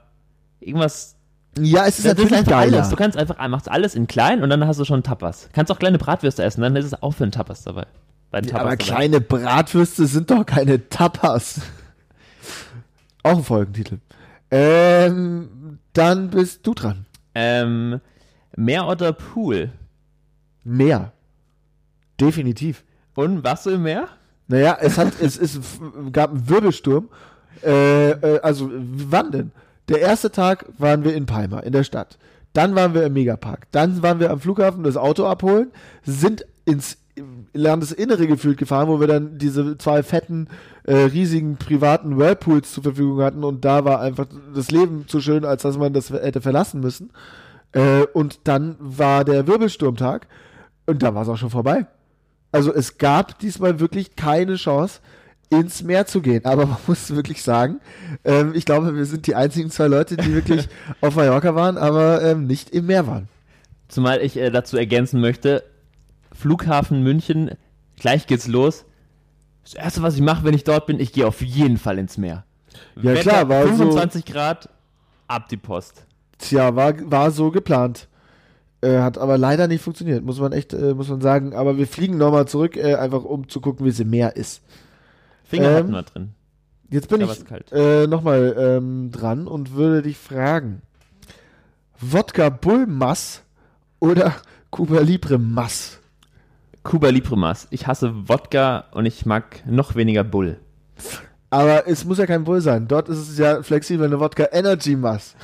Irgendwas. 0.59 1.15
Ja, 1.59 1.85
es 1.85 1.97
ist 1.97 2.05
Das 2.05 2.13
ist 2.13 2.17
natürlich 2.17 2.33
einfach 2.33 2.51
geiler. 2.51 2.77
alles. 2.77 2.89
Du 2.89 2.95
kannst 2.95 3.17
einfach, 3.17 3.47
machst 3.47 3.69
alles 3.69 3.95
in 3.95 4.07
klein 4.07 4.43
und 4.43 4.49
dann 4.49 4.65
hast 4.67 4.79
du 4.79 4.85
schon 4.85 5.03
Tapas. 5.03 5.49
Kannst 5.53 5.71
auch 5.71 5.79
kleine 5.79 5.97
Bratwürste 5.97 6.43
essen, 6.43 6.61
dann 6.61 6.75
ist 6.75 6.85
es 6.85 7.01
auch 7.01 7.11
für 7.11 7.23
ein 7.23 7.31
Tapas 7.31 7.63
dabei. 7.63 7.87
Bei 8.29 8.41
den 8.41 8.51
Tapas 8.51 8.61
aber 8.61 8.75
dabei. 8.75 8.83
kleine 8.83 9.21
Bratwürste 9.21 10.05
sind 10.05 10.29
doch 10.29 10.45
keine 10.45 10.87
Tapas. 10.89 11.61
auch 13.23 13.37
ein 13.37 13.43
Folgentitel. 13.43 13.99
Ähm, 14.51 15.79
dann 15.93 16.29
bist 16.29 16.65
du 16.67 16.73
dran. 16.73 17.05
Ähm, 17.33 18.01
Meer 18.55 18.87
oder 18.87 19.13
Pool? 19.13 19.71
Meer. 20.63 21.11
Definitiv. 22.19 22.83
Und 23.15 23.43
warst 23.43 23.65
du 23.65 23.71
im 23.71 23.83
Meer? 23.83 24.07
Naja, 24.47 24.77
es 24.79 24.97
hat, 24.97 25.19
es, 25.19 25.37
es 25.37 25.59
gab 26.11 26.31
einen 26.31 26.49
Wirbelsturm. 26.49 27.09
Äh, 27.63 28.11
äh, 28.11 28.39
also, 28.41 28.69
wann 28.71 29.31
denn? 29.31 29.51
Der 29.89 29.99
erste 29.99 30.31
Tag 30.31 30.65
waren 30.77 31.03
wir 31.03 31.15
in 31.15 31.25
Palma, 31.25 31.59
in 31.59 31.71
der 31.71 31.83
Stadt. 31.83 32.17
Dann 32.53 32.75
waren 32.75 32.93
wir 32.93 33.05
im 33.05 33.13
Megapark. 33.13 33.67
Dann 33.71 34.01
waren 34.01 34.19
wir 34.19 34.31
am 34.31 34.39
Flughafen 34.39 34.83
das 34.83 34.97
Auto 34.97 35.25
abholen, 35.25 35.71
sind 36.03 36.45
ins 36.65 36.97
Landesinnere 37.53 38.27
gefühlt 38.27 38.57
gefahren, 38.57 38.87
wo 38.87 38.99
wir 38.99 39.07
dann 39.07 39.37
diese 39.37 39.77
zwei 39.77 40.03
fetten, 40.03 40.47
äh, 40.83 40.95
riesigen 40.95 41.57
privaten 41.57 42.17
Whirlpools 42.17 42.73
zur 42.73 42.83
Verfügung 42.83 43.21
hatten 43.21 43.43
und 43.43 43.65
da 43.65 43.85
war 43.85 44.01
einfach 44.01 44.27
das 44.53 44.71
Leben 44.71 45.07
zu 45.07 45.19
schön, 45.21 45.45
als 45.45 45.63
dass 45.63 45.77
man 45.77 45.93
das 45.93 46.11
hätte 46.11 46.41
verlassen 46.41 46.79
müssen. 46.79 47.11
Äh, 47.71 48.03
und 48.13 48.41
dann 48.47 48.75
war 48.79 49.25
der 49.25 49.47
Wirbelsturmtag 49.47 50.27
und 50.85 51.01
da 51.01 51.15
war 51.15 51.23
es 51.23 51.29
auch 51.29 51.37
schon 51.37 51.49
vorbei. 51.49 51.87
Also 52.51 52.73
es 52.73 52.97
gab 52.97 53.39
diesmal 53.39 53.79
wirklich 53.79 54.15
keine 54.15 54.55
Chance, 54.55 54.99
ins 55.49 55.83
Meer 55.83 56.05
zu 56.05 56.21
gehen. 56.21 56.45
Aber 56.45 56.65
man 56.65 56.77
muss 56.87 57.15
wirklich 57.15 57.41
sagen, 57.43 57.79
ähm, 58.25 58.53
ich 58.55 58.65
glaube, 58.65 58.95
wir 58.95 59.05
sind 59.05 59.27
die 59.27 59.35
einzigen 59.35 59.69
zwei 59.69 59.87
Leute, 59.87 60.17
die 60.17 60.33
wirklich 60.33 60.67
auf 61.01 61.15
Mallorca 61.15 61.55
waren, 61.55 61.77
aber 61.77 62.21
ähm, 62.23 62.47
nicht 62.47 62.71
im 62.71 62.87
Meer 62.87 63.07
waren. 63.07 63.27
Zumal 63.87 64.21
ich 64.21 64.37
äh, 64.37 64.49
dazu 64.51 64.77
ergänzen 64.77 65.21
möchte, 65.21 65.63
Flughafen 66.33 67.01
München, 67.03 67.51
gleich 67.97 68.27
geht's 68.27 68.47
los. 68.47 68.85
Das 69.63 69.73
erste, 69.73 70.01
was 70.01 70.15
ich 70.15 70.21
mache, 70.21 70.43
wenn 70.43 70.53
ich 70.53 70.63
dort 70.63 70.85
bin, 70.85 70.99
ich 70.99 71.13
gehe 71.13 71.27
auf 71.27 71.41
jeden 71.41 71.77
Fall 71.77 71.97
ins 71.97 72.17
Meer. 72.17 72.43
Ja, 73.01 73.15
klar, 73.15 73.49
war 73.49 73.63
so- 73.67 73.75
25 73.75 74.25
Grad, 74.25 74.69
ab 75.27 75.49
die 75.49 75.57
Post. 75.57 76.05
Tja, 76.37 76.75
war, 76.75 76.93
war 77.09 77.31
so 77.31 77.49
geplant. 77.51 78.07
Äh, 78.81 78.99
hat 78.99 79.17
aber 79.17 79.37
leider 79.39 79.67
nicht 79.67 79.81
funktioniert, 79.81 80.23
muss 80.23 80.39
man 80.39 80.51
echt, 80.51 80.71
äh, 80.73 80.93
muss 80.93 81.07
man 81.09 81.19
sagen. 81.21 81.55
Aber 81.55 81.77
wir 81.77 81.87
fliegen 81.87 82.17
nochmal 82.17 82.47
zurück, 82.47 82.77
äh, 82.77 82.93
einfach 82.95 83.23
um 83.23 83.49
zu 83.49 83.59
gucken, 83.59 83.85
wie 83.85 83.89
es 83.89 83.99
im 83.99 84.09
Meer 84.11 84.35
ist. 84.35 84.61
Finger 85.47 85.69
Ähm, 85.69 85.75
hatten 85.75 85.91
wir 85.91 86.03
drin. 86.03 86.29
Jetzt 86.89 87.09
bin 87.09 87.21
ich 87.21 87.71
äh, 87.71 88.07
nochmal 88.07 88.55
ähm, 88.57 89.11
dran 89.11 89.47
und 89.47 89.73
würde 89.73 90.01
dich 90.03 90.17
fragen: 90.17 90.81
Wodka 91.99 92.49
Bull 92.49 92.85
Mass 92.87 93.43
oder 93.99 94.33
Cuba 94.71 94.99
Libre 94.99 95.37
Mass? 95.37 95.99
Cuba 96.83 97.09
Libre 97.09 97.37
Mas. 97.37 97.67
Ich 97.71 97.87
hasse 97.87 98.29
Wodka 98.29 98.85
und 98.91 99.05
ich 99.05 99.25
mag 99.25 99.63
noch 99.65 99.95
weniger 99.95 100.23
Bull. 100.23 100.57
Aber 101.49 101.87
es 101.87 102.05
muss 102.05 102.17
ja 102.17 102.25
kein 102.25 102.43
Bull 102.45 102.61
sein. 102.61 102.87
Dort 102.87 103.09
ist 103.09 103.17
es 103.17 103.37
ja 103.37 103.63
flexibel 103.63 104.05
eine 104.05 104.19
Wodka 104.19 104.47
Energy 104.51 104.95
Mass 104.95 105.35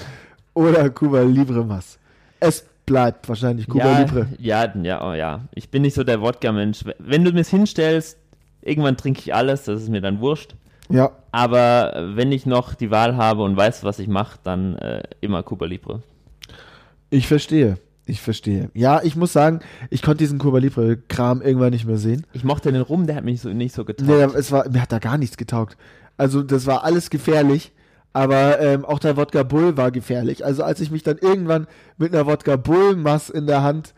oder 0.54 0.90
Cuba 0.90 1.22
Libre 1.22 1.66
Mass. 1.66 2.00
Es 2.40 2.66
bleibt 2.86 3.28
wahrscheinlich 3.28 3.68
Cuba 3.68 3.86
ja, 3.86 4.00
Libre. 4.00 4.28
Ja, 4.38 4.74
ja, 4.82 5.10
oh 5.10 5.14
ja. 5.14 5.42
Ich 5.54 5.70
bin 5.70 5.82
nicht 5.82 5.94
so 5.94 6.04
der 6.04 6.22
Wodka-Mensch. 6.22 6.86
Wenn 7.00 7.24
du 7.24 7.32
mir 7.32 7.42
es 7.42 7.50
hinstellst, 7.50 8.18
irgendwann 8.66 8.98
trinke 8.98 9.20
ich 9.20 9.34
alles, 9.34 9.64
das 9.64 9.82
ist 9.84 9.90
mir 9.90 10.02
dann 10.02 10.20
wurscht. 10.20 10.56
Ja, 10.90 11.12
Aber 11.32 12.12
wenn 12.16 12.32
ich 12.32 12.46
noch 12.46 12.74
die 12.76 12.92
Wahl 12.92 13.16
habe 13.16 13.44
und 13.44 13.56
weiß, 13.56 13.84
was 13.84 14.00
ich 14.00 14.08
mache, 14.08 14.38
dann 14.44 14.76
äh, 14.76 15.04
immer 15.22 15.42
Cuba 15.42 15.66
Libre. 15.66 16.04
ich 17.10 17.28
verstehe. 17.28 17.78
Ich 18.06 18.20
verstehe. 18.22 18.70
Ja, 18.74 19.02
ich 19.02 19.16
muss 19.16 19.32
sagen, 19.32 19.62
ich 19.90 20.02
konnte 20.02 20.18
diesen 20.18 20.38
Cuba 20.38 20.58
Libre 20.58 20.98
Kram 20.98 21.42
irgendwann 21.42 21.72
nicht 21.72 21.86
mehr 21.86 21.98
sehen. 21.98 22.26
Ich 22.34 22.44
mochte 22.44 22.72
den 22.72 22.82
Rum, 22.82 23.08
der 23.08 23.16
hat 23.16 23.24
mich 23.24 23.40
so, 23.40 23.50
nicht 23.50 23.74
so 23.74 23.86
getaugt. 23.86 24.10
Nee, 24.10 24.38
es 24.38 24.52
war, 24.52 24.68
mir 24.70 24.82
hat 24.82 24.92
da 24.92 25.00
gar 25.00 25.18
nichts 25.18 25.38
getaugt. 25.38 25.78
Also, 26.18 26.44
das 26.44 26.66
war 26.66 26.84
alles 26.84 27.10
gefährlich. 27.10 27.72
Aber 28.12 28.60
ähm, 28.60 28.86
auch 28.86 29.00
der 29.00 29.16
Wodka 29.18 29.42
Bull 29.44 29.78
war 29.78 29.90
gefährlich. 29.90 30.46
Also, 30.46 30.64
als 30.64 30.82
ich 30.82 30.92
mich 30.92 31.02
dann 31.02 31.18
irgendwann 31.18 31.66
mit 31.98 32.14
einer 32.14 32.28
Wodka 32.28 32.58
Bull 32.58 32.96
Mass 32.98 33.30
in 33.30 33.48
der 33.48 33.64
Hand, 33.64 33.94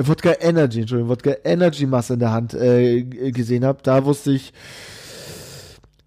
äh, 0.00 0.06
Wodka 0.08 0.34
Energy, 0.40 0.80
Entschuldigung, 0.80 1.10
Wodka 1.10 1.34
Energy 1.44 1.86
Mass 1.86 2.10
in 2.10 2.18
der 2.18 2.32
Hand 2.32 2.54
äh, 2.54 3.02
gesehen 3.02 3.64
habe, 3.64 3.78
da 3.82 4.04
wusste 4.04 4.32
ich, 4.32 4.52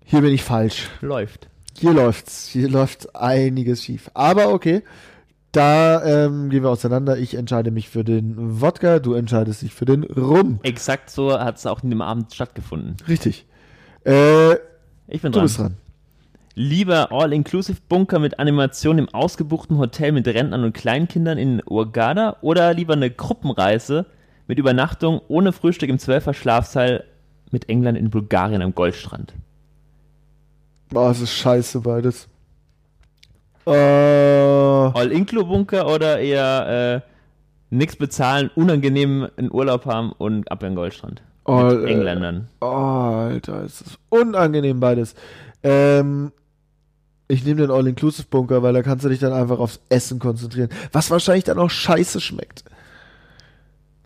hier 0.06 0.22
bin 0.22 0.34
ich 0.34 0.44
falsch. 0.44 0.90
Läuft. 1.02 1.48
Hier 1.78 1.94
läuft's. 1.94 2.48
Hier 2.48 2.70
läuft 2.70 3.16
einiges 3.16 3.84
schief. 3.84 4.12
Aber 4.14 4.54
okay. 4.54 4.84
Da 5.52 6.04
ähm, 6.26 6.50
gehen 6.50 6.64
wir 6.64 6.70
auseinander. 6.72 7.18
Ich 7.20 7.36
entscheide 7.36 7.70
mich 7.70 7.88
für 7.90 8.04
den 8.04 8.60
Wodka, 8.62 8.98
du 9.00 9.14
entscheidest 9.14 9.62
dich 9.62 9.74
für 9.74 9.86
den 9.86 10.04
Rum. 10.04 10.60
Exakt 10.64 11.12
so 11.12 11.32
hat 11.40 11.58
es 11.58 11.66
auch 11.68 11.84
in 11.84 11.92
dem 11.92 12.02
Abend 12.02 12.34
stattgefunden. 12.34 12.96
Richtig. 13.08 13.46
Äh, 14.04 14.54
Ich 15.08 15.22
bin 15.22 15.32
du 15.32 15.38
dran. 15.38 15.44
bist 15.44 15.60
dran. 15.60 15.78
Lieber 16.56 17.12
All-Inclusive-Bunker 17.12 18.20
mit 18.20 18.38
Animation 18.38 19.00
im 19.00 19.10
ausgebuchten 19.10 19.80
Hotel 19.80 20.12
mit 20.12 20.28
Rentnern 20.28 20.64
und 20.64 20.74
Kleinkindern 20.74 21.40
in 21.40 21.64
Urgada 21.66 22.38
oder 22.42 22.76
lieber 22.76 22.94
eine 22.94 23.10
Gruppenreise 23.10 24.06
mit 24.48 24.60
Übernachtung 24.60 25.20
ohne 25.30 25.52
Frühstück 25.52 25.90
im 25.90 25.98
Zwölfer 25.98 26.36
Schlafsaal 26.36 27.06
mit 27.50 27.70
England 27.70 27.98
in 27.98 28.12
Bulgarien 28.12 28.62
am 28.62 28.76
Goldstrand? 28.76 29.34
Boah, 30.90 31.10
es 31.10 31.22
ist 31.22 31.34
scheiße 31.34 31.80
beides. 31.80 32.28
Äh, 33.66 33.72
All-Inclu-Bunker 33.72 35.88
oder 35.88 36.20
eher 36.20 37.02
äh, 37.04 37.10
nichts 37.72 37.96
bezahlen, 37.96 38.52
unangenehm 38.54 39.28
einen 39.38 39.52
Urlaub 39.52 39.88
haben 39.88 40.12
und 40.12 40.52
ab 40.52 40.62
in 40.62 40.70
den 40.70 40.76
Goldstrand? 40.76 41.24
All, 41.46 41.78
mit 41.78 41.90
äh, 41.90 41.94
Engländern. 41.94 42.48
oh, 42.62 42.66
Alter, 42.66 43.64
es 43.64 43.82
ist 43.82 43.98
unangenehm 44.10 44.80
beides. 44.80 45.16
Ähm, 45.64 46.32
ich 47.28 47.46
nehme 47.46 47.62
den 47.62 47.72
All-Inclusive-Bunker, 47.72 48.62
weil 48.64 48.74
da 48.74 48.82
kannst 48.84 49.06
du 49.06 49.10
dich 49.10 49.20
dann 49.20 49.34
einfach 49.34 49.60
aufs 49.60 49.80
Essen 49.90 50.20
konzentrieren. 50.20 50.70
Was 50.92 51.10
wahrscheinlich 51.10 51.46
dann 51.46 51.58
auch 51.60 51.70
scheiße 51.70 52.20
schmeckt. 52.22 52.64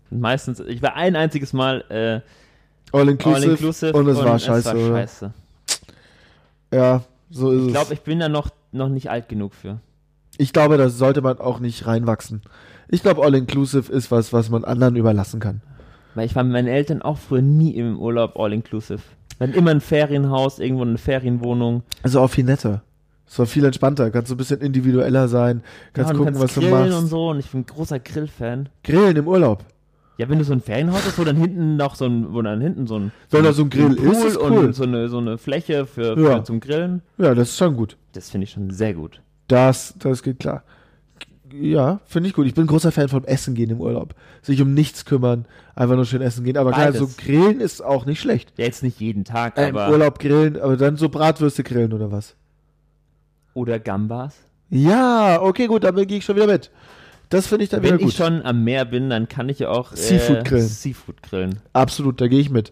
Meistens, 0.10 0.60
ich 0.62 0.82
war 0.82 0.96
ein 0.96 1.16
einziges 1.16 1.52
Mal 1.54 1.84
äh, 1.90 2.96
All-Inclusive 2.96 3.46
All-Inclusive 3.48 3.94
und 3.94 4.08
es 4.08 4.18
war 4.18 4.40
scheiße, 4.40 4.66
war 4.66 4.76
oder? 4.76 4.98
scheiße. 5.00 5.34
Ja, 6.74 7.04
so 7.30 7.52
ist 7.52 7.62
Ich 7.62 7.68
es. 7.68 7.74
glaube, 7.74 7.94
ich 7.94 8.02
bin 8.02 8.20
da 8.20 8.30
noch, 8.30 8.50
noch 8.72 8.90
nicht 8.90 9.10
alt 9.10 9.28
genug 9.30 9.54
für. 9.54 9.80
Ich 10.38 10.54
glaube, 10.54 10.78
da 10.78 10.90
sollte 10.90 11.22
man 11.22 11.40
auch 11.40 11.60
nicht 11.60 11.88
reinwachsen. 11.88 12.42
Ich 12.90 13.02
glaube, 13.02 13.24
All-Inclusive 13.24 13.92
ist 13.92 14.12
was, 14.12 14.32
was 14.32 14.50
man 14.50 14.64
anderen 14.64 14.96
überlassen 14.96 15.40
kann. 15.42 15.62
Weil 16.16 16.26
ich 16.26 16.36
war 16.36 16.44
mit 16.44 16.54
meinen 16.54 16.68
Eltern 16.68 17.02
auch 17.02 17.18
früher 17.18 17.42
nie 17.42 17.76
im 17.76 18.00
Urlaub 18.00 18.40
all-inclusive. 18.40 19.02
Wir 19.38 19.48
hatten 19.48 19.58
immer 19.58 19.72
ein 19.72 19.82
Ferienhaus, 19.82 20.58
irgendwo 20.58 20.84
eine 20.84 20.98
Ferienwohnung. 20.98 21.84
Also 22.02 22.22
auch 22.22 22.30
viel 22.30 22.44
netter. 22.46 22.82
Es 23.30 23.38
war 23.40 23.46
viel 23.46 23.66
entspannter. 23.66 24.10
Kannst 24.12 24.32
du 24.32 24.36
ein 24.36 24.38
bisschen 24.38 24.62
individueller 24.62 25.28
sein. 25.28 25.62
Kannst 25.94 26.12
ja, 26.12 26.14
und 26.14 26.18
gucken, 26.20 26.34
du 26.36 26.40
was 26.40 26.54
kannst 26.54 26.58
du 26.58 26.62
grillen 26.72 26.90
machst. 26.90 27.02
und 27.04 27.08
so. 27.08 27.30
Und 27.30 27.40
ich 27.40 27.50
bin 27.52 27.62
ein 27.62 27.66
großer 27.66 28.00
Grillfan. 28.00 28.70
Grillen 28.84 29.18
im 29.18 29.28
Urlaub. 29.28 29.64
Ja, 30.18 30.28
wenn 30.30 30.40
du 30.40 30.46
so 30.46 30.54
ein 30.54 30.62
Ferienhaus 30.62 31.06
hast, 31.06 31.20
wo 31.20 31.24
dann 31.26 31.36
hinten 31.38 31.76
noch 31.76 31.94
so 31.96 32.06
ein, 32.06 32.34
wo 32.34 32.42
dann 32.42 32.60
hinten 32.60 32.88
so 32.88 32.98
ein, 32.98 33.12
Wenn 33.30 33.44
da 33.44 33.54
so 33.54 33.64
ein 33.64 33.70
Grill 33.70 33.96
Pool 33.96 34.08
ist, 34.14 34.24
ist 34.24 34.38
und 34.38 34.52
cool. 34.52 34.74
so 34.74 34.84
eine, 34.84 35.10
so 35.10 35.20
eine 35.20 35.38
Fläche 35.38 35.86
für, 35.86 36.20
Ja. 36.20 36.38
für 36.38 36.44
zum 36.46 36.60
Grillen, 36.60 37.02
Ja, 37.20 37.36
das 37.36 37.50
ist 37.50 37.58
schon 37.58 37.76
gut. 37.76 37.98
das 38.14 38.30
finde 38.32 38.46
ich 38.46 38.52
schon 38.52 38.72
sehr 38.72 38.96
gut. 38.96 39.22
Das, 39.48 39.94
das 40.00 40.24
geht 40.24 40.40
klar. 40.40 40.64
Ja, 41.54 42.00
finde 42.06 42.30
ich 42.30 42.34
gut. 42.36 42.46
Ich 42.48 42.54
bin 42.56 42.64
ein 42.64 42.68
großer 42.68 42.92
Fan 42.92 43.08
vom 43.10 43.24
Essen 43.26 43.54
gehen 43.54 43.70
im 43.70 43.80
Urlaub. 43.80 44.16
Sich 44.42 44.62
um 44.62 44.74
nichts 44.74 45.06
kümmern, 45.06 45.46
einfach 45.76 45.96
nur 45.96 46.06
schön 46.06 46.22
essen 46.22 46.44
gehen. 46.44 46.58
Aber 46.58 46.72
klar, 46.72 46.92
so 46.94 47.08
grillen 47.16 47.62
ist 47.62 47.82
auch 47.84 48.06
nicht 48.06 48.20
schlecht. 48.20 48.52
Ja, 48.58 48.66
jetzt 48.66 48.84
nicht 48.84 49.00
jeden 49.00 49.24
Tag, 49.24 49.58
Äh, 49.58 49.70
Im 49.70 49.78
aber. 49.78 49.92
Urlaub 49.92 50.20
grillen, 50.20 50.60
aber 50.60 50.76
dann 50.78 50.98
so 50.98 51.10
Bratwürste 51.10 51.64
grillen 51.64 51.94
oder 51.94 52.12
was? 52.12 52.36
Oder 53.58 53.80
Gambas. 53.80 54.36
Ja, 54.70 55.42
okay, 55.42 55.66
gut, 55.66 55.84
damit 55.84 56.08
gehe 56.08 56.20
ich 56.20 56.26
schon 56.26 56.36
wieder 56.36 56.46
mit. 56.46 56.70
Das 57.30 57.48
finde 57.48 57.64
ich 57.64 57.72
dann 57.72 57.82
Wenn 57.82 57.96
wieder 57.96 57.98
gut. 58.04 58.10
ich 58.10 58.16
schon 58.16 58.46
am 58.46 58.64
Meer 58.64 58.86
bin, 58.86 59.10
dann 59.10 59.28
kann 59.28 59.50
ich 59.50 59.58
ja 59.58 59.70
auch 59.70 59.94
äh, 59.94 59.96
Seafood 59.96 60.46
grillen. 60.46 60.68
Seafood 60.68 61.24
grillen. 61.24 61.60
Absolut, 61.74 62.22
da 62.22 62.28
gehe 62.28 62.40
ich 62.40 62.52
mit. 62.52 62.72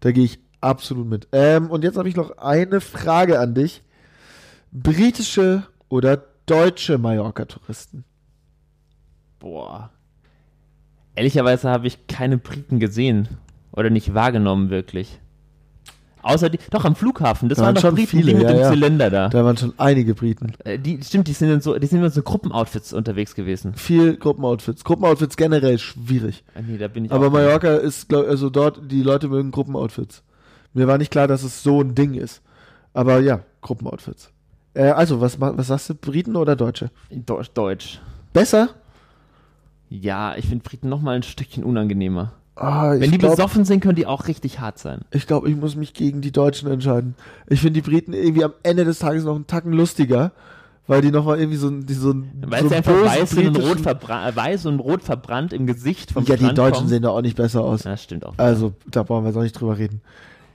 Da 0.00 0.10
gehe 0.10 0.24
ich 0.24 0.40
absolut 0.60 1.06
mit. 1.06 1.28
Ähm, 1.30 1.70
und 1.70 1.84
jetzt 1.84 1.96
habe 1.96 2.08
ich 2.08 2.16
noch 2.16 2.36
eine 2.38 2.80
Frage 2.80 3.38
an 3.38 3.54
dich. 3.54 3.82
Britische 4.72 5.62
oder 5.88 6.24
deutsche 6.46 6.98
Mallorca-Touristen? 6.98 8.02
Boah. 9.38 9.90
Ehrlicherweise 11.14 11.70
habe 11.70 11.86
ich 11.86 12.08
keine 12.08 12.38
Briten 12.38 12.80
gesehen. 12.80 13.28
Oder 13.70 13.88
nicht 13.88 14.14
wahrgenommen, 14.14 14.68
wirklich. 14.68 15.20
Außer 16.24 16.48
die, 16.50 16.58
doch 16.70 16.84
am 16.84 16.96
Flughafen, 16.96 17.48
das 17.48 17.58
Da 17.58 17.64
waren 17.64 17.76
waren 17.76 17.82
doch 17.82 17.92
Briten, 17.94 18.06
viele, 18.06 18.32
die 18.32 18.34
mit 18.34 18.44
ja, 18.44 18.52
dem. 18.52 18.72
Zylinder 18.72 19.10
da. 19.10 19.28
Da 19.28 19.44
waren 19.44 19.56
schon 19.56 19.74
einige 19.76 20.14
Briten. 20.14 20.52
Äh, 20.64 20.78
Die, 20.78 21.02
stimmt, 21.02 21.28
die 21.28 21.32
sind 21.32 21.50
in 21.50 21.60
so, 21.60 21.78
die 21.78 21.86
sind 21.86 22.02
in 22.02 22.10
so 22.10 22.22
Gruppenoutfits 22.22 22.92
unterwegs 22.92 23.34
gewesen. 23.34 23.74
Viel 23.74 24.16
Gruppenoutfits. 24.16 24.84
Gruppenoutfits 24.84 25.36
generell 25.36 25.78
schwierig. 25.78 26.42
Ah, 26.54 26.60
nee, 26.66 26.78
da 26.78 26.88
bin 26.88 27.04
ich 27.04 27.12
Aber 27.12 27.30
Mallorca 27.30 27.74
ist, 27.74 28.08
glaub, 28.08 28.26
also 28.26 28.48
dort, 28.50 28.80
die 28.90 29.02
Leute 29.02 29.28
mögen 29.28 29.50
Gruppenoutfits. 29.50 30.22
Mir 30.72 30.86
war 30.88 30.98
nicht 30.98 31.10
klar, 31.10 31.28
dass 31.28 31.42
es 31.42 31.62
so 31.62 31.82
ein 31.82 31.94
Ding 31.94 32.14
ist. 32.14 32.42
Aber 32.94 33.20
ja, 33.20 33.40
Gruppenoutfits. 33.60 34.30
Äh, 34.74 34.84
also, 34.90 35.20
was, 35.20 35.40
was 35.40 35.66
sagst 35.66 35.90
du, 35.90 35.94
Briten 35.94 36.36
oder 36.36 36.56
Deutsche? 36.56 36.90
Deutsch. 37.10 37.50
Deutsch. 37.54 38.00
Besser? 38.32 38.70
Ja, 39.88 40.34
ich 40.36 40.46
finde 40.46 40.64
Briten 40.64 40.88
noch 40.88 41.00
mal 41.00 41.14
ein 41.14 41.22
Stückchen 41.22 41.62
unangenehmer. 41.64 42.32
Ah, 42.56 42.92
Wenn 42.92 43.10
die 43.10 43.18
glaube, 43.18 43.34
besoffen 43.36 43.64
sind, 43.64 43.80
können 43.80 43.96
die 43.96 44.06
auch 44.06 44.28
richtig 44.28 44.60
hart 44.60 44.78
sein. 44.78 45.00
ich, 45.10 45.26
glaub, 45.26 45.44
ich 45.46 45.56
muss 45.56 45.74
mich 45.74 45.92
gegen 45.92 46.20
die 46.20 46.30
Deutschen 46.30 46.70
entscheiden. 46.70 47.16
Ich 47.48 47.60
finde 47.60 47.80
die 47.80 47.90
Briten 47.90 48.12
irgendwie 48.12 48.44
am 48.44 48.52
Ende 48.62 48.84
des 48.84 49.00
Tages 49.00 49.24
noch 49.24 49.34
einen 49.34 49.48
Tacken 49.48 49.72
lustiger, 49.72 50.30
weil 50.86 51.00
die 51.00 51.10
nochmal 51.10 51.40
irgendwie 51.40 51.56
so, 51.58 51.66
ein- 51.68 51.84
die 51.84 51.94
so, 51.94 52.12
ein- 52.12 52.30
Weil 52.46 52.62
so 52.62 52.68
sie 52.68 52.76
einfach 52.76 52.92
weiß, 52.92 53.34
und 53.34 53.56
rot, 53.56 53.84
weiß 54.36 54.66
und 54.66 54.78
rot 54.78 55.02
verbrannt 55.02 55.52
im 55.52 55.66
Gesicht 55.66 56.12
vom 56.12 56.24
Ja, 56.26 56.36
die 56.36 56.42
Strand 56.44 56.58
Deutschen 56.58 56.74
kommen. 56.74 56.88
sehen 56.88 57.02
da 57.02 57.08
auch 57.08 57.22
nicht 57.22 57.36
besser 57.36 57.62
aus. 57.62 57.82
Das 57.82 58.02
stimmt 58.02 58.24
auch. 58.24 58.34
Also, 58.36 58.72
da 58.88 59.02
brauchen 59.02 59.24
wir 59.24 59.30
jetzt 59.30 59.36
auch 59.36 59.42
nicht 59.42 59.58
drüber 59.58 59.76
reden. 59.76 60.00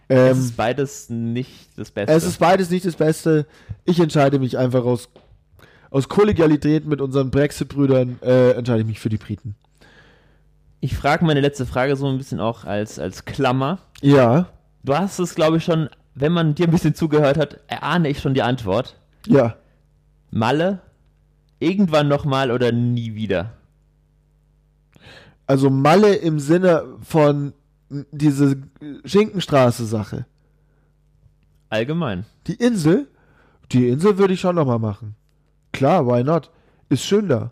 es 0.07 0.37
Ähm, 0.37 0.39
ist 0.39 0.55
beides 0.55 1.09
nicht 1.09 1.69
das 1.77 1.91
Beste. 1.91 2.13
Es 2.13 2.23
ist 2.23 2.39
beides 2.39 2.69
nicht 2.69 2.85
das 2.85 2.95
Beste. 2.95 3.45
Ich 3.83 3.99
entscheide 3.99 4.39
mich 4.39 4.57
einfach 4.57 4.85
aus, 4.85 5.09
aus 5.91 6.07
Kollegialität 6.07 6.85
mit 6.87 7.01
unseren 7.01 7.29
Brexit-Brüdern, 7.29 8.19
äh, 8.21 8.51
entscheide 8.51 8.81
ich 8.81 8.87
mich 8.87 8.99
für 8.99 9.09
die 9.09 9.17
Briten. 9.17 9.55
Ich 10.81 10.95
frage 10.95 11.25
meine 11.25 11.41
letzte 11.41 11.65
Frage 11.65 11.95
so 11.95 12.07
ein 12.07 12.17
bisschen 12.17 12.39
auch 12.39 12.65
als, 12.65 12.99
als 12.99 13.25
Klammer. 13.25 13.79
Ja, 14.01 14.47
Du 14.83 14.95
hast 14.95 15.19
es, 15.19 15.35
glaube 15.35 15.57
ich, 15.57 15.65
schon, 15.65 15.89
wenn 16.15 16.31
man 16.31 16.55
dir 16.55 16.65
ein 16.67 16.71
bisschen 16.71 16.95
zugehört 16.95 17.37
hat, 17.37 17.59
erahne 17.67 18.07
ich 18.07 18.19
schon 18.21 18.33
die 18.33 18.41
Antwort. 18.43 18.95
ja. 19.27 19.55
Malle, 20.31 20.79
irgendwann 21.59 22.07
nochmal 22.07 22.51
oder 22.51 22.71
nie 22.71 23.15
wieder? 23.15 23.53
Also 25.47 25.71
Malle 25.71 26.15
im 26.15 26.39
Sinne 26.39 26.83
von 27.01 27.53
diese 28.11 28.61
Schinkenstraße-Sache. 29.03 30.27
Allgemein. 31.69 32.25
Die 32.45 32.53
Insel, 32.53 33.07
die 33.71 33.89
Insel 33.89 34.19
würde 34.19 34.35
ich 34.35 34.39
schon 34.39 34.55
nochmal 34.55 34.77
machen. 34.79 35.15
Klar, 35.71 36.05
why 36.05 36.23
not? 36.23 36.51
Ist 36.89 37.03
schön 37.05 37.27
da. 37.27 37.51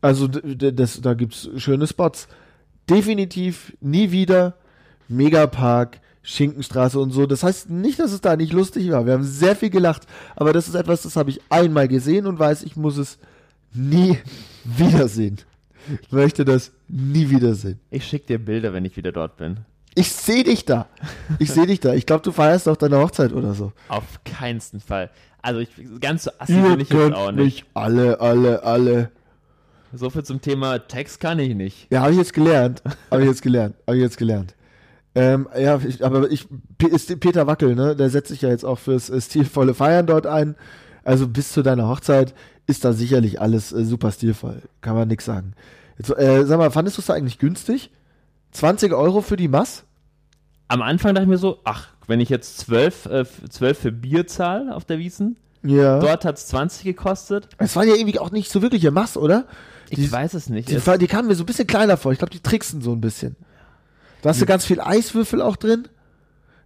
Also 0.00 0.28
das, 0.28 1.00
da 1.00 1.14
gibt's 1.14 1.48
schöne 1.56 1.86
Spots. 1.88 2.28
Definitiv 2.88 3.76
nie 3.80 4.10
wieder 4.10 4.54
Megapark, 5.08 6.00
Schinkenstraße 6.22 6.98
und 6.98 7.10
so. 7.10 7.26
Das 7.26 7.42
heißt 7.42 7.70
nicht, 7.70 7.98
dass 7.98 8.12
es 8.12 8.20
da 8.20 8.36
nicht 8.36 8.52
lustig 8.52 8.90
war. 8.90 9.06
Wir 9.06 9.12
haben 9.12 9.24
sehr 9.24 9.56
viel 9.56 9.70
gelacht. 9.70 10.06
Aber 10.36 10.52
das 10.52 10.68
ist 10.68 10.74
etwas, 10.74 11.02
das 11.02 11.16
habe 11.16 11.30
ich 11.30 11.40
einmal 11.50 11.88
gesehen 11.88 12.26
und 12.26 12.38
weiß, 12.38 12.62
ich 12.62 12.76
muss 12.76 12.96
es 12.96 13.18
nie 13.72 14.18
wiedersehen. 14.64 15.38
Ich 16.02 16.12
möchte 16.12 16.44
das 16.44 16.72
nie 16.88 17.28
wiedersehen. 17.28 17.78
Ich 17.90 18.06
schicke 18.06 18.26
dir 18.26 18.38
Bilder, 18.38 18.72
wenn 18.72 18.84
ich 18.86 18.96
wieder 18.96 19.12
dort 19.12 19.36
bin. 19.36 19.58
Ich 19.94 20.10
sehe 20.10 20.42
dich 20.42 20.64
da. 20.64 20.88
Ich 21.38 21.52
sehe 21.52 21.66
dich 21.66 21.78
da. 21.78 21.94
Ich 21.94 22.06
glaube, 22.06 22.22
du 22.22 22.32
feierst 22.32 22.68
auch 22.68 22.76
deine 22.76 22.98
Hochzeit 22.98 23.32
oder 23.32 23.54
so. 23.54 23.72
Auf 23.88 24.02
keinsten 24.24 24.80
Fall. 24.80 25.10
Also 25.40 25.60
ich, 25.60 25.68
ganz 26.00 26.24
so 26.24 26.30
assi 26.38 26.54
bin 26.54 26.80
ich 26.80 26.88
jetzt 26.88 27.14
auch 27.14 27.30
nicht. 27.30 27.44
mich 27.44 27.64
alle, 27.74 28.20
alle, 28.20 28.62
alle. 28.62 29.10
So 29.96 30.10
viel 30.10 30.24
zum 30.24 30.40
Thema 30.40 30.78
Text 30.78 31.20
kann 31.20 31.38
ich 31.38 31.54
nicht. 31.54 31.86
Ja, 31.90 32.02
habe 32.02 32.12
ich 32.12 32.18
jetzt 32.18 32.32
gelernt. 32.32 32.82
Habe 33.10 33.22
ich 33.22 33.28
jetzt 33.28 33.42
gelernt. 33.42 33.76
Habe 33.86 33.96
ich 33.96 34.02
jetzt 34.02 34.16
gelernt. 34.18 34.54
Ähm, 35.14 35.48
ja, 35.56 35.78
ich, 35.86 36.04
aber 36.04 36.28
ich, 36.30 36.48
ist 36.90 37.20
Peter 37.20 37.46
Wackel, 37.46 37.76
ne, 37.76 37.94
der 37.94 38.10
setzt 38.10 38.30
sich 38.30 38.42
ja 38.42 38.48
jetzt 38.48 38.64
auch 38.64 38.80
fürs 38.80 39.08
äh, 39.10 39.20
stilvolle 39.20 39.72
Feiern 39.74 40.06
dort 40.06 40.26
ein. 40.26 40.56
Also 41.04 41.28
bis 41.28 41.52
zu 41.52 41.62
deiner 41.62 41.88
Hochzeit 41.88 42.34
ist 42.66 42.84
da 42.84 42.92
sicherlich 42.92 43.40
alles 43.40 43.72
äh, 43.72 43.84
super 43.84 44.10
stilvoll. 44.10 44.62
Kann 44.80 44.96
man 44.96 45.06
nix 45.06 45.24
sagen. 45.24 45.52
Jetzt, 45.98 46.10
äh, 46.10 46.44
sag 46.44 46.58
mal, 46.58 46.70
fandest 46.72 46.96
du 46.96 47.00
es 47.02 47.06
da 47.06 47.14
eigentlich 47.14 47.38
günstig? 47.38 47.90
20 48.50 48.92
Euro 48.92 49.20
für 49.20 49.36
die 49.36 49.46
Mass? 49.48 49.84
Am 50.66 50.82
Anfang 50.82 51.14
dachte 51.14 51.24
ich 51.24 51.28
mir 51.30 51.38
so, 51.38 51.60
ach, 51.62 51.88
wenn 52.08 52.18
ich 52.20 52.28
jetzt 52.30 52.58
12, 52.58 53.06
äh, 53.06 53.24
12 53.48 53.78
für 53.78 53.92
Bier 53.92 54.26
zahle 54.26 54.74
auf 54.74 54.84
der 54.84 54.98
Wiesen, 54.98 55.36
Ja. 55.62 56.00
dort 56.00 56.24
hat 56.24 56.38
es 56.38 56.46
20 56.48 56.82
gekostet. 56.84 57.48
Es 57.58 57.76
war 57.76 57.84
ja 57.84 57.94
irgendwie 57.94 58.18
auch 58.18 58.32
nicht 58.32 58.50
so 58.50 58.62
wirkliche 58.62 58.90
Mass, 58.90 59.16
oder? 59.16 59.46
Ich 59.90 59.96
Die- 59.98 60.12
weiß 60.12 60.34
es 60.34 60.48
nicht. 60.48 60.68
Die, 60.70 60.74
Es- 60.74 60.84
die 60.98 61.06
kamen 61.06 61.28
mir 61.28 61.34
so 61.34 61.42
ein 61.42 61.46
bisschen 61.46 61.66
kleiner 61.66 61.96
vor. 61.96 62.12
Ich 62.12 62.18
glaube, 62.18 62.32
die 62.32 62.40
tricksen 62.40 62.80
so 62.82 62.92
ein 62.92 63.00
bisschen. 63.00 63.36
Da 64.22 64.30
hast 64.30 64.40
du 64.40 64.46
ganz 64.46 64.64
viel 64.64 64.80
Eiswürfel 64.80 65.42
auch 65.42 65.56
drin. 65.56 65.88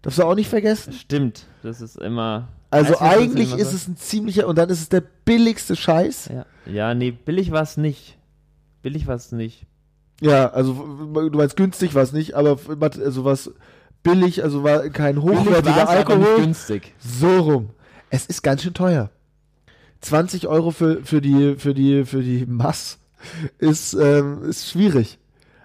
Darfst 0.02 0.18
du 0.18 0.24
auch 0.24 0.34
nicht 0.36 0.48
vergessen. 0.48 0.92
Stimmt, 0.92 1.46
das 1.62 1.80
ist 1.80 1.96
immer. 1.96 2.48
Also 2.70 2.94
Eiswürfel 3.00 3.06
eigentlich 3.22 3.48
immer 3.52 3.58
ist 3.60 3.70
so- 3.70 3.76
es 3.76 3.88
ein 3.88 3.96
ziemlicher, 3.96 4.46
und 4.46 4.56
dann 4.58 4.68
ist 4.70 4.80
es 4.80 4.88
der 4.88 5.02
billigste 5.24 5.74
Scheiß. 5.74 6.30
Ja, 6.32 6.46
ja 6.72 6.94
nee, 6.94 7.10
billig 7.10 7.50
war 7.50 7.62
es 7.62 7.76
nicht. 7.76 8.16
Billig 8.82 9.06
war 9.08 9.16
es 9.16 9.32
nicht. 9.32 9.66
Ja, 10.20 10.50
also 10.50 10.72
du 10.74 11.36
meinst 11.38 11.56
günstig 11.56 11.94
war 11.94 12.02
es 12.02 12.12
nicht, 12.12 12.34
aber 12.34 12.58
also 12.80 13.24
was 13.24 13.50
billig, 14.02 14.42
also 14.44 14.62
war 14.62 14.88
kein 14.90 15.20
hochwertiger 15.22 15.88
Alkohol. 15.88 16.36
günstig. 16.42 16.94
So 16.98 17.38
rum. 17.40 17.70
Es 18.10 18.26
ist 18.26 18.42
ganz 18.42 18.62
schön 18.62 18.74
teuer. 18.74 19.10
20 20.00 20.46
Euro 20.46 20.70
für, 20.70 21.02
für 21.04 21.20
die, 21.20 21.56
für 21.56 21.74
die, 21.74 22.04
für 22.04 22.22
die 22.22 22.46
Mass 22.46 22.98
ist, 23.58 23.94
ähm, 23.94 24.42
ist 24.44 24.70
schwierig. 24.70 25.18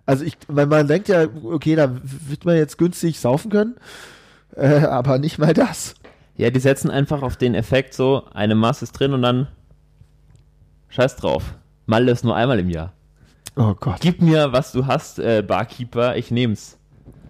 Also 0.05 0.25
ich, 0.25 0.37
weil 0.47 0.65
man 0.65 0.87
denkt 0.87 1.07
ja, 1.07 1.25
okay, 1.43 1.75
da 1.75 1.95
wird 2.03 2.45
man 2.45 2.55
jetzt 2.55 2.77
günstig 2.77 3.19
saufen 3.19 3.51
können, 3.51 3.75
äh, 4.55 4.79
aber 4.85 5.17
nicht 5.17 5.37
mal 5.37 5.53
das. 5.53 5.95
Ja, 6.35 6.49
die 6.49 6.59
setzen 6.59 6.89
einfach 6.89 7.21
auf 7.21 7.37
den 7.37 7.55
Effekt 7.55 7.93
so, 7.93 8.23
eine 8.33 8.55
Masse 8.55 8.85
ist 8.85 8.93
drin 8.93 9.13
und 9.13 9.21
dann 9.21 9.47
scheiß 10.89 11.15
drauf. 11.15 11.55
Malle 11.85 12.11
ist 12.11 12.23
nur 12.23 12.35
einmal 12.35 12.59
im 12.59 12.69
Jahr. 12.69 12.93
Oh 13.55 13.75
Gott. 13.79 13.99
Gib 14.01 14.21
mir, 14.21 14.51
was 14.51 14.71
du 14.71 14.87
hast, 14.87 15.19
äh, 15.19 15.43
Barkeeper, 15.45 16.15
ich 16.15 16.31
nehm's. 16.31 16.77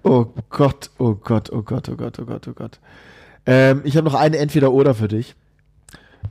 Oh 0.03 0.27
Gott, 0.49 0.89
oh 0.97 1.15
Gott, 1.15 1.51
oh 1.51 1.61
Gott, 1.61 1.89
oh 1.89 1.95
Gott, 1.95 2.19
oh 2.19 2.25
Gott, 2.25 2.47
oh 2.47 2.53
Gott. 2.53 2.79
Ähm, 3.45 3.81
ich 3.83 3.97
habe 3.97 4.05
noch 4.05 4.15
eine 4.15 4.37
Entweder-Oder 4.37 4.95
für 4.95 5.07
dich. 5.07 5.35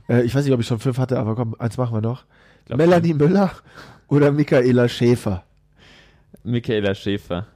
Äh, 0.09 0.23
ich 0.23 0.33
weiß 0.33 0.45
nicht, 0.45 0.53
ob 0.53 0.59
ich 0.59 0.67
schon 0.67 0.79
fünf 0.79 0.97
hatte, 0.97 1.19
aber 1.19 1.35
komm, 1.35 1.55
eins 1.59 1.77
machen 1.77 1.95
wir 1.95 2.01
noch. 2.01 2.25
Glaub 2.65 2.77
Melanie 2.77 3.13
Müller 3.13 3.51
oder 4.07 4.31
Michaela 4.31 4.87
Schäfer? 4.87 5.43
Michaela 6.43 6.93
Schäfer. 6.95 7.47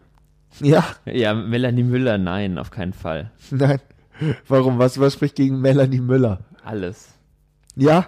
Ja, 0.62 0.86
Ja, 1.06 1.34
Melanie 1.34 1.84
Müller, 1.84 2.18
nein, 2.18 2.58
auf 2.58 2.72
keinen 2.72 2.94
Fall. 2.94 3.32
nein. 3.52 3.80
Warum? 4.48 4.80
Was, 4.80 5.00
was 5.00 5.14
spricht 5.14 5.36
gegen 5.36 5.62
Melanie 5.62 6.00
Müller? 6.02 6.40
Alles. 6.64 7.10
Ja, 7.76 8.08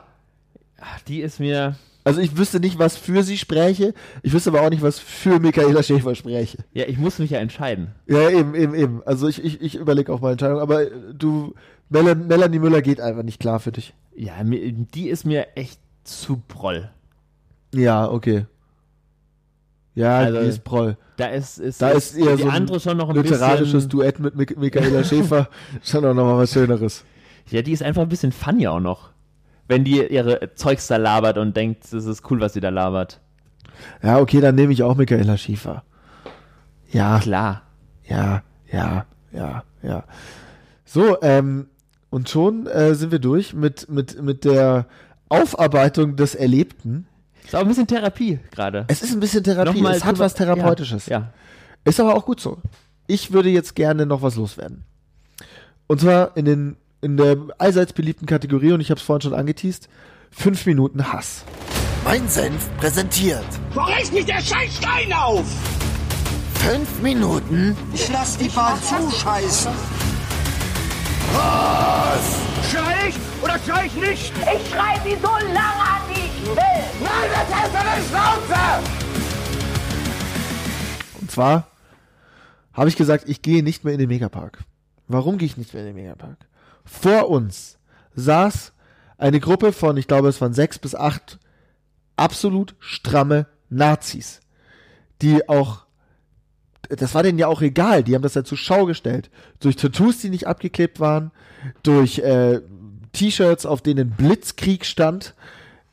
Ach, 0.82 1.02
die 1.02 1.20
ist 1.22 1.39
mir. 1.39 1.76
also 2.06 2.22
ich 2.22 2.38
wüsste 2.38 2.60
nicht, 2.62 2.80
was 2.80 2.95
für 2.97 3.22
sie 3.22 3.38
spräche. 3.38 3.93
Ich 4.24 4.32
wüsste 4.34 4.50
aber 4.50 4.62
auch 4.62 4.70
nicht, 4.70 4.82
was 4.82 4.97
für 4.97 5.39
Michaela 5.39 5.84
Schäfer 5.84 6.16
spräche. 6.16 6.58
Ja, 6.74 6.86
ich 6.88 6.97
muss 6.97 7.20
mich 7.20 7.32
ja 7.32 7.39
entscheiden. 7.39 7.89
Ja, 8.08 8.30
eben, 8.30 8.56
eben, 8.56 8.74
eben. 8.74 9.04
Also 9.06 9.28
ich, 9.28 9.43
ich, 9.43 9.62
ich 9.62 9.76
überlege 9.76 10.12
auch 10.12 10.22
mal 10.22 10.32
Entscheidung, 10.32 10.60
aber 10.60 10.86
du, 10.86 11.54
Mel 11.89 12.16
Melanie 12.16 12.60
Müller 12.60 12.82
geht 12.82 13.02
einfach 13.02 13.24
nicht 13.24 13.39
klar 13.41 13.60
für 13.60 13.72
dich. 13.74 13.93
Ja, 14.16 14.34
die 14.43 15.10
ist 15.10 15.26
mir 15.26 15.47
echt 15.58 15.80
zu 16.10 16.41
proll. 16.47 16.89
Ja, 17.74 18.10
okay. 18.10 18.45
Ja, 19.95 20.20
Also, 20.20 20.39
die 20.39 20.47
ist 20.47 20.64
Proll. 20.64 20.97
Da 21.18 21.26
ist, 21.28 21.57
ist, 21.60 21.82
Da 21.82 21.89
ist 21.89 22.16
eher 22.16 22.38
die 22.38 22.43
so 22.43 22.49
ein 22.49 22.55
andere 22.55 22.80
schon 22.80 22.95
noch 22.97 23.10
ein 23.10 23.16
literarisches 23.16 23.74
bisschen. 23.74 23.89
Duett 23.89 24.20
mit 24.20 24.36
Mik 24.36 24.57
Michaela 24.57 25.03
Schäfer 25.03 25.49
schon 25.84 26.05
auch 26.05 26.14
nochmal 26.14 26.38
was 26.38 26.53
Schöneres. 26.53 27.03
Ja, 27.49 27.62
die 27.62 27.74
ist 27.74 27.84
einfach 27.84 28.01
ein 28.03 28.10
bisschen 28.10 28.32
funny 28.32 28.68
auch 28.68 28.80
noch. 28.80 29.10
Wenn 29.68 29.84
die 29.84 30.01
ihre 30.07 30.53
Zeugs 30.55 30.88
da 30.88 30.95
labert 30.97 31.38
und 31.38 31.55
denkt, 31.57 31.91
das 31.91 32.05
ist 32.05 32.30
cool, 32.32 32.39
was 32.39 32.53
sie 32.53 32.62
da 32.62 32.70
labert. 32.70 33.20
Ja, 34.01 34.20
okay, 34.20 34.39
dann 34.39 34.55
nehme 34.55 34.72
ich 34.74 34.84
auch 34.84 34.95
Michaela 34.95 35.38
Schäfer. 35.38 35.84
Ja, 36.91 37.20
Klar. 37.20 37.64
ja, 38.07 38.43
ja, 38.72 39.05
ja, 39.32 39.64
ja. 39.84 40.03
So, 40.86 41.22
ähm, 41.22 41.68
und 42.10 42.30
schon 42.30 42.68
äh, 42.68 42.95
sind 42.95 43.12
wir 43.12 43.20
durch 43.20 43.53
mit, 43.53 43.89
mit, 43.89 44.22
mit 44.22 44.45
der 44.45 44.88
Aufarbeitung 45.30 46.16
des 46.16 46.36
Erlebten. 46.36 47.08
Ist 47.46 47.56
auch 47.56 47.62
ein 47.62 47.68
bisschen 47.68 47.88
Therapie 47.88 48.40
gerade. 48.52 48.86
Es 48.88 49.02
ist 49.02 49.14
ein 49.14 49.20
bisschen 49.20 49.44
Therapie, 49.44 49.74
Nochmal 49.78 49.96
es 49.96 50.04
hat 50.04 50.20
was 50.20 50.34
Therapeutisches. 50.34 51.06
Ja, 51.08 51.20
ja. 51.20 51.34
Ist 51.86 52.00
aber 52.00 52.16
auch 52.16 52.26
gut 52.26 52.40
so. 52.40 52.58
Ich 53.08 53.32
würde 53.32 53.50
jetzt 53.50 53.76
gerne 53.76 54.06
noch 54.06 54.22
was 54.22 54.36
loswerden. 54.36 54.84
Und 55.88 56.02
zwar 56.02 56.38
in, 56.38 56.46
den, 56.46 56.78
in 57.02 57.18
der 57.18 57.38
allseits 57.58 57.94
beliebten 57.94 58.28
Kategorie, 58.28 58.74
und 58.74 58.82
ich 58.82 58.92
habe 58.92 59.00
es 59.00 59.06
vorhin 59.06 59.22
schon 59.22 59.34
angeteased, 59.34 59.90
fünf 60.30 60.66
Minuten 60.68 61.12
Hass. 61.12 61.44
Mein 62.04 62.28
Senf 62.28 62.70
präsentiert. 62.78 63.46
Wo 63.74 63.82
reißt 63.82 64.14
mich 64.14 64.26
der 64.26 64.42
Scheißstein 64.42 65.12
auf? 65.14 65.46
Fünf 66.56 67.02
Minuten 67.02 67.76
Ich 67.94 68.10
lass 68.12 68.38
die 68.38 68.50
Bahn 68.50 68.78
zuscheißen. 68.84 69.72
Los! 71.34 72.49
Schrei 72.64 73.10
ich 73.10 73.16
oder 73.41 73.60
schrei 73.60 73.86
ich 73.86 73.93
nicht? 73.95 74.34
Ich 74.38 74.70
schreibe 74.70 75.01
sie 75.03 75.16
so 75.16 75.28
lange 75.28 75.57
an, 75.57 76.01
wie 76.10 76.20
ich 76.20 76.45
will. 76.45 76.84
Nein, 77.01 77.30
das 77.32 77.55
heißt 77.55 77.76
eine 77.76 78.03
Schnauze! 78.05 78.84
Und 81.22 81.32
zwar 81.32 81.68
habe 82.74 82.89
ich 82.89 82.95
gesagt, 82.95 83.28
ich 83.28 83.41
gehe 83.41 83.64
nicht 83.64 83.84
mehr 83.84 83.93
in 83.93 83.99
den 83.99 84.10
Megapark. 84.10 84.60
Warum 85.07 85.38
gehe 85.38 85.47
ich 85.47 85.57
nicht 85.57 85.74
mehr 85.74 85.84
in 85.84 85.95
den 85.95 86.03
Megapark? 86.03 86.38
Vor 86.86 87.30
uns 87.30 87.78
saß 88.16 88.74
eine 89.18 89.39
Gruppe 89.39 89.74
von, 89.74 89.97
ich 89.97 90.07
glaube, 90.07 90.30
es 90.30 90.39
waren 90.41 90.53
sechs 90.53 90.80
bis 90.80 90.95
acht 90.95 91.39
absolut 92.16 92.76
stramme 92.80 93.47
Nazis, 93.70 94.41
die 95.22 95.47
auch, 95.49 95.86
das 96.88 97.14
war 97.14 97.24
denen 97.24 97.40
ja 97.40 97.48
auch 97.48 97.62
egal, 97.62 98.04
die 98.04 98.16
haben 98.16 98.22
das 98.22 98.36
ja 98.36 98.44
zur 98.44 98.58
Schau 98.58 98.86
gestellt. 98.86 99.30
Durch 99.60 99.76
Tattoos, 99.76 100.20
die 100.20 100.30
nicht 100.30 100.48
abgeklebt 100.48 101.00
waren, 101.00 101.32
durch 101.84 102.20
äh, 102.20 102.62
T-Shirts, 103.12 103.66
auf 103.66 103.82
denen 103.82 104.12
Blitzkrieg 104.12 104.86
stand, 104.86 105.36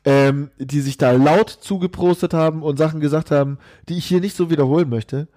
ähm, 0.05 0.49
die 0.57 0.81
sich 0.81 0.97
da 0.97 1.11
laut 1.11 1.49
zugeprostet 1.49 2.33
haben 2.33 2.63
und 2.63 2.77
Sachen 2.77 2.99
gesagt 2.99 3.31
haben, 3.31 3.57
die 3.89 3.97
ich 3.97 4.05
hier 4.05 4.21
nicht 4.21 4.35
so 4.35 4.49
wiederholen 4.49 4.89
möchte. 4.89 5.27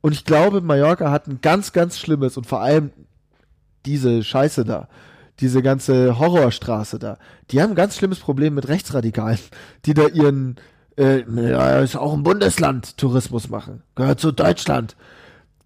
Und 0.00 0.12
ich 0.12 0.24
glaube, 0.24 0.60
Mallorca 0.60 1.10
hat 1.10 1.26
ein 1.26 1.40
ganz, 1.40 1.72
ganz 1.72 1.98
schlimmes 1.98 2.36
und 2.36 2.46
vor 2.46 2.60
allem 2.60 2.90
diese 3.86 4.22
Scheiße 4.22 4.64
da, 4.64 4.88
diese 5.40 5.62
ganze 5.62 6.18
Horrorstraße 6.18 6.98
da, 6.98 7.18
die 7.50 7.62
haben 7.62 7.70
ein 7.70 7.76
ganz 7.76 7.96
schlimmes 7.96 8.18
Problem 8.18 8.54
mit 8.54 8.68
Rechtsradikalen, 8.68 9.38
die 9.86 9.94
da 9.94 10.08
ihren, 10.08 10.56
äh, 10.98 11.24
ja, 11.50 11.78
ist 11.78 11.96
auch 11.96 12.12
ein 12.12 12.24
Bundesland 12.24 12.96
Tourismus 12.98 13.48
machen, 13.48 13.82
gehört 13.94 14.20
zu 14.20 14.32
Deutschland. 14.32 14.96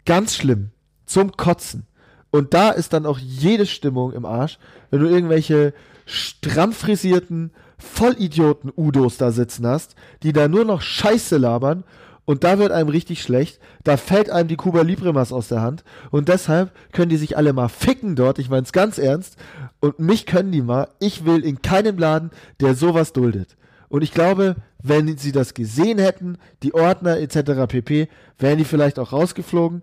Ganz 0.04 0.36
schlimm, 0.36 0.70
zum 1.06 1.32
Kotzen. 1.32 1.86
Und 2.30 2.54
da 2.54 2.70
ist 2.70 2.92
dann 2.92 3.06
auch 3.06 3.18
jede 3.18 3.66
Stimmung 3.66 4.12
im 4.12 4.24
Arsch, 4.24 4.58
wenn 4.90 5.00
du 5.00 5.08
irgendwelche 5.08 5.74
stramm 6.06 6.72
frisierten 6.72 7.52
Vollidioten-Udos 7.78 9.16
da 9.16 9.32
sitzen 9.32 9.66
hast, 9.66 9.96
die 10.22 10.32
da 10.32 10.48
nur 10.48 10.64
noch 10.64 10.80
Scheiße 10.80 11.36
labern 11.36 11.84
und 12.24 12.44
da 12.44 12.58
wird 12.58 12.72
einem 12.72 12.88
richtig 12.88 13.22
schlecht, 13.22 13.58
da 13.84 13.96
fällt 13.96 14.30
einem 14.30 14.48
die 14.48 14.56
Cuba 14.56 14.82
Libremas 14.82 15.32
aus 15.32 15.48
der 15.48 15.60
Hand 15.60 15.84
und 16.10 16.28
deshalb 16.28 16.70
können 16.92 17.08
die 17.08 17.16
sich 17.16 17.36
alle 17.36 17.52
mal 17.52 17.68
ficken 17.68 18.16
dort, 18.16 18.38
ich 18.38 18.48
mein's 18.48 18.72
ganz 18.72 18.98
ernst 18.98 19.36
und 19.80 19.98
mich 19.98 20.26
können 20.26 20.52
die 20.52 20.62
mal, 20.62 20.88
ich 21.00 21.24
will 21.24 21.44
in 21.44 21.62
keinem 21.62 21.98
Laden, 21.98 22.30
der 22.60 22.74
sowas 22.74 23.12
duldet. 23.12 23.56
Und 23.92 24.00
ich 24.00 24.14
glaube, 24.14 24.56
wenn 24.82 25.18
sie 25.18 25.32
das 25.32 25.52
gesehen 25.52 25.98
hätten, 25.98 26.38
die 26.62 26.72
Ordner 26.72 27.18
etc. 27.18 27.66
pp, 27.68 28.08
wären 28.38 28.56
die 28.56 28.64
vielleicht 28.64 28.98
auch 28.98 29.12
rausgeflogen. 29.12 29.82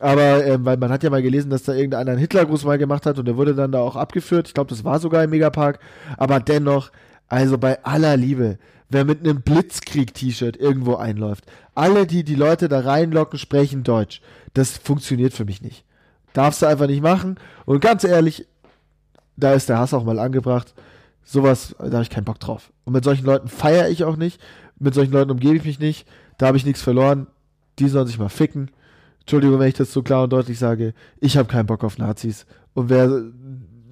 Aber 0.00 0.44
ähm, 0.44 0.64
weil 0.64 0.76
man 0.76 0.90
hat 0.90 1.04
ja 1.04 1.10
mal 1.10 1.22
gelesen, 1.22 1.50
dass 1.50 1.62
da 1.62 1.72
irgendeiner 1.72 2.10
einen 2.10 2.20
Hitlergruß 2.20 2.64
mal 2.64 2.78
gemacht 2.78 3.06
hat 3.06 3.16
und 3.16 3.26
der 3.26 3.36
wurde 3.36 3.54
dann 3.54 3.70
da 3.70 3.78
auch 3.78 3.94
abgeführt. 3.94 4.48
Ich 4.48 4.54
glaube, 4.54 4.70
das 4.70 4.82
war 4.82 4.98
sogar 4.98 5.22
im 5.22 5.30
Megapark. 5.30 5.78
Aber 6.16 6.40
dennoch, 6.40 6.90
also 7.28 7.56
bei 7.56 7.80
aller 7.84 8.16
Liebe, 8.16 8.58
wer 8.88 9.04
mit 9.04 9.20
einem 9.20 9.42
Blitzkrieg-T-Shirt 9.42 10.56
irgendwo 10.56 10.96
einläuft, 10.96 11.44
alle, 11.76 12.08
die 12.08 12.24
die 12.24 12.34
Leute 12.34 12.68
da 12.68 12.80
reinlocken, 12.80 13.38
sprechen 13.38 13.84
Deutsch. 13.84 14.20
Das 14.54 14.78
funktioniert 14.78 15.32
für 15.32 15.44
mich 15.44 15.62
nicht. 15.62 15.84
Darfst 16.32 16.60
du 16.60 16.66
einfach 16.66 16.88
nicht 16.88 17.04
machen. 17.04 17.36
Und 17.66 17.78
ganz 17.78 18.02
ehrlich, 18.02 18.48
da 19.36 19.52
ist 19.52 19.68
der 19.68 19.78
Hass 19.78 19.94
auch 19.94 20.02
mal 20.02 20.18
angebracht. 20.18 20.74
Sowas, 21.24 21.74
da 21.78 21.92
habe 21.92 22.02
ich 22.02 22.10
keinen 22.10 22.24
Bock 22.24 22.38
drauf. 22.38 22.72
Und 22.84 22.92
mit 22.92 23.04
solchen 23.04 23.24
Leuten 23.24 23.48
feiere 23.48 23.88
ich 23.88 24.04
auch 24.04 24.16
nicht. 24.16 24.40
Mit 24.78 24.94
solchen 24.94 25.12
Leuten 25.12 25.30
umgebe 25.30 25.56
ich 25.56 25.64
mich 25.64 25.78
nicht. 25.78 26.06
Da 26.38 26.46
habe 26.46 26.56
ich 26.56 26.66
nichts 26.66 26.82
verloren. 26.82 27.26
Die 27.78 27.88
sollen 27.88 28.06
sich 28.06 28.18
mal 28.18 28.28
ficken. 28.28 28.70
Entschuldigung, 29.20 29.58
wenn 29.58 29.68
ich 29.68 29.74
das 29.74 29.92
so 29.92 30.02
klar 30.02 30.24
und 30.24 30.32
deutlich 30.32 30.58
sage. 30.58 30.92
Ich 31.18 31.36
habe 31.36 31.48
keinen 31.48 31.66
Bock 31.66 31.82
auf 31.82 31.96
Nazis. 31.96 32.44
Und 32.74 32.90
wer, 32.90 33.22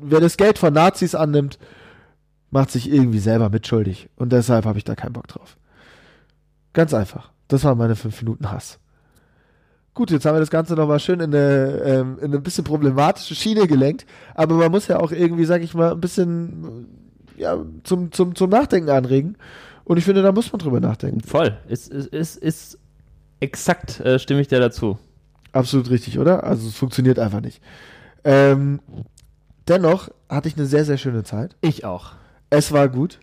wer 0.00 0.20
das 0.20 0.36
Geld 0.36 0.58
von 0.58 0.74
Nazis 0.74 1.14
annimmt, 1.14 1.58
macht 2.50 2.70
sich 2.70 2.92
irgendwie 2.92 3.18
selber 3.18 3.48
mitschuldig. 3.48 4.10
Und 4.16 4.30
deshalb 4.32 4.66
habe 4.66 4.76
ich 4.76 4.84
da 4.84 4.94
keinen 4.94 5.14
Bock 5.14 5.28
drauf. 5.28 5.56
Ganz 6.74 6.92
einfach. 6.92 7.32
Das 7.48 7.64
waren 7.64 7.78
meine 7.78 7.96
fünf 7.96 8.20
Minuten 8.20 8.50
Hass. 8.50 8.78
Gut, 9.94 10.10
jetzt 10.10 10.24
haben 10.24 10.34
wir 10.36 10.40
das 10.40 10.50
Ganze 10.50 10.74
nochmal 10.74 11.00
schön 11.00 11.20
in 11.20 11.34
eine, 11.34 11.82
ähm, 11.84 12.18
in 12.18 12.26
eine 12.26 12.40
bisschen 12.40 12.64
problematische 12.64 13.34
Schiene 13.34 13.66
gelenkt. 13.66 14.06
Aber 14.34 14.54
man 14.56 14.70
muss 14.70 14.88
ja 14.88 15.00
auch 15.00 15.12
irgendwie, 15.12 15.44
sag 15.44 15.62
ich 15.62 15.74
mal, 15.74 15.92
ein 15.92 16.00
bisschen 16.00 17.01
ja, 17.36 17.58
zum, 17.84 18.12
zum, 18.12 18.34
zum 18.34 18.50
Nachdenken 18.50 18.90
anregen. 18.90 19.36
Und 19.84 19.96
ich 19.96 20.04
finde, 20.04 20.22
da 20.22 20.32
muss 20.32 20.52
man 20.52 20.60
drüber 20.60 20.80
nachdenken. 20.80 21.20
Voll. 21.20 21.56
Ist, 21.68 21.88
ist, 21.88 22.08
ist, 22.08 22.36
ist 22.36 22.78
exakt, 23.40 24.00
äh, 24.00 24.18
stimme 24.18 24.40
ich 24.40 24.48
dir 24.48 24.60
dazu. 24.60 24.98
Absolut 25.52 25.90
richtig, 25.90 26.18
oder? 26.18 26.44
Also 26.44 26.68
es 26.68 26.74
funktioniert 26.74 27.18
einfach 27.18 27.40
nicht. 27.40 27.60
Ähm, 28.24 28.80
dennoch 29.68 30.08
hatte 30.28 30.48
ich 30.48 30.56
eine 30.56 30.66
sehr, 30.66 30.84
sehr 30.84 30.98
schöne 30.98 31.24
Zeit. 31.24 31.56
Ich 31.60 31.84
auch. 31.84 32.12
Es 32.50 32.72
war 32.72 32.88
gut. 32.88 33.18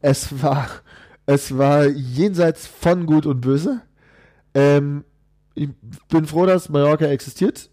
Es 0.00 0.42
war, 0.42 0.68
es 1.26 1.56
war 1.58 1.86
jenseits 1.86 2.66
von 2.66 3.06
gut 3.06 3.26
und 3.26 3.40
böse. 3.40 3.82
Ähm, 4.54 5.04
ich 5.54 5.68
bin 6.08 6.26
froh, 6.26 6.46
dass 6.46 6.70
Mallorca 6.70 7.06
existiert, 7.06 7.70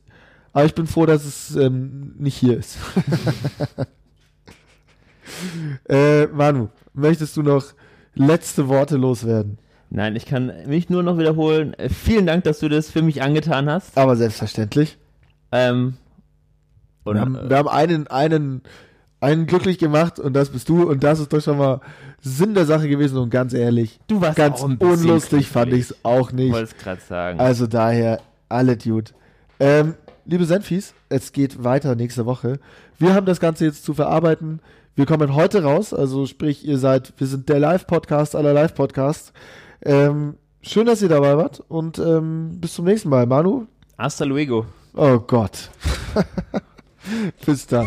aber 0.52 0.66
ich 0.66 0.76
bin 0.76 0.88
froh, 0.88 1.06
dass 1.06 1.26
es 1.26 1.56
ähm, 1.56 2.14
nicht 2.18 2.36
hier 2.36 2.58
ist. 2.58 2.78
äh, 5.90 6.28
Manu, 6.28 6.70
möchtest 6.94 7.38
du 7.38 7.44
noch 7.44 7.66
letzte 8.16 8.68
Worte 8.68 8.98
loswerden? 8.98 9.58
Nein, 9.90 10.16
ich 10.16 10.26
kann 10.26 10.52
mich 10.68 10.90
nur 10.90 11.02
noch 11.04 11.18
wiederholen. 11.18 11.74
Äh, 11.76 11.90
vielen 11.90 12.26
Dank, 12.26 12.44
dass 12.44 12.60
du 12.60 12.68
das 12.70 12.90
für 12.90 13.02
mich 13.02 13.22
angetan 13.22 13.70
hast. 13.70 13.98
Aber 13.98 14.16
selbstverständlich. 14.16 14.98
Ähm, 15.52 15.94
und, 17.06 17.16
Wir 17.16 17.22
haben, 17.22 17.36
äh, 17.36 17.50
wir 17.50 17.58
haben 17.58 17.70
einen, 17.70 18.08
einen, 18.08 18.62
einen 19.22 19.46
glücklich 19.46 19.78
gemacht 19.78 20.20
und 20.20 20.34
das 20.34 20.50
bist 20.50 20.68
du 20.68 20.84
und 20.90 21.04
das 21.04 21.20
ist 21.20 21.32
doch 21.32 21.42
schon 21.42 21.58
mal 21.58 21.80
Sinn 22.22 22.54
der 22.54 22.66
Sache 22.66 22.90
gewesen 22.90 23.18
und 23.18 23.30
ganz 23.30 23.54
ehrlich, 23.54 24.00
Du 24.08 24.20
warst 24.20 24.36
ganz 24.36 24.62
unlustig 24.62 25.48
fand 25.48 25.72
ich 25.72 25.82
es 25.92 25.96
auch 26.04 26.32
nicht. 26.34 26.52
wollte 26.52 26.74
es 26.76 26.78
gerade 26.78 27.02
sagen. 27.02 27.40
Also 27.40 27.68
daher, 27.68 28.20
alle 28.50 28.76
Dude. 28.76 29.12
Ähm, 29.60 29.94
liebe 30.26 30.46
Senfis, 30.46 30.94
es 31.10 31.32
geht 31.32 31.64
weiter 31.64 31.96
nächste 31.96 32.26
Woche. 32.26 32.60
Wir 33.00 33.14
haben 33.14 33.26
das 33.26 33.40
Ganze 33.40 33.66
jetzt 33.66 33.86
zu 33.86 33.94
verarbeiten. 33.94 34.60
Wir 34.98 35.06
kommen 35.06 35.36
heute 35.36 35.62
raus, 35.62 35.94
also 35.94 36.26
sprich, 36.26 36.66
ihr 36.68 36.80
seid, 36.80 37.14
wir 37.18 37.28
sind 37.28 37.50
der 37.50 37.60
Live-Podcast 37.60 38.36
aller 38.36 38.52
Live-Podcasts. 38.52 39.32
Ähm, 39.86 40.38
schön, 40.64 40.88
dass 40.88 41.04
ihr 41.04 41.08
dabei 41.08 41.38
wart 41.38 41.64
und 41.68 42.00
ähm, 42.00 42.60
bis 42.60 42.74
zum 42.74 42.86
nächsten 42.86 43.10
Mal. 43.10 43.28
Manu? 43.28 43.68
Hasta 43.96 44.26
luego. 44.26 44.66
Oh 44.96 45.20
Gott. 45.20 45.70
bis 47.46 47.68
dann. 47.68 47.86